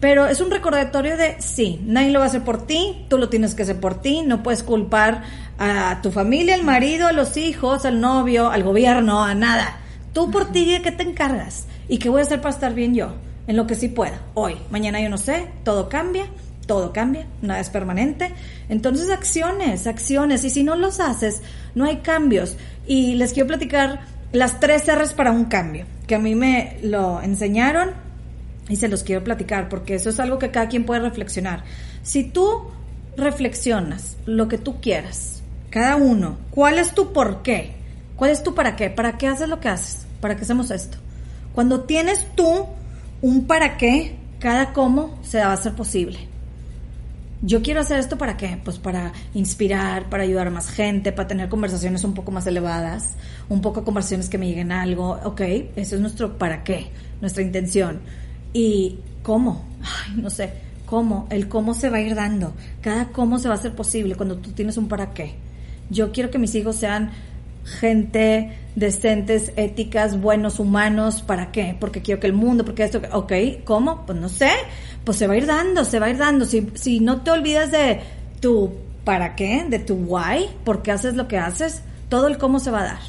Pero 0.06 0.28
es 0.28 0.39
un 0.39 0.52
recordatorio 0.52 1.18
de, 1.18 1.38
sí, 1.39 1.82
nadie 1.84 2.12
lo 2.12 2.20
va 2.20 2.26
a 2.26 2.28
hacer 2.28 2.44
por 2.44 2.68
ti, 2.68 3.08
tú 3.10 3.18
lo 3.18 3.28
tienes 3.28 3.56
que 3.56 3.63
hacer 3.63 3.80
por 3.80 4.04
ti, 4.04 4.22
no 4.22 4.44
puedes 4.44 4.62
culpar 4.62 5.24
a 5.58 6.00
tu 6.04 6.12
familia, 6.12 6.54
al 6.54 6.63
marido, 6.63 7.08
a 7.08 7.12
los 7.12 7.38
hijos, 7.38 7.86
al 7.86 8.00
novio, 8.00 8.52
al 8.52 8.62
gobierno, 8.62 9.24
a 9.24 9.34
nada. 9.34 9.80
Tú 10.13 10.30
por 10.30 10.52
ti, 10.52 10.72
¿de 10.72 10.84
qué 10.84 10.91
te 10.91 11.02
encargas? 11.02 11.65
¿Y 11.88 11.98
qué 11.98 12.10
voy 12.10 12.20
a 12.20 12.24
hacer 12.24 12.39
para 12.39 12.54
estar 12.54 12.76
bien 12.76 12.94
yo? 12.94 13.15
En 13.48 13.58
lo 13.58 13.65
que 13.65 13.74
sí 13.74 13.88
pueda. 13.88 14.22
Hoy, 14.36 14.58
mañana 14.70 15.02
yo 15.02 15.10
no 15.10 15.18
sé, 15.18 15.48
todo 15.63 15.89
cambia, 15.89 16.28
todo 16.68 16.94
cambia, 16.94 17.26
nada 17.41 17.60
es 17.60 17.72
permanente. 17.72 18.32
Entonces, 18.70 19.10
acciones, 19.10 19.88
acciones. 19.88 20.44
Y 20.44 20.52
si 20.52 20.63
no 20.63 20.76
los 20.76 21.00
haces, 21.00 21.41
no 21.74 21.84
hay 21.84 22.02
cambios. 22.02 22.58
Y 22.86 23.15
les 23.15 23.34
quiero 23.34 23.48
platicar 23.48 24.02
las 24.34 24.60
tres 24.60 24.84
R's 24.86 25.13
para 25.13 25.32
un 25.32 25.46
cambio, 25.46 25.88
que 26.06 26.13
a 26.13 26.20
mí 26.20 26.36
me 26.36 26.78
lo 26.84 27.24
enseñaron 27.24 28.05
y 28.67 28.75
se 28.78 28.88
los 28.88 29.04
quiero 29.04 29.23
platicar 29.23 29.69
porque 29.69 29.95
eso 29.95 30.10
es 30.10 30.19
algo 30.19 30.39
que 30.39 30.51
cada 30.51 30.67
quien 30.67 30.86
puede 30.86 31.01
reflexionar. 31.01 31.63
Si 32.04 32.23
tú 32.23 32.71
reflexionas 33.17 34.17
lo 34.25 34.47
que 34.47 34.58
tú 34.58 34.82
quieras, 34.82 35.41
cada 35.69 35.95
uno, 35.95 36.38
¿cuál 36.51 36.80
es 36.80 36.93
tu 36.93 37.13
por 37.13 37.41
qué? 37.41 37.73
¿Cuál 38.15 38.32
es 38.32 38.43
tu 38.43 38.56
para 38.56 38.75
qué? 38.75 38.89
¿Para 38.89 39.17
qué 39.17 39.28
haces 39.28 39.49
lo 39.49 39.60
que 39.60 39.69
haces? 39.69 40.06
¿Para 40.21 40.36
qué 40.36 40.43
hacemos 40.43 40.71
esto? 40.71 40.97
Cuando 41.54 41.82
tienes 41.82 42.25
tú 42.36 42.65
un 43.21 43.45
para 43.45 43.78
qué, 43.78 44.15
cada 44.39 44.73
cómo 44.73 45.19
se 45.23 45.39
va 45.39 45.47
a 45.47 45.54
hacer 45.54 45.73
posible. 45.73 46.19
Yo 47.41 47.62
quiero 47.62 47.82
hacer 47.82 47.99
esto 47.99 48.17
para 48.17 48.38
qué? 48.38 48.60
Pues 48.63 48.80
para 48.80 49.12
inspirar, 49.34 50.10
para 50.10 50.23
ayudar 50.23 50.47
a 50.47 50.51
más 50.51 50.69
gente, 50.69 51.12
para 51.12 51.28
tener 51.28 51.49
conversaciones 51.49 52.04
un 52.04 52.13
poco 52.13 52.32
más 52.32 52.47
elevadas, 52.47 53.13
un 53.49 53.62
poco 53.62 53.84
conversaciones 53.84 54.30
que 54.30 54.38
me 54.38 54.47
lleguen 54.47 54.71
a 54.71 54.82
algo. 54.82 55.19
Ok, 55.23 55.41
eso 55.75 55.95
es 55.95 56.01
nuestro 56.01 56.38
para 56.38 56.63
qué, 56.63 56.89
nuestra 57.21 57.43
intención 57.43 57.99
y 58.56 59.00
cómo, 59.22 59.65
ay, 59.82 60.22
no 60.22 60.30
sé, 60.30 60.54
cómo, 60.86 61.28
el 61.30 61.50
cómo 61.50 61.74
se 61.74 61.89
va 61.89 61.98
a 61.98 62.02
ir 62.02 62.15
dando, 62.15 62.54
cada 62.80 63.10
cómo 63.10 63.38
se 63.38 63.50
va 63.50 63.56
a 63.56 63.58
hacer 63.58 63.74
posible 63.74 64.15
cuando 64.15 64.38
tú 64.38 64.52
tienes 64.52 64.78
un 64.78 64.88
para 64.88 65.13
qué. 65.13 65.36
Yo 65.89 66.13
quiero 66.13 66.32
que 66.32 66.39
mis 66.39 66.56
hijos 66.56 66.78
sean 66.78 67.12
gente 67.65 68.58
decentes, 68.76 69.52
éticas, 69.58 70.22
buenos, 70.22 70.62
humanos, 70.62 71.22
¿para 71.22 71.52
qué? 71.52 71.76
Porque 71.78 72.02
quiero 72.02 72.22
que 72.22 72.28
el 72.28 72.34
mundo, 72.34 72.63
porque 72.63 72.86
esto, 72.86 73.02
ok, 73.12 73.34
¿cómo? 73.65 74.06
Pues 74.06 74.18
no 74.18 74.30
sé, 74.30 74.52
pues 75.04 75.18
se 75.18 75.28
va 75.28 75.34
a 75.34 75.38
ir 75.38 75.48
dando, 75.48 75.84
se 75.84 76.00
va 76.00 76.06
a 76.06 76.12
ir 76.12 76.18
dando. 76.18 76.46
Si, 76.46 76.65
si 76.76 77.02
no 77.02 77.24
te 77.24 77.32
olvidas 77.32 77.72
de 77.72 78.00
tu 78.39 78.72
para 79.04 79.36
qué, 79.36 79.65
de 79.70 79.80
tu 79.80 79.96
why, 79.96 80.48
por 80.63 80.82
qué 80.82 80.94
haces 80.94 81.15
lo 81.15 81.28
que 81.28 81.38
haces, 81.38 81.82
todo 82.08 82.30
el 82.30 82.38
cómo 82.38 82.62
se 82.62 82.72
va 82.72 82.80
a 82.80 82.86
dar. 82.86 83.00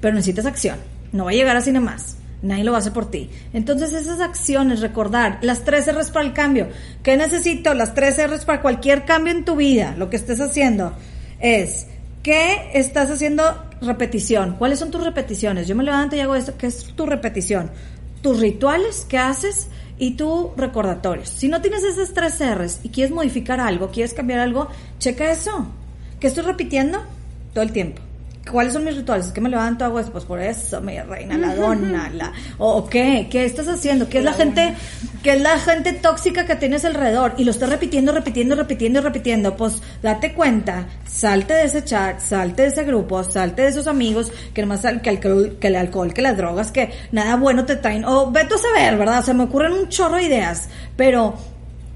Pero 0.00 0.14
necesitas 0.14 0.46
acción, 0.46 0.78
no 1.10 1.24
va 1.24 1.32
a 1.32 1.34
llegar 1.34 1.56
así 1.56 1.72
más. 1.72 2.18
Nadie 2.42 2.64
lo 2.64 2.74
hacer 2.74 2.92
por 2.92 3.10
ti. 3.10 3.30
Entonces 3.52 3.92
esas 3.92 4.20
acciones, 4.20 4.80
recordar, 4.80 5.38
las 5.42 5.64
tres 5.64 5.86
R's 5.86 6.10
para 6.10 6.26
el 6.26 6.32
cambio. 6.32 6.68
¿Qué 7.02 7.16
necesito? 7.16 7.72
Las 7.72 7.94
tres 7.94 8.18
R's 8.18 8.44
para 8.44 8.60
cualquier 8.60 9.04
cambio 9.04 9.32
en 9.32 9.44
tu 9.44 9.56
vida, 9.56 9.94
lo 9.96 10.10
que 10.10 10.16
estés 10.16 10.40
haciendo, 10.40 10.92
es, 11.38 11.86
¿qué 12.22 12.70
estás 12.74 13.10
haciendo 13.10 13.44
repetición? 13.80 14.56
¿Cuáles 14.58 14.80
son 14.80 14.90
tus 14.90 15.04
repeticiones? 15.04 15.68
Yo 15.68 15.76
me 15.76 15.84
levanto 15.84 16.16
y 16.16 16.20
hago 16.20 16.34
esto, 16.34 16.54
¿qué 16.58 16.66
es 16.66 16.84
tu 16.96 17.06
repetición? 17.06 17.70
Tus 18.22 18.40
rituales, 18.40 19.06
¿qué 19.08 19.18
haces? 19.18 19.68
Y 19.98 20.16
tus 20.16 20.48
recordatorios. 20.56 21.28
Si 21.28 21.46
no 21.46 21.60
tienes 21.60 21.84
esas 21.84 22.12
tres 22.12 22.40
R's 22.40 22.80
y 22.82 22.88
quieres 22.88 23.14
modificar 23.14 23.60
algo, 23.60 23.90
quieres 23.90 24.14
cambiar 24.14 24.40
algo, 24.40 24.66
checa 24.98 25.30
eso. 25.30 25.68
¿Qué 26.18 26.26
estoy 26.26 26.42
repitiendo? 26.42 26.98
Todo 27.54 27.62
el 27.62 27.70
tiempo. 27.70 28.02
¿Cuáles 28.50 28.72
son 28.72 28.84
mis 28.84 28.96
rituales? 28.96 29.26
¿Es 29.26 29.32
que 29.32 29.40
me 29.40 29.48
levanto, 29.48 29.84
hago 29.84 30.00
esto? 30.00 30.10
Pues 30.10 30.24
por 30.24 30.40
eso, 30.40 30.80
mi 30.80 30.98
reina, 30.98 31.38
la 31.38 31.54
dona, 31.56 32.10
la... 32.10 32.32
¿O 32.58 32.88
qué? 32.88 33.28
¿Qué 33.30 33.44
estás 33.44 33.68
haciendo? 33.68 34.08
¿Qué 34.08 34.18
es 34.18 34.24
la, 34.24 34.32
gente 34.32 34.74
qué 35.22 35.34
es 35.34 35.40
la 35.40 35.58
gente 35.58 35.92
tóxica 35.92 36.44
que 36.44 36.56
tienes 36.56 36.84
alrededor? 36.84 37.34
Y 37.36 37.44
lo 37.44 37.52
estás 37.52 37.68
repitiendo, 37.68 38.12
repitiendo, 38.12 38.56
repitiendo, 38.56 39.00
repitiendo. 39.00 39.56
Pues 39.56 39.80
date 40.02 40.34
cuenta, 40.34 40.88
salte 41.06 41.54
de 41.54 41.64
ese 41.64 41.84
chat, 41.84 42.18
salte 42.18 42.62
de 42.62 42.68
ese 42.68 42.84
grupo, 42.84 43.22
salte 43.22 43.62
de 43.62 43.68
esos 43.68 43.86
amigos 43.86 44.32
que 44.52 44.62
nomás 44.62 44.80
que 45.02 45.10
el, 45.10 45.58
que 45.60 45.68
el 45.68 45.76
alcohol, 45.76 46.12
que 46.12 46.22
las 46.22 46.36
drogas, 46.36 46.72
que 46.72 46.90
nada 47.12 47.36
bueno 47.36 47.64
te 47.64 47.76
traen. 47.76 48.04
O 48.04 48.32
vete 48.32 48.56
a 48.56 48.58
saber, 48.58 48.98
¿verdad? 48.98 49.24
Se 49.24 49.34
me 49.34 49.44
ocurren 49.44 49.72
un 49.72 49.88
chorro 49.88 50.16
de 50.16 50.24
ideas. 50.24 50.68
Pero 50.96 51.34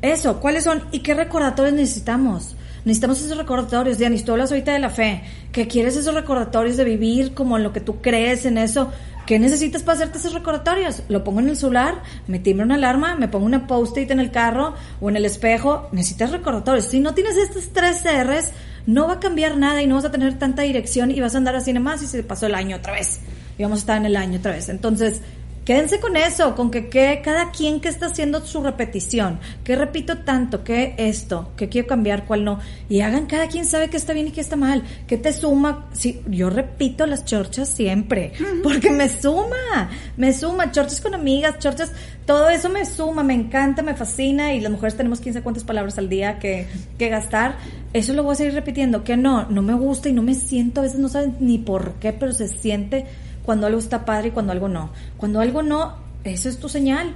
eso, 0.00 0.40
¿cuáles 0.40 0.62
son? 0.62 0.84
¿Y 0.92 1.00
qué 1.00 1.12
recordatorios 1.14 1.74
necesitamos? 1.74 2.56
Necesitamos 2.86 3.20
esos 3.20 3.36
recordatorios. 3.36 3.98
Dianis, 3.98 4.24
tú 4.24 4.32
hablas 4.32 4.52
ahorita 4.52 4.72
de 4.72 4.78
la 4.78 4.90
fe, 4.90 5.22
que 5.52 5.66
quieres 5.66 5.96
esos 5.96 6.14
recordatorios 6.14 6.76
de 6.76 6.84
vivir 6.84 7.34
como 7.34 7.56
en 7.56 7.64
lo 7.64 7.72
que 7.72 7.80
tú 7.80 8.00
crees 8.00 8.46
en 8.46 8.56
eso. 8.56 8.90
¿Qué 9.26 9.40
necesitas 9.40 9.82
para 9.82 9.96
hacerte 9.96 10.18
esos 10.18 10.32
recordatorios? 10.32 11.02
Lo 11.08 11.24
pongo 11.24 11.40
en 11.40 11.48
el 11.48 11.56
celular, 11.56 12.00
me 12.28 12.38
timbro 12.38 12.64
una 12.64 12.76
alarma, 12.76 13.16
me 13.16 13.26
pongo 13.26 13.44
una 13.44 13.66
post-it 13.66 14.08
en 14.12 14.20
el 14.20 14.30
carro 14.30 14.74
o 15.00 15.10
en 15.10 15.16
el 15.16 15.24
espejo. 15.24 15.88
Necesitas 15.90 16.30
recordatorios. 16.30 16.84
Si 16.84 17.00
no 17.00 17.12
tienes 17.12 17.36
estos 17.36 17.70
tres 17.72 18.04
R's, 18.04 18.52
no 18.86 19.08
va 19.08 19.14
a 19.14 19.20
cambiar 19.20 19.56
nada 19.56 19.82
y 19.82 19.88
no 19.88 19.96
vas 19.96 20.04
a 20.04 20.12
tener 20.12 20.38
tanta 20.38 20.62
dirección 20.62 21.10
y 21.10 21.20
vas 21.20 21.34
a 21.34 21.38
andar 21.38 21.56
así 21.56 21.72
nomás 21.72 22.04
y 22.04 22.06
se 22.06 22.22
pasó 22.22 22.46
el 22.46 22.54
año 22.54 22.76
otra 22.76 22.92
vez. 22.92 23.18
Y 23.58 23.64
vamos 23.64 23.78
a 23.78 23.80
estar 23.80 23.96
en 23.96 24.06
el 24.06 24.14
año 24.14 24.38
otra 24.38 24.52
vez. 24.52 24.68
Entonces, 24.68 25.22
Quédense 25.66 25.98
con 25.98 26.16
eso, 26.16 26.54
con 26.54 26.70
que, 26.70 26.88
que, 26.88 27.20
cada 27.24 27.50
quien 27.50 27.80
que 27.80 27.88
está 27.88 28.06
haciendo 28.06 28.46
su 28.46 28.62
repetición, 28.62 29.40
que 29.64 29.74
repito 29.74 30.18
tanto, 30.18 30.62
que 30.62 30.94
esto, 30.96 31.50
que 31.56 31.68
quiero 31.68 31.88
cambiar, 31.88 32.24
cuál 32.24 32.44
no, 32.44 32.60
y 32.88 33.00
hagan 33.00 33.26
cada 33.26 33.48
quien 33.48 33.64
sabe 33.64 33.90
que 33.90 33.96
está 33.96 34.12
bien 34.12 34.28
y 34.28 34.30
que 34.30 34.40
está 34.40 34.54
mal, 34.54 34.84
que 35.08 35.18
te 35.18 35.32
suma, 35.32 35.88
sí, 35.92 36.22
yo 36.30 36.50
repito 36.50 37.04
las 37.04 37.24
chorchas 37.24 37.68
siempre, 37.68 38.32
porque 38.62 38.90
me 38.90 39.08
suma, 39.08 39.90
me 40.16 40.32
suma, 40.32 40.70
chorchas 40.70 41.00
con 41.00 41.16
amigas, 41.16 41.58
chorchas, 41.58 41.90
todo 42.26 42.48
eso 42.48 42.68
me 42.68 42.86
suma, 42.86 43.24
me 43.24 43.34
encanta, 43.34 43.82
me 43.82 43.96
fascina, 43.96 44.54
y 44.54 44.60
las 44.60 44.70
mujeres 44.70 44.96
tenemos 44.96 45.20
15 45.20 45.42
cuantas 45.42 45.64
palabras 45.64 45.98
al 45.98 46.08
día 46.08 46.38
que, 46.38 46.68
que 46.96 47.08
gastar, 47.08 47.56
eso 47.92 48.12
lo 48.12 48.22
voy 48.22 48.34
a 48.34 48.36
seguir 48.36 48.54
repitiendo, 48.54 49.02
que 49.02 49.16
no, 49.16 49.50
no 49.50 49.62
me 49.62 49.74
gusta 49.74 50.08
y 50.08 50.12
no 50.12 50.22
me 50.22 50.34
siento, 50.34 50.78
a 50.78 50.84
veces 50.84 51.00
no 51.00 51.08
saben 51.08 51.34
ni 51.40 51.58
por 51.58 51.94
qué, 51.94 52.12
pero 52.12 52.32
se 52.32 52.46
siente 52.46 53.06
cuando 53.46 53.68
algo 53.68 53.78
está 53.78 54.04
padre 54.04 54.28
y 54.28 54.30
cuando 54.32 54.52
algo 54.52 54.68
no. 54.68 54.90
Cuando 55.16 55.40
algo 55.40 55.62
no, 55.62 55.94
eso 56.24 56.48
es 56.48 56.58
tu 56.58 56.68
señal. 56.68 57.14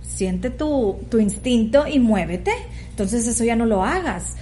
Siente 0.00 0.48
tu, 0.48 1.00
tu 1.10 1.18
instinto 1.18 1.86
y 1.86 1.98
muévete. 1.98 2.52
Entonces 2.90 3.26
eso 3.26 3.44
ya 3.44 3.56
no 3.56 3.66
lo 3.66 3.82
hagas. 3.82 4.36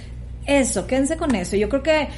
Eso, 0.47 0.87
quédense 0.87 1.17
con 1.17 1.35
eso. 1.35 1.57
Yo 1.57 1.69
creo 1.71 1.83
que 1.83 2.09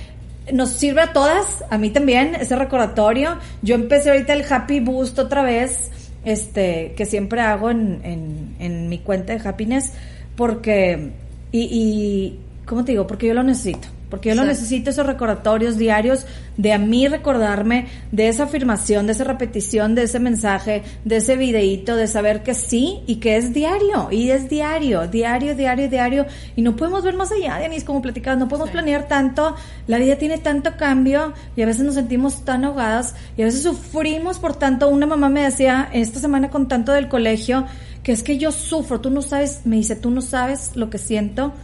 nos 0.52 0.70
sirve 0.70 1.02
a 1.02 1.12
todas, 1.12 1.64
a 1.70 1.78
mí 1.78 1.90
también, 1.90 2.34
ese 2.34 2.56
recordatorio. 2.56 3.38
Yo 3.62 3.76
empecé 3.76 4.10
ahorita 4.10 4.32
el 4.32 4.44
Happy 4.50 4.80
Boost 4.80 5.18
otra 5.20 5.42
vez, 5.42 5.90
este, 6.24 6.94
que 6.96 7.06
siempre 7.06 7.40
hago 7.40 7.70
en, 7.70 8.00
en, 8.02 8.56
en 8.58 8.88
mi 8.88 8.98
cuenta 8.98 9.36
de 9.36 9.48
Happiness, 9.48 9.92
porque, 10.36 11.12
y, 11.52 11.60
y, 11.60 12.40
¿cómo 12.66 12.84
te 12.84 12.92
digo? 12.92 13.06
Porque 13.06 13.28
yo 13.28 13.34
lo 13.34 13.44
necesito 13.44 13.88
porque 14.12 14.28
yo 14.28 14.34
lo 14.34 14.44
necesito 14.44 14.90
esos 14.90 15.06
recordatorios 15.06 15.78
diarios 15.78 16.26
de 16.58 16.74
a 16.74 16.78
mí 16.78 17.08
recordarme 17.08 17.86
de 18.10 18.28
esa 18.28 18.42
afirmación, 18.42 19.06
de 19.06 19.12
esa 19.12 19.24
repetición, 19.24 19.94
de 19.94 20.02
ese 20.02 20.18
mensaje, 20.18 20.82
de 21.06 21.16
ese 21.16 21.34
videíto, 21.38 21.96
de 21.96 22.06
saber 22.06 22.42
que 22.42 22.52
sí 22.52 23.00
y 23.06 23.16
que 23.20 23.38
es 23.38 23.54
diario, 23.54 24.08
y 24.10 24.28
es 24.28 24.50
diario, 24.50 25.08
diario, 25.08 25.54
diario, 25.54 25.88
diario, 25.88 26.26
y 26.56 26.60
no 26.60 26.76
podemos 26.76 27.02
ver 27.02 27.14
más 27.14 27.32
allá, 27.32 27.56
Denise, 27.56 27.86
como 27.86 28.02
platicabas, 28.02 28.38
no 28.38 28.48
podemos 28.48 28.68
planear 28.68 29.08
tanto, 29.08 29.56
la 29.86 29.96
vida 29.96 30.16
tiene 30.16 30.36
tanto 30.36 30.76
cambio 30.76 31.32
y 31.56 31.62
a 31.62 31.66
veces 31.66 31.82
nos 31.82 31.94
sentimos 31.94 32.44
tan 32.44 32.66
ahogadas 32.66 33.14
y 33.38 33.40
a 33.40 33.46
veces 33.46 33.62
sufrimos 33.62 34.38
por 34.38 34.56
tanto, 34.56 34.90
una 34.90 35.06
mamá 35.06 35.30
me 35.30 35.44
decía 35.44 35.88
esta 35.90 36.20
semana 36.20 36.50
con 36.50 36.68
tanto 36.68 36.92
del 36.92 37.08
colegio, 37.08 37.64
que 38.02 38.12
es 38.12 38.22
que 38.22 38.36
yo 38.36 38.52
sufro, 38.52 39.00
tú 39.00 39.08
no 39.08 39.22
sabes, 39.22 39.62
me 39.64 39.76
dice, 39.76 39.96
tú 39.96 40.10
no 40.10 40.20
sabes 40.20 40.72
lo 40.74 40.90
que 40.90 40.98
siento, 40.98 41.54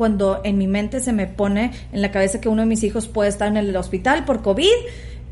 cuando 0.00 0.40
en 0.44 0.56
mi 0.56 0.66
mente 0.66 1.00
se 1.00 1.12
me 1.12 1.26
pone 1.26 1.72
en 1.92 2.00
la 2.00 2.10
cabeza 2.10 2.40
que 2.40 2.48
uno 2.48 2.62
de 2.62 2.66
mis 2.66 2.82
hijos 2.84 3.06
puede 3.06 3.28
estar 3.28 3.48
en 3.48 3.58
el 3.58 3.76
hospital 3.76 4.24
por 4.24 4.40
COVID 4.40 4.64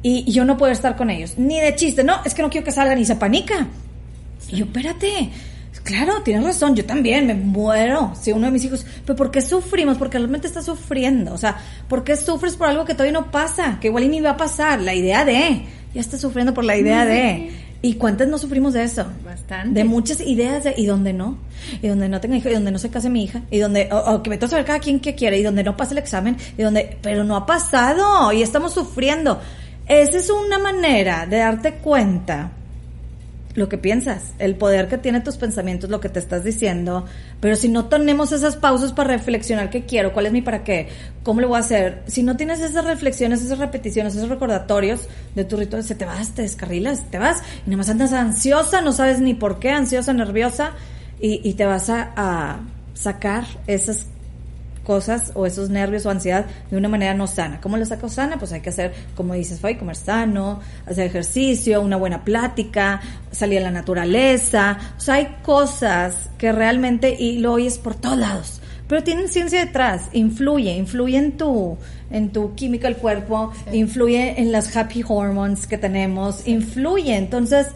y 0.03 0.31
yo 0.31 0.45
no 0.45 0.59
puedo 0.59 0.71
estar 0.71 0.95
con 0.95 1.09
ellos, 1.09 1.39
ni 1.39 1.59
de 1.59 1.75
chiste, 1.75 2.05
no, 2.05 2.17
es 2.27 2.35
que 2.35 2.43
no 2.43 2.51
quiero 2.51 2.67
que 2.67 2.71
salgan 2.71 2.99
y 2.99 3.07
se 3.07 3.17
panica. 3.17 3.67
Y 4.51 4.57
yo, 4.57 4.67
espérate, 4.67 5.31
claro, 5.85 6.21
tienes 6.23 6.45
razón, 6.45 6.77
yo 6.77 6.85
también 6.85 7.27
me 7.27 7.33
muero 7.33 8.13
si 8.21 8.31
uno 8.33 8.45
de 8.45 8.53
mis 8.53 8.63
hijos, 8.67 8.85
pero 9.07 9.17
¿por 9.17 9.31
qué 9.31 9.41
sufrimos? 9.41 9.97
Porque 9.97 10.19
realmente 10.19 10.47
está 10.47 10.61
sufriendo, 10.61 11.33
o 11.33 11.39
sea, 11.39 11.57
¿por 11.89 12.05
qué 12.05 12.15
sufres 12.15 12.55
por 12.57 12.69
algo 12.69 12.85
que 12.85 12.93
todavía 12.93 13.19
no 13.19 13.31
pasa? 13.31 13.79
Que 13.81 13.87
igual 13.89 14.11
ni 14.11 14.21
va 14.21 14.33
a 14.33 14.37
pasar, 14.37 14.83
la 14.83 14.95
idea 14.95 15.25
de, 15.25 15.63
ya 15.95 16.01
estás 16.03 16.21
sufriendo 16.21 16.53
por 16.53 16.67
la 16.67 16.77
idea 16.77 17.07
de. 17.07 17.68
¿Y 17.81 17.95
cuántas 17.95 18.27
no 18.27 18.39
sufrimos 18.39 18.75
de 18.75 18.83
eso? 18.83 19.07
Bastante. 19.25 19.79
De 19.79 19.85
muchas 19.85 20.21
ideas 20.21 20.65
de, 20.65 20.75
y 20.77 20.87
donde 20.87 21.13
no, 21.13 21.39
y 21.81 21.87
donde 21.87 22.09
no 22.09 22.21
tenga 22.21 22.37
hijo, 22.37 22.49
y 22.49 22.55
donde 22.55 22.73
no 22.73 22.79
se 22.79 22.91
case 22.91 23.09
mi 23.09 23.23
hija, 23.23 23.43
y 23.51 23.59
donde, 23.59 23.89
o, 23.93 24.15
o 24.15 24.23
que 24.23 24.31
me 24.31 24.37
toca 24.37 24.51
saber 24.51 24.65
cada 24.65 24.81
quien 24.81 24.99
que 24.99 25.15
quiere, 25.15 25.39
y 25.39 25.43
donde 25.45 25.63
no 25.63 25.77
pase 25.77 25.95
el 25.95 25.99
examen, 25.99 26.37
y 26.57 26.63
donde, 26.63 26.99
pero 27.03 27.23
no 27.23 27.37
ha 27.37 27.47
pasado, 27.47 28.33
y 28.33 28.43
estamos 28.43 28.75
sufriendo. 28.75 29.41
Esa 29.87 30.19
es 30.19 30.29
una 30.29 30.59
manera 30.59 31.25
de 31.27 31.39
darte 31.39 31.75
cuenta 31.75 32.51
lo 33.59 33.69
que 33.69 33.77
piensas, 33.77 34.33
el 34.39 34.55
poder 34.55 34.89
que 34.89 34.99
tiene 34.99 35.21
tus 35.21 35.37
pensamientos, 35.37 35.91
lo 35.91 36.01
que 36.01 36.09
te 36.09 36.19
estás 36.19 36.45
diciendo, 36.45 37.05
pero 37.41 37.57
si 37.57 37.69
no 37.69 37.87
tenemos 37.87 38.33
esas 38.33 38.57
pausas 38.57 38.93
para 38.93 39.11
reflexionar 39.11 39.69
qué 39.69 39.85
quiero, 39.85 40.13
cuál 40.13 40.27
es 40.27 40.33
mi 40.33 40.41
para 40.41 40.65
qué, 40.65 40.89
cómo 41.23 41.41
lo 41.41 41.49
voy 41.49 41.57
a 41.57 41.61
hacer, 41.61 42.03
si 42.07 42.23
no 42.23 42.37
tienes 42.37 42.61
esas 42.61 42.85
reflexiones, 42.85 43.43
esas 43.43 43.59
repeticiones, 43.59 44.15
esos 44.15 44.29
recordatorios 44.29 45.09
de 45.35 45.45
tu 45.45 45.57
ritual, 45.57 45.85
se 45.85 45.95
te 45.95 46.05
vas, 46.05 46.31
te 46.31 46.43
descarrilas, 46.43 47.11
te 47.11 47.19
vas, 47.19 47.43
y 47.67 47.71
nada 47.71 47.79
más 47.79 47.89
andas 47.89 48.13
ansiosa, 48.13 48.81
no 48.81 48.93
sabes 48.93 49.21
ni 49.21 49.35
por 49.35 49.59
qué, 49.59 49.71
ansiosa, 49.71 50.13
nerviosa, 50.13 50.73
y, 51.21 51.41
y 51.49 51.55
te 51.55 51.67
vas 51.67 51.91
a, 51.91 52.13
a 52.17 52.61
sacar 52.95 53.45
esas 53.67 54.07
cosas 54.89 55.33
o 55.35 55.45
esos 55.45 55.69
nervios 55.69 56.07
o 56.07 56.11
ansiedad 56.11 56.47
de 56.71 56.77
una 56.79 56.89
manera 56.89 57.13
no 57.13 57.27
sana. 57.27 57.61
¿Cómo 57.61 57.77
lo 57.77 57.85
saco 57.85 58.09
sana? 58.09 58.39
Pues 58.39 58.53
hay 58.53 58.63
que 58.63 58.71
hacer, 58.71 58.95
como 59.15 59.35
dices, 59.35 59.61
Fay, 59.61 59.75
comer 59.75 59.97
sano, 59.97 60.61
hacer 60.87 61.07
ejercicio, 61.07 61.83
una 61.83 61.99
buena 61.99 62.25
plática, 62.25 63.03
salir 63.31 63.59
a 63.59 63.65
la 63.65 63.71
naturaleza. 63.71 64.79
O 64.97 65.01
sea, 65.01 65.17
hay 65.17 65.37
cosas 65.43 66.31
que 66.39 66.53
realmente, 66.53 67.15
y 67.19 67.37
lo 67.39 67.53
oyes 67.53 67.77
por 67.77 67.97
todos 67.97 68.17
lados, 68.17 68.63
pero 68.89 69.05
tienen 69.05 69.29
ciencia 69.29 69.63
detrás, 69.63 70.09
influye, 70.15 70.75
influye 70.75 71.19
en 71.19 71.37
tu, 71.37 71.77
en 72.11 72.31
tu 72.31 72.55
química 72.55 72.89
del 72.89 72.97
cuerpo, 72.97 73.53
influye 73.71 74.41
en 74.41 74.53
las 74.53 74.75
happy 74.75 75.05
hormones 75.07 75.67
que 75.67 75.77
tenemos, 75.77 76.49
influye. 76.49 77.15
Entonces, 77.15 77.67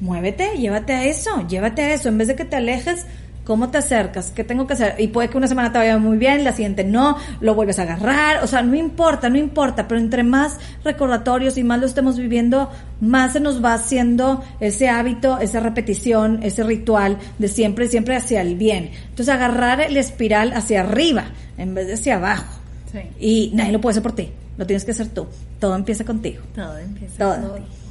muévete, 0.00 0.56
llévate 0.56 0.94
a 0.94 1.04
eso, 1.04 1.46
llévate 1.46 1.82
a 1.82 1.92
eso, 1.92 2.08
en 2.08 2.16
vez 2.16 2.28
de 2.28 2.34
que 2.34 2.46
te 2.46 2.56
alejes, 2.56 3.04
¿Cómo 3.46 3.70
te 3.70 3.78
acercas? 3.78 4.32
¿Qué 4.32 4.42
tengo 4.42 4.66
que 4.66 4.72
hacer? 4.72 4.96
Y 4.98 5.06
puede 5.06 5.28
que 5.28 5.38
una 5.38 5.46
semana 5.46 5.70
te 5.70 5.78
vaya 5.78 5.98
muy 5.98 6.18
bien, 6.18 6.42
la 6.42 6.50
siguiente 6.52 6.82
no, 6.82 7.16
lo 7.40 7.54
vuelves 7.54 7.78
a 7.78 7.82
agarrar, 7.82 8.42
o 8.42 8.46
sea, 8.48 8.60
no 8.62 8.74
importa, 8.74 9.28
no 9.30 9.38
importa, 9.38 9.86
pero 9.86 10.00
entre 10.00 10.24
más 10.24 10.58
recordatorios 10.82 11.56
y 11.56 11.62
más 11.62 11.78
lo 11.78 11.86
estemos 11.86 12.18
viviendo, 12.18 12.68
más 13.00 13.34
se 13.34 13.40
nos 13.40 13.64
va 13.64 13.74
haciendo 13.74 14.42
ese 14.58 14.88
hábito, 14.88 15.38
esa 15.38 15.60
repetición, 15.60 16.40
ese 16.42 16.64
ritual 16.64 17.18
de 17.38 17.46
siempre, 17.46 17.86
siempre 17.88 18.16
hacia 18.16 18.40
el 18.40 18.56
bien. 18.56 18.90
Entonces 19.10 19.28
agarrar 19.28 19.80
el 19.80 19.96
espiral 19.96 20.52
hacia 20.52 20.80
arriba 20.80 21.26
en 21.56 21.72
vez 21.74 21.86
de 21.86 21.92
hacia 21.94 22.16
abajo. 22.16 22.58
Sí. 22.90 22.98
Y 23.20 23.50
nadie 23.54 23.70
lo 23.70 23.80
puede 23.80 23.92
hacer 23.92 24.02
por 24.02 24.16
ti, 24.16 24.28
lo 24.58 24.66
tienes 24.66 24.84
que 24.84 24.90
hacer 24.90 25.06
tú. 25.10 25.26
Todo 25.60 25.76
empieza 25.76 26.04
contigo. 26.04 26.42
Todo 26.52 26.78
empieza. 26.78 27.16
Todo. 27.18 27.50
por- 27.52 27.85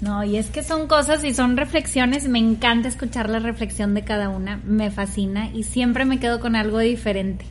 No, 0.00 0.24
y 0.24 0.36
es 0.36 0.46
que 0.46 0.62
son 0.62 0.86
cosas 0.86 1.24
y 1.24 1.34
son 1.34 1.56
reflexiones. 1.56 2.28
Me 2.28 2.38
encanta 2.38 2.88
escuchar 2.88 3.28
la 3.28 3.38
reflexión 3.38 3.94
de 3.94 4.02
cada 4.02 4.30
una. 4.30 4.60
Me 4.64 4.90
fascina 4.90 5.50
y 5.52 5.64
siempre 5.64 6.04
me 6.04 6.18
quedo 6.18 6.40
con 6.40 6.56
algo 6.56 6.78
diferente. 6.78 7.44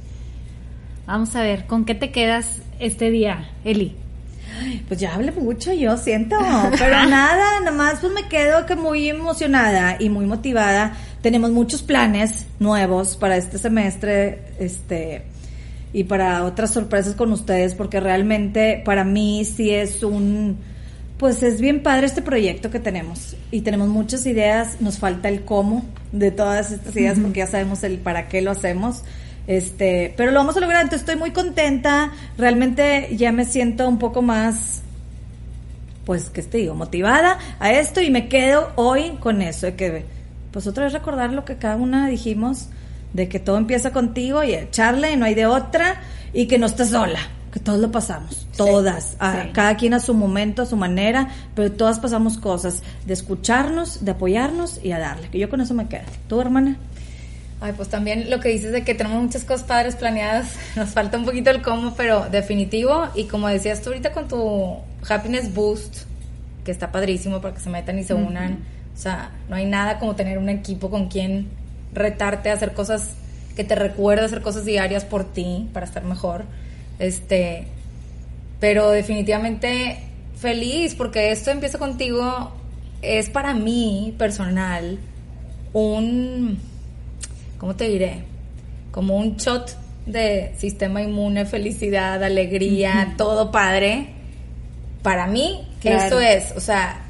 Vamos 1.05 1.35
a 1.35 1.41
ver, 1.41 1.65
¿con 1.65 1.85
qué 1.85 1.95
te 1.95 2.11
quedas 2.11 2.61
este 2.79 3.11
día, 3.11 3.49
Eli? 3.63 3.95
Pues 4.87 4.99
ya 4.99 5.15
hablé 5.15 5.31
mucho, 5.31 5.73
yo 5.73 5.95
siento, 5.97 6.35
pero 6.77 7.05
nada, 7.07 7.59
nada 7.59 7.71
más 7.71 7.99
pues 7.99 8.11
me 8.13 8.27
quedo 8.27 8.65
que 8.65 8.75
muy 8.75 9.09
emocionada 9.09 9.97
y 9.99 10.09
muy 10.09 10.25
motivada. 10.25 10.93
Tenemos 11.21 11.51
muchos 11.51 11.81
planes 11.81 12.45
nuevos 12.59 13.15
para 13.15 13.37
este 13.37 13.57
semestre, 13.57 14.53
este 14.59 15.23
y 15.91 16.03
para 16.03 16.43
otras 16.43 16.71
sorpresas 16.71 17.15
con 17.15 17.31
ustedes, 17.31 17.73
porque 17.73 17.99
realmente 17.99 18.81
para 18.85 19.03
mí 19.03 19.45
sí 19.45 19.71
es 19.71 20.03
un, 20.03 20.59
pues 21.19 21.43
es 21.43 21.59
bien 21.59 21.83
padre 21.83 22.07
este 22.07 22.21
proyecto 22.21 22.71
que 22.71 22.79
tenemos 22.79 23.35
y 23.51 23.61
tenemos 23.61 23.89
muchas 23.89 24.25
ideas. 24.25 24.79
Nos 24.79 24.97
falta 24.99 25.27
el 25.27 25.41
cómo 25.41 25.83
de 26.13 26.31
todas 26.31 26.71
estas 26.71 26.95
ideas, 26.95 27.19
porque 27.19 27.39
ya 27.39 27.47
sabemos 27.47 27.83
el 27.83 27.97
para 27.97 28.29
qué 28.29 28.41
lo 28.41 28.51
hacemos. 28.51 29.03
Este, 29.45 30.13
pero 30.15 30.31
lo 30.31 30.39
vamos 30.39 30.55
a 30.55 30.61
lograr, 30.61 30.83
entonces 30.83 31.01
estoy 31.01 31.17
muy 31.17 31.31
contenta, 31.31 32.11
realmente 32.37 33.09
ya 33.17 33.31
me 33.31 33.45
siento 33.45 33.89
un 33.89 33.97
poco 33.97 34.21
más, 34.21 34.83
pues, 36.05 36.29
¿qué 36.29 36.43
te 36.43 36.59
digo? 36.59 36.75
Motivada 36.75 37.39
a 37.59 37.71
esto 37.71 37.99
y 37.99 38.11
me 38.11 38.29
quedo 38.29 38.71
hoy 38.75 39.17
con 39.19 39.41
eso, 39.41 39.65
de 39.65 39.75
que, 39.75 40.05
pues 40.51 40.67
otra 40.67 40.83
vez 40.83 40.93
recordar 40.93 41.33
lo 41.33 41.45
que 41.45 41.57
cada 41.57 41.77
una 41.77 42.07
dijimos, 42.07 42.69
de 43.13 43.27
que 43.27 43.39
todo 43.39 43.57
empieza 43.57 43.91
contigo 43.91 44.43
y 44.43 44.53
echarle 44.53 45.11
y 45.11 45.17
no 45.17 45.25
hay 45.25 45.33
de 45.33 45.47
otra 45.47 45.99
y 46.31 46.45
que 46.45 46.59
no 46.59 46.67
estás 46.67 46.91
sola, 46.91 47.19
todos 47.63 47.79
lo 47.79 47.91
pasamos, 47.91 48.47
todas, 48.57 49.15
a- 49.19 49.43
sí. 49.43 49.49
cada 49.53 49.75
quien 49.77 49.93
a 49.93 49.99
su 49.99 50.13
momento, 50.13 50.61
a 50.61 50.65
su 50.65 50.75
manera, 50.75 51.29
pero 51.55 51.71
todas 51.71 51.99
pasamos 51.99 52.37
cosas, 52.37 52.81
de 53.05 53.13
escucharnos, 53.13 54.03
de 54.03 54.11
apoyarnos 54.11 54.79
y 54.83 54.91
a 54.91 54.99
darle, 54.99 55.29
que 55.29 55.39
yo 55.39 55.49
con 55.49 55.61
eso 55.61 55.73
me 55.73 55.87
quedo. 55.87 56.03
¿Tú, 56.27 56.39
hermana? 56.41 56.77
Ay, 57.61 57.73
pues 57.75 57.89
también 57.89 58.29
lo 58.29 58.39
que 58.39 58.49
dices 58.49 58.71
de 58.71 58.83
que 58.83 58.95
tenemos 58.95 59.21
muchas 59.21 59.43
cosas 59.43 59.65
padres 59.67 59.95
planeadas, 59.95 60.53
nos 60.75 60.89
falta 60.89 61.17
un 61.17 61.25
poquito 61.25 61.49
el 61.49 61.61
cómo, 61.61 61.93
pero 61.95 62.29
definitivo. 62.29 63.07
Y 63.15 63.25
como 63.25 63.47
decías 63.49 63.81
tú 63.81 63.89
ahorita 63.89 64.11
con 64.13 64.27
tu 64.27 64.75
Happiness 65.09 65.53
Boost, 65.53 66.03
que 66.63 66.71
está 66.71 66.91
padrísimo 66.91 67.41
para 67.41 67.53
que 67.55 67.59
se 67.61 67.69
metan 67.69 67.99
y 67.99 68.03
se 68.03 68.13
unan. 68.13 68.59
O 68.95 69.01
sea, 69.01 69.31
no 69.49 69.55
hay 69.55 69.65
nada 69.65 69.97
como 69.99 70.15
tener 70.15 70.37
un 70.37 70.49
equipo 70.49 70.89
con 70.89 71.07
quien 71.07 71.47
retarte 71.93 72.49
a 72.49 72.53
hacer 72.53 72.73
cosas 72.73 73.09
que 73.55 73.63
te 73.65 73.75
recuerda 73.75 74.25
hacer 74.25 74.41
cosas 74.41 74.63
diarias 74.65 75.03
por 75.03 75.25
ti 75.25 75.69
para 75.73 75.85
estar 75.85 76.03
mejor. 76.05 76.45
Este, 76.99 77.65
pero 78.59 78.91
definitivamente 78.91 79.97
feliz 80.35 80.95
porque 80.95 81.31
esto 81.31 81.49
empieza 81.51 81.77
contigo 81.77 82.51
es 83.01 83.29
para 83.29 83.53
mí 83.53 84.13
personal 84.17 84.99
un 85.73 86.59
¿cómo 87.57 87.75
te 87.75 87.87
diré? 87.87 88.23
Como 88.91 89.17
un 89.17 89.37
shot 89.37 89.75
de 90.05 90.53
sistema 90.57 91.01
inmune, 91.01 91.45
felicidad, 91.45 92.23
alegría, 92.23 93.13
todo 93.17 93.51
padre. 93.51 94.07
Para 95.03 95.27
mí, 95.27 95.65
Claro. 95.79 96.05
eso 96.05 96.19
es, 96.19 96.51
o 96.57 96.59
sea, 96.59 97.01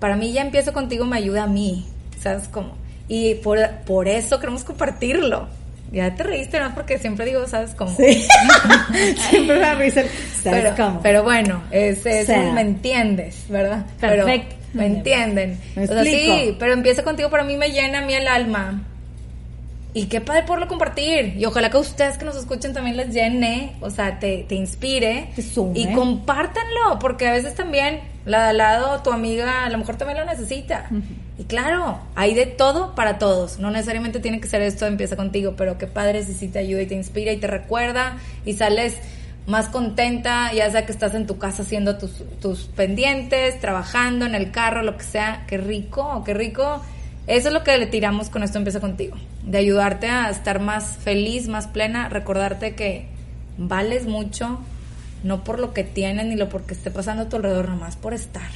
para 0.00 0.16
mí 0.16 0.32
ya 0.32 0.42
empiezo 0.42 0.72
contigo 0.72 1.06
me 1.06 1.16
ayuda 1.16 1.44
a 1.44 1.46
mí, 1.46 1.86
¿sabes 2.20 2.48
cómo? 2.48 2.74
Y 3.08 3.36
por, 3.36 3.58
por 3.86 4.08
eso 4.08 4.38
queremos 4.40 4.64
compartirlo. 4.64 5.48
Ya 5.94 6.14
te 6.14 6.24
reíste, 6.24 6.58
¿no? 6.58 6.74
Porque 6.74 6.98
siempre 6.98 7.24
digo, 7.24 7.46
¿sabes 7.46 7.74
cómo? 7.74 7.94
Sí. 7.96 8.26
Siempre 9.30 9.58
me 9.60 9.74
risa. 9.76 10.02
¿Sabes 10.42 10.62
pero, 10.64 10.76
cómo? 10.76 11.00
pero 11.02 11.22
bueno, 11.22 11.62
es, 11.70 12.04
es 12.04 12.24
O 12.24 12.26
sea. 12.26 12.40
un 12.40 12.54
me 12.54 12.62
entiendes, 12.62 13.44
¿verdad? 13.48 13.86
Pero 14.00 14.24
Perfecto. 14.24 14.56
me 14.72 14.86
entienden. 14.86 15.58
Me 15.76 15.84
o 15.84 15.86
sea, 15.86 16.02
sí, 16.02 16.56
pero 16.58 16.72
empieza 16.72 17.04
contigo, 17.04 17.30
para 17.30 17.44
mí 17.44 17.56
me 17.56 17.70
llena 17.70 18.00
a 18.00 18.02
mí 18.02 18.12
el 18.12 18.26
alma. 18.26 18.82
Y 19.96 20.06
qué 20.06 20.20
padre 20.20 20.42
poderlo 20.42 20.66
compartir. 20.66 21.36
Y 21.38 21.44
ojalá 21.44 21.70
que 21.70 21.76
ustedes 21.76 22.18
que 22.18 22.24
nos 22.24 22.36
escuchen 22.36 22.72
también 22.72 22.96
les 22.96 23.14
llene, 23.14 23.76
o 23.80 23.88
sea, 23.88 24.18
te, 24.18 24.44
te 24.48 24.56
inspire. 24.56 25.30
Te 25.36 25.42
sume. 25.42 25.78
Y 25.78 25.92
compártanlo, 25.92 26.98
porque 27.00 27.28
a 27.28 27.32
veces 27.32 27.54
también 27.54 28.00
la 28.26 28.42
de 28.42 28.48
al 28.50 28.58
lado, 28.58 29.02
tu 29.02 29.12
amiga, 29.12 29.64
a 29.64 29.70
lo 29.70 29.78
mejor 29.78 29.96
también 29.96 30.18
lo 30.18 30.24
necesita. 30.24 30.90
Y 31.36 31.44
claro, 31.44 31.98
hay 32.14 32.34
de 32.34 32.46
todo 32.46 32.94
para 32.94 33.18
todos. 33.18 33.58
No 33.58 33.70
necesariamente 33.70 34.20
tiene 34.20 34.40
que 34.40 34.46
ser 34.46 34.62
esto, 34.62 34.86
empieza 34.86 35.16
contigo, 35.16 35.54
pero 35.56 35.78
qué 35.78 35.86
padre 35.86 36.24
si 36.24 36.32
sí 36.32 36.48
te 36.48 36.60
ayuda 36.60 36.82
y 36.82 36.86
te 36.86 36.94
inspira 36.94 37.32
y 37.32 37.38
te 37.38 37.48
recuerda 37.48 38.18
y 38.44 38.54
sales 38.54 38.98
más 39.46 39.68
contenta, 39.68 40.52
ya 40.52 40.70
sea 40.70 40.86
que 40.86 40.92
estás 40.92 41.14
en 41.14 41.26
tu 41.26 41.36
casa 41.38 41.62
haciendo 41.62 41.98
tus, 41.98 42.22
tus 42.40 42.60
pendientes, 42.66 43.60
trabajando 43.60 44.24
en 44.26 44.34
el 44.34 44.50
carro, 44.50 44.82
lo 44.82 44.96
que 44.96 45.04
sea. 45.04 45.44
Qué 45.46 45.58
rico, 45.58 46.22
qué 46.24 46.34
rico. 46.34 46.80
Eso 47.26 47.48
es 47.48 47.54
lo 47.54 47.64
que 47.64 47.76
le 47.78 47.86
tiramos 47.86 48.28
con 48.28 48.42
esto 48.42 48.58
empieza 48.58 48.80
contigo. 48.80 49.16
De 49.42 49.58
ayudarte 49.58 50.08
a 50.08 50.30
estar 50.30 50.60
más 50.60 50.98
feliz, 50.98 51.48
más 51.48 51.66
plena, 51.66 52.08
recordarte 52.08 52.74
que 52.74 53.06
vales 53.58 54.06
mucho, 54.06 54.60
no 55.22 55.42
por 55.42 55.58
lo 55.58 55.72
que 55.72 55.84
tienes 55.84 56.26
ni 56.26 56.36
lo 56.36 56.48
porque 56.48 56.74
esté 56.74 56.90
pasando 56.90 57.24
a 57.24 57.28
tu 57.28 57.36
alrededor, 57.36 57.68
nomás 57.68 57.96
por 57.96 58.14
estar. 58.14 58.50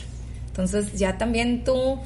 Entonces 0.48 0.98
ya 0.98 1.18
también 1.18 1.64
tú 1.64 2.00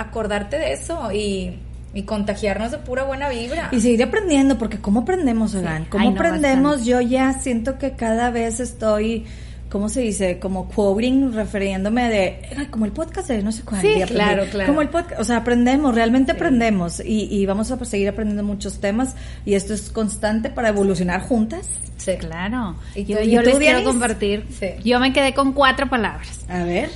acordarte 0.00 0.58
de 0.58 0.72
eso 0.72 1.10
y, 1.12 1.58
y 1.94 2.02
contagiarnos 2.02 2.70
de 2.70 2.78
pura 2.78 3.04
buena 3.04 3.28
vibra. 3.28 3.68
Y 3.72 3.80
seguir 3.80 4.02
aprendiendo, 4.02 4.58
porque 4.58 4.78
¿cómo 4.78 5.00
aprendemos, 5.00 5.54
Ogan? 5.54 5.84
¿Cómo 5.86 6.02
Ay, 6.04 6.10
no, 6.10 6.16
aprendemos? 6.16 6.72
bastante. 6.78 6.90
Yo 6.90 7.00
ya 7.00 7.32
siento 7.34 7.78
que 7.78 7.92
cada 7.92 8.30
vez 8.30 8.60
estoy 8.60 9.26
¿cómo 9.70 9.88
se 9.88 10.00
dice? 10.00 10.40
Como 10.40 10.68
quoting, 10.68 11.32
refiriéndome 11.32 12.08
de, 12.08 12.40
"Ay, 12.58 12.66
como 12.66 12.86
el 12.86 12.90
podcast 12.90 13.28
de 13.28 13.40
no 13.40 13.52
sé 13.52 13.62
cuál. 13.62 13.80
Sí, 13.80 13.86
día 13.86 14.04
aprendí". 14.04 14.14
claro, 14.14 14.44
claro. 14.50 14.66
Como 14.68 14.82
el 14.82 14.88
podcast, 14.88 15.20
o 15.20 15.22
sea, 15.24 15.36
aprendemos, 15.36 15.94
realmente 15.94 16.32
aprendemos 16.32 16.98
y, 16.98 17.28
y 17.32 17.46
vamos 17.46 17.70
a 17.70 17.84
seguir 17.84 18.08
aprendiendo 18.08 18.42
muchos 18.42 18.80
temas 18.80 19.14
y 19.46 19.54
esto 19.54 19.72
es 19.72 19.90
constante 19.90 20.50
para 20.50 20.70
evolucionar 20.70 21.20
juntas. 21.20 21.68
Sí. 21.98 22.14
Claro. 22.18 22.74
¿Y 22.96 23.04
yo 23.04 23.18
tú- 23.18 23.24
yo 23.28 23.42
y 23.42 23.44
les 23.44 23.58
quiero 23.58 23.84
compartir. 23.84 24.44
Sí. 24.58 24.70
Yo 24.84 24.98
me 24.98 25.12
quedé 25.12 25.34
con 25.34 25.52
cuatro 25.52 25.88
palabras. 25.88 26.40
A 26.48 26.64
ver. 26.64 26.90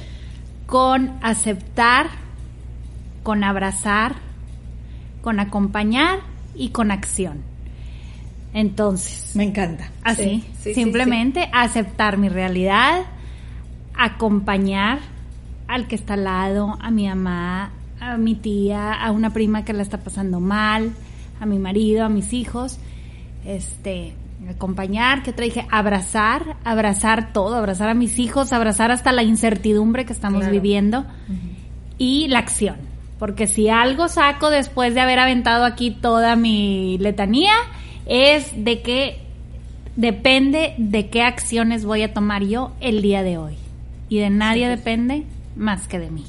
Con 0.67 1.13
aceptar, 1.23 2.07
con 3.25 3.43
abrazar, 3.43 4.15
con 5.23 5.41
acompañar 5.41 6.21
y 6.55 6.69
con 6.69 6.93
acción. 6.93 7.39
Entonces, 8.53 9.35
Me 9.35 9.43
encanta. 9.43 9.91
así, 10.05 10.23
Sí, 10.23 10.41
sí, 10.41 10.53
sí, 10.63 10.75
simplemente 10.75 11.51
aceptar 11.53 12.17
mi 12.19 12.29
realidad, 12.29 13.01
acompañar 13.97 15.01
al 15.67 15.89
que 15.89 15.97
está 15.97 16.15
al 16.15 16.25
lado, 16.25 16.77
a 16.81 16.91
mi 16.93 17.09
mamá, 17.09 17.71
a 18.01 18.17
mi 18.17 18.35
tía, 18.37 18.93
a 18.93 19.11
una 19.11 19.31
prima 19.31 19.65
que 19.65 19.73
la 19.73 19.83
está 19.83 19.99
pasando 19.99 20.39
mal, 20.39 20.93
a 21.41 21.47
mi 21.47 21.59
marido, 21.59 22.05
a 22.05 22.09
mis 22.09 22.33
hijos, 22.33 22.79
este, 23.45 24.15
acompañar, 24.49 25.23
que 25.23 25.31
otra 25.31 25.45
dije, 25.47 25.67
abrazar, 25.71 26.57
abrazar 26.65 27.33
todo, 27.33 27.57
abrazar 27.57 27.89
a 27.89 27.95
mis 27.95 28.19
hijos, 28.19 28.53
abrazar 28.53 28.91
hasta 28.93 29.11
la 29.11 29.23
incertidumbre 29.23 30.05
que 30.05 30.13
estamos 30.13 30.41
Claro. 30.41 30.53
viviendo 30.53 31.07
y 31.99 32.29
la 32.29 32.39
acción. 32.41 32.77
Porque 33.25 33.47
si 33.47 33.71
algo 33.71 34.09
saco 34.09 34.51
después 34.51 34.93
de 34.93 35.01
haber 35.01 35.19
aventado 35.19 35.65
aquí 35.65 35.91
toda 35.91 36.37
mi 36.37 36.99
letanía, 36.99 37.55
es 38.05 38.53
de 38.55 38.83
que 38.83 39.19
depende 39.97 40.75
de 40.77 41.09
qué 41.09 41.23
acciones 41.23 41.87
voy 41.87 42.03
a 42.03 42.13
tomar 42.13 42.45
yo 42.45 42.73
el 42.81 43.01
día 43.01 43.23
de 43.23 43.39
hoy. 43.39 43.55
Y 44.11 44.19
de 44.19 44.29
nadie 44.29 44.69
depende 44.69 45.25
más 45.57 45.89
que 45.89 45.99
de 45.99 46.11
mí. 46.11 46.27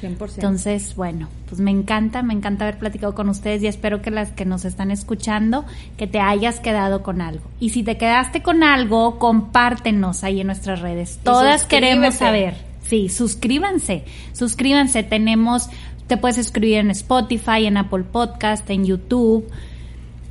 100%. 0.00 0.36
Entonces, 0.36 0.96
bueno, 0.96 1.28
pues 1.50 1.60
me 1.60 1.70
encanta, 1.70 2.22
me 2.22 2.32
encanta 2.32 2.64
haber 2.64 2.78
platicado 2.78 3.14
con 3.14 3.28
ustedes 3.28 3.62
y 3.62 3.66
espero 3.66 4.00
que 4.00 4.10
las 4.10 4.32
que 4.32 4.46
nos 4.46 4.64
están 4.64 4.90
escuchando, 4.90 5.66
que 5.98 6.06
te 6.06 6.18
hayas 6.18 6.60
quedado 6.60 7.02
con 7.02 7.20
algo. 7.20 7.44
Y 7.60 7.68
si 7.68 7.82
te 7.82 7.98
quedaste 7.98 8.40
con 8.40 8.62
algo, 8.62 9.18
compártenos 9.18 10.24
ahí 10.24 10.40
en 10.40 10.46
nuestras 10.46 10.80
redes. 10.80 11.20
Todas 11.22 11.64
queremos 11.64 12.14
saber. 12.14 12.68
Sí, 12.88 13.10
suscríbanse, 13.10 14.06
suscríbanse. 14.32 15.02
Tenemos, 15.02 15.68
te 16.08 16.16
puedes 16.16 16.36
suscribir 16.36 16.78
en 16.78 16.90
Spotify, 16.90 17.66
en 17.66 17.76
Apple 17.76 18.04
Podcast, 18.04 18.68
en 18.70 18.84
YouTube. 18.84 19.46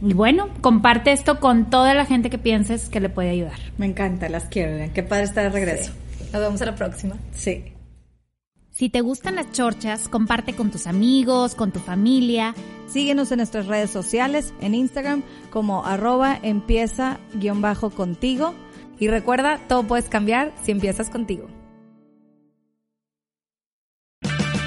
Y 0.02 0.14
bueno, 0.14 0.50
comparte 0.62 1.12
esto 1.12 1.40
con 1.40 1.70
toda 1.70 1.94
la 1.94 2.06
gente 2.06 2.30
que 2.30 2.38
pienses 2.38 2.90
que 2.90 3.00
le 3.00 3.10
puede 3.10 3.30
ayudar. 3.30 3.60
Me 3.78 3.86
encanta, 3.86 4.28
las 4.28 4.46
quiero. 4.46 4.92
Qué 4.94 5.04
padre 5.04 5.24
estar 5.24 5.44
de 5.44 5.50
regreso. 5.50 5.92
Nos 6.34 6.42
vemos 6.42 6.62
a 6.62 6.66
la 6.66 6.76
próxima. 6.76 7.16
Sí. 7.32 7.64
Si 8.72 8.90
te 8.90 9.02
gustan 9.02 9.36
las 9.36 9.52
chorchas, 9.52 10.08
comparte 10.08 10.54
con 10.54 10.70
tus 10.70 10.86
amigos, 10.86 11.56
con 11.56 11.72
tu 11.72 11.80
familia. 11.80 12.54
Síguenos 12.88 13.32
en 13.32 13.38
nuestras 13.38 13.66
redes 13.66 13.90
sociales, 13.90 14.54
en 14.62 14.76
Instagram 14.76 15.24
como 15.50 15.86
arroba 15.86 16.38
empieza 16.42 17.20
guion 17.34 17.62
bajo 17.62 17.90
contigo. 17.90 18.54
Y 19.00 19.08
recuerda, 19.08 19.60
todo 19.68 19.84
puedes 19.84 20.10
cambiar 20.10 20.54
si 20.64 20.72
empiezas 20.72 21.10
contigo. 21.10 21.48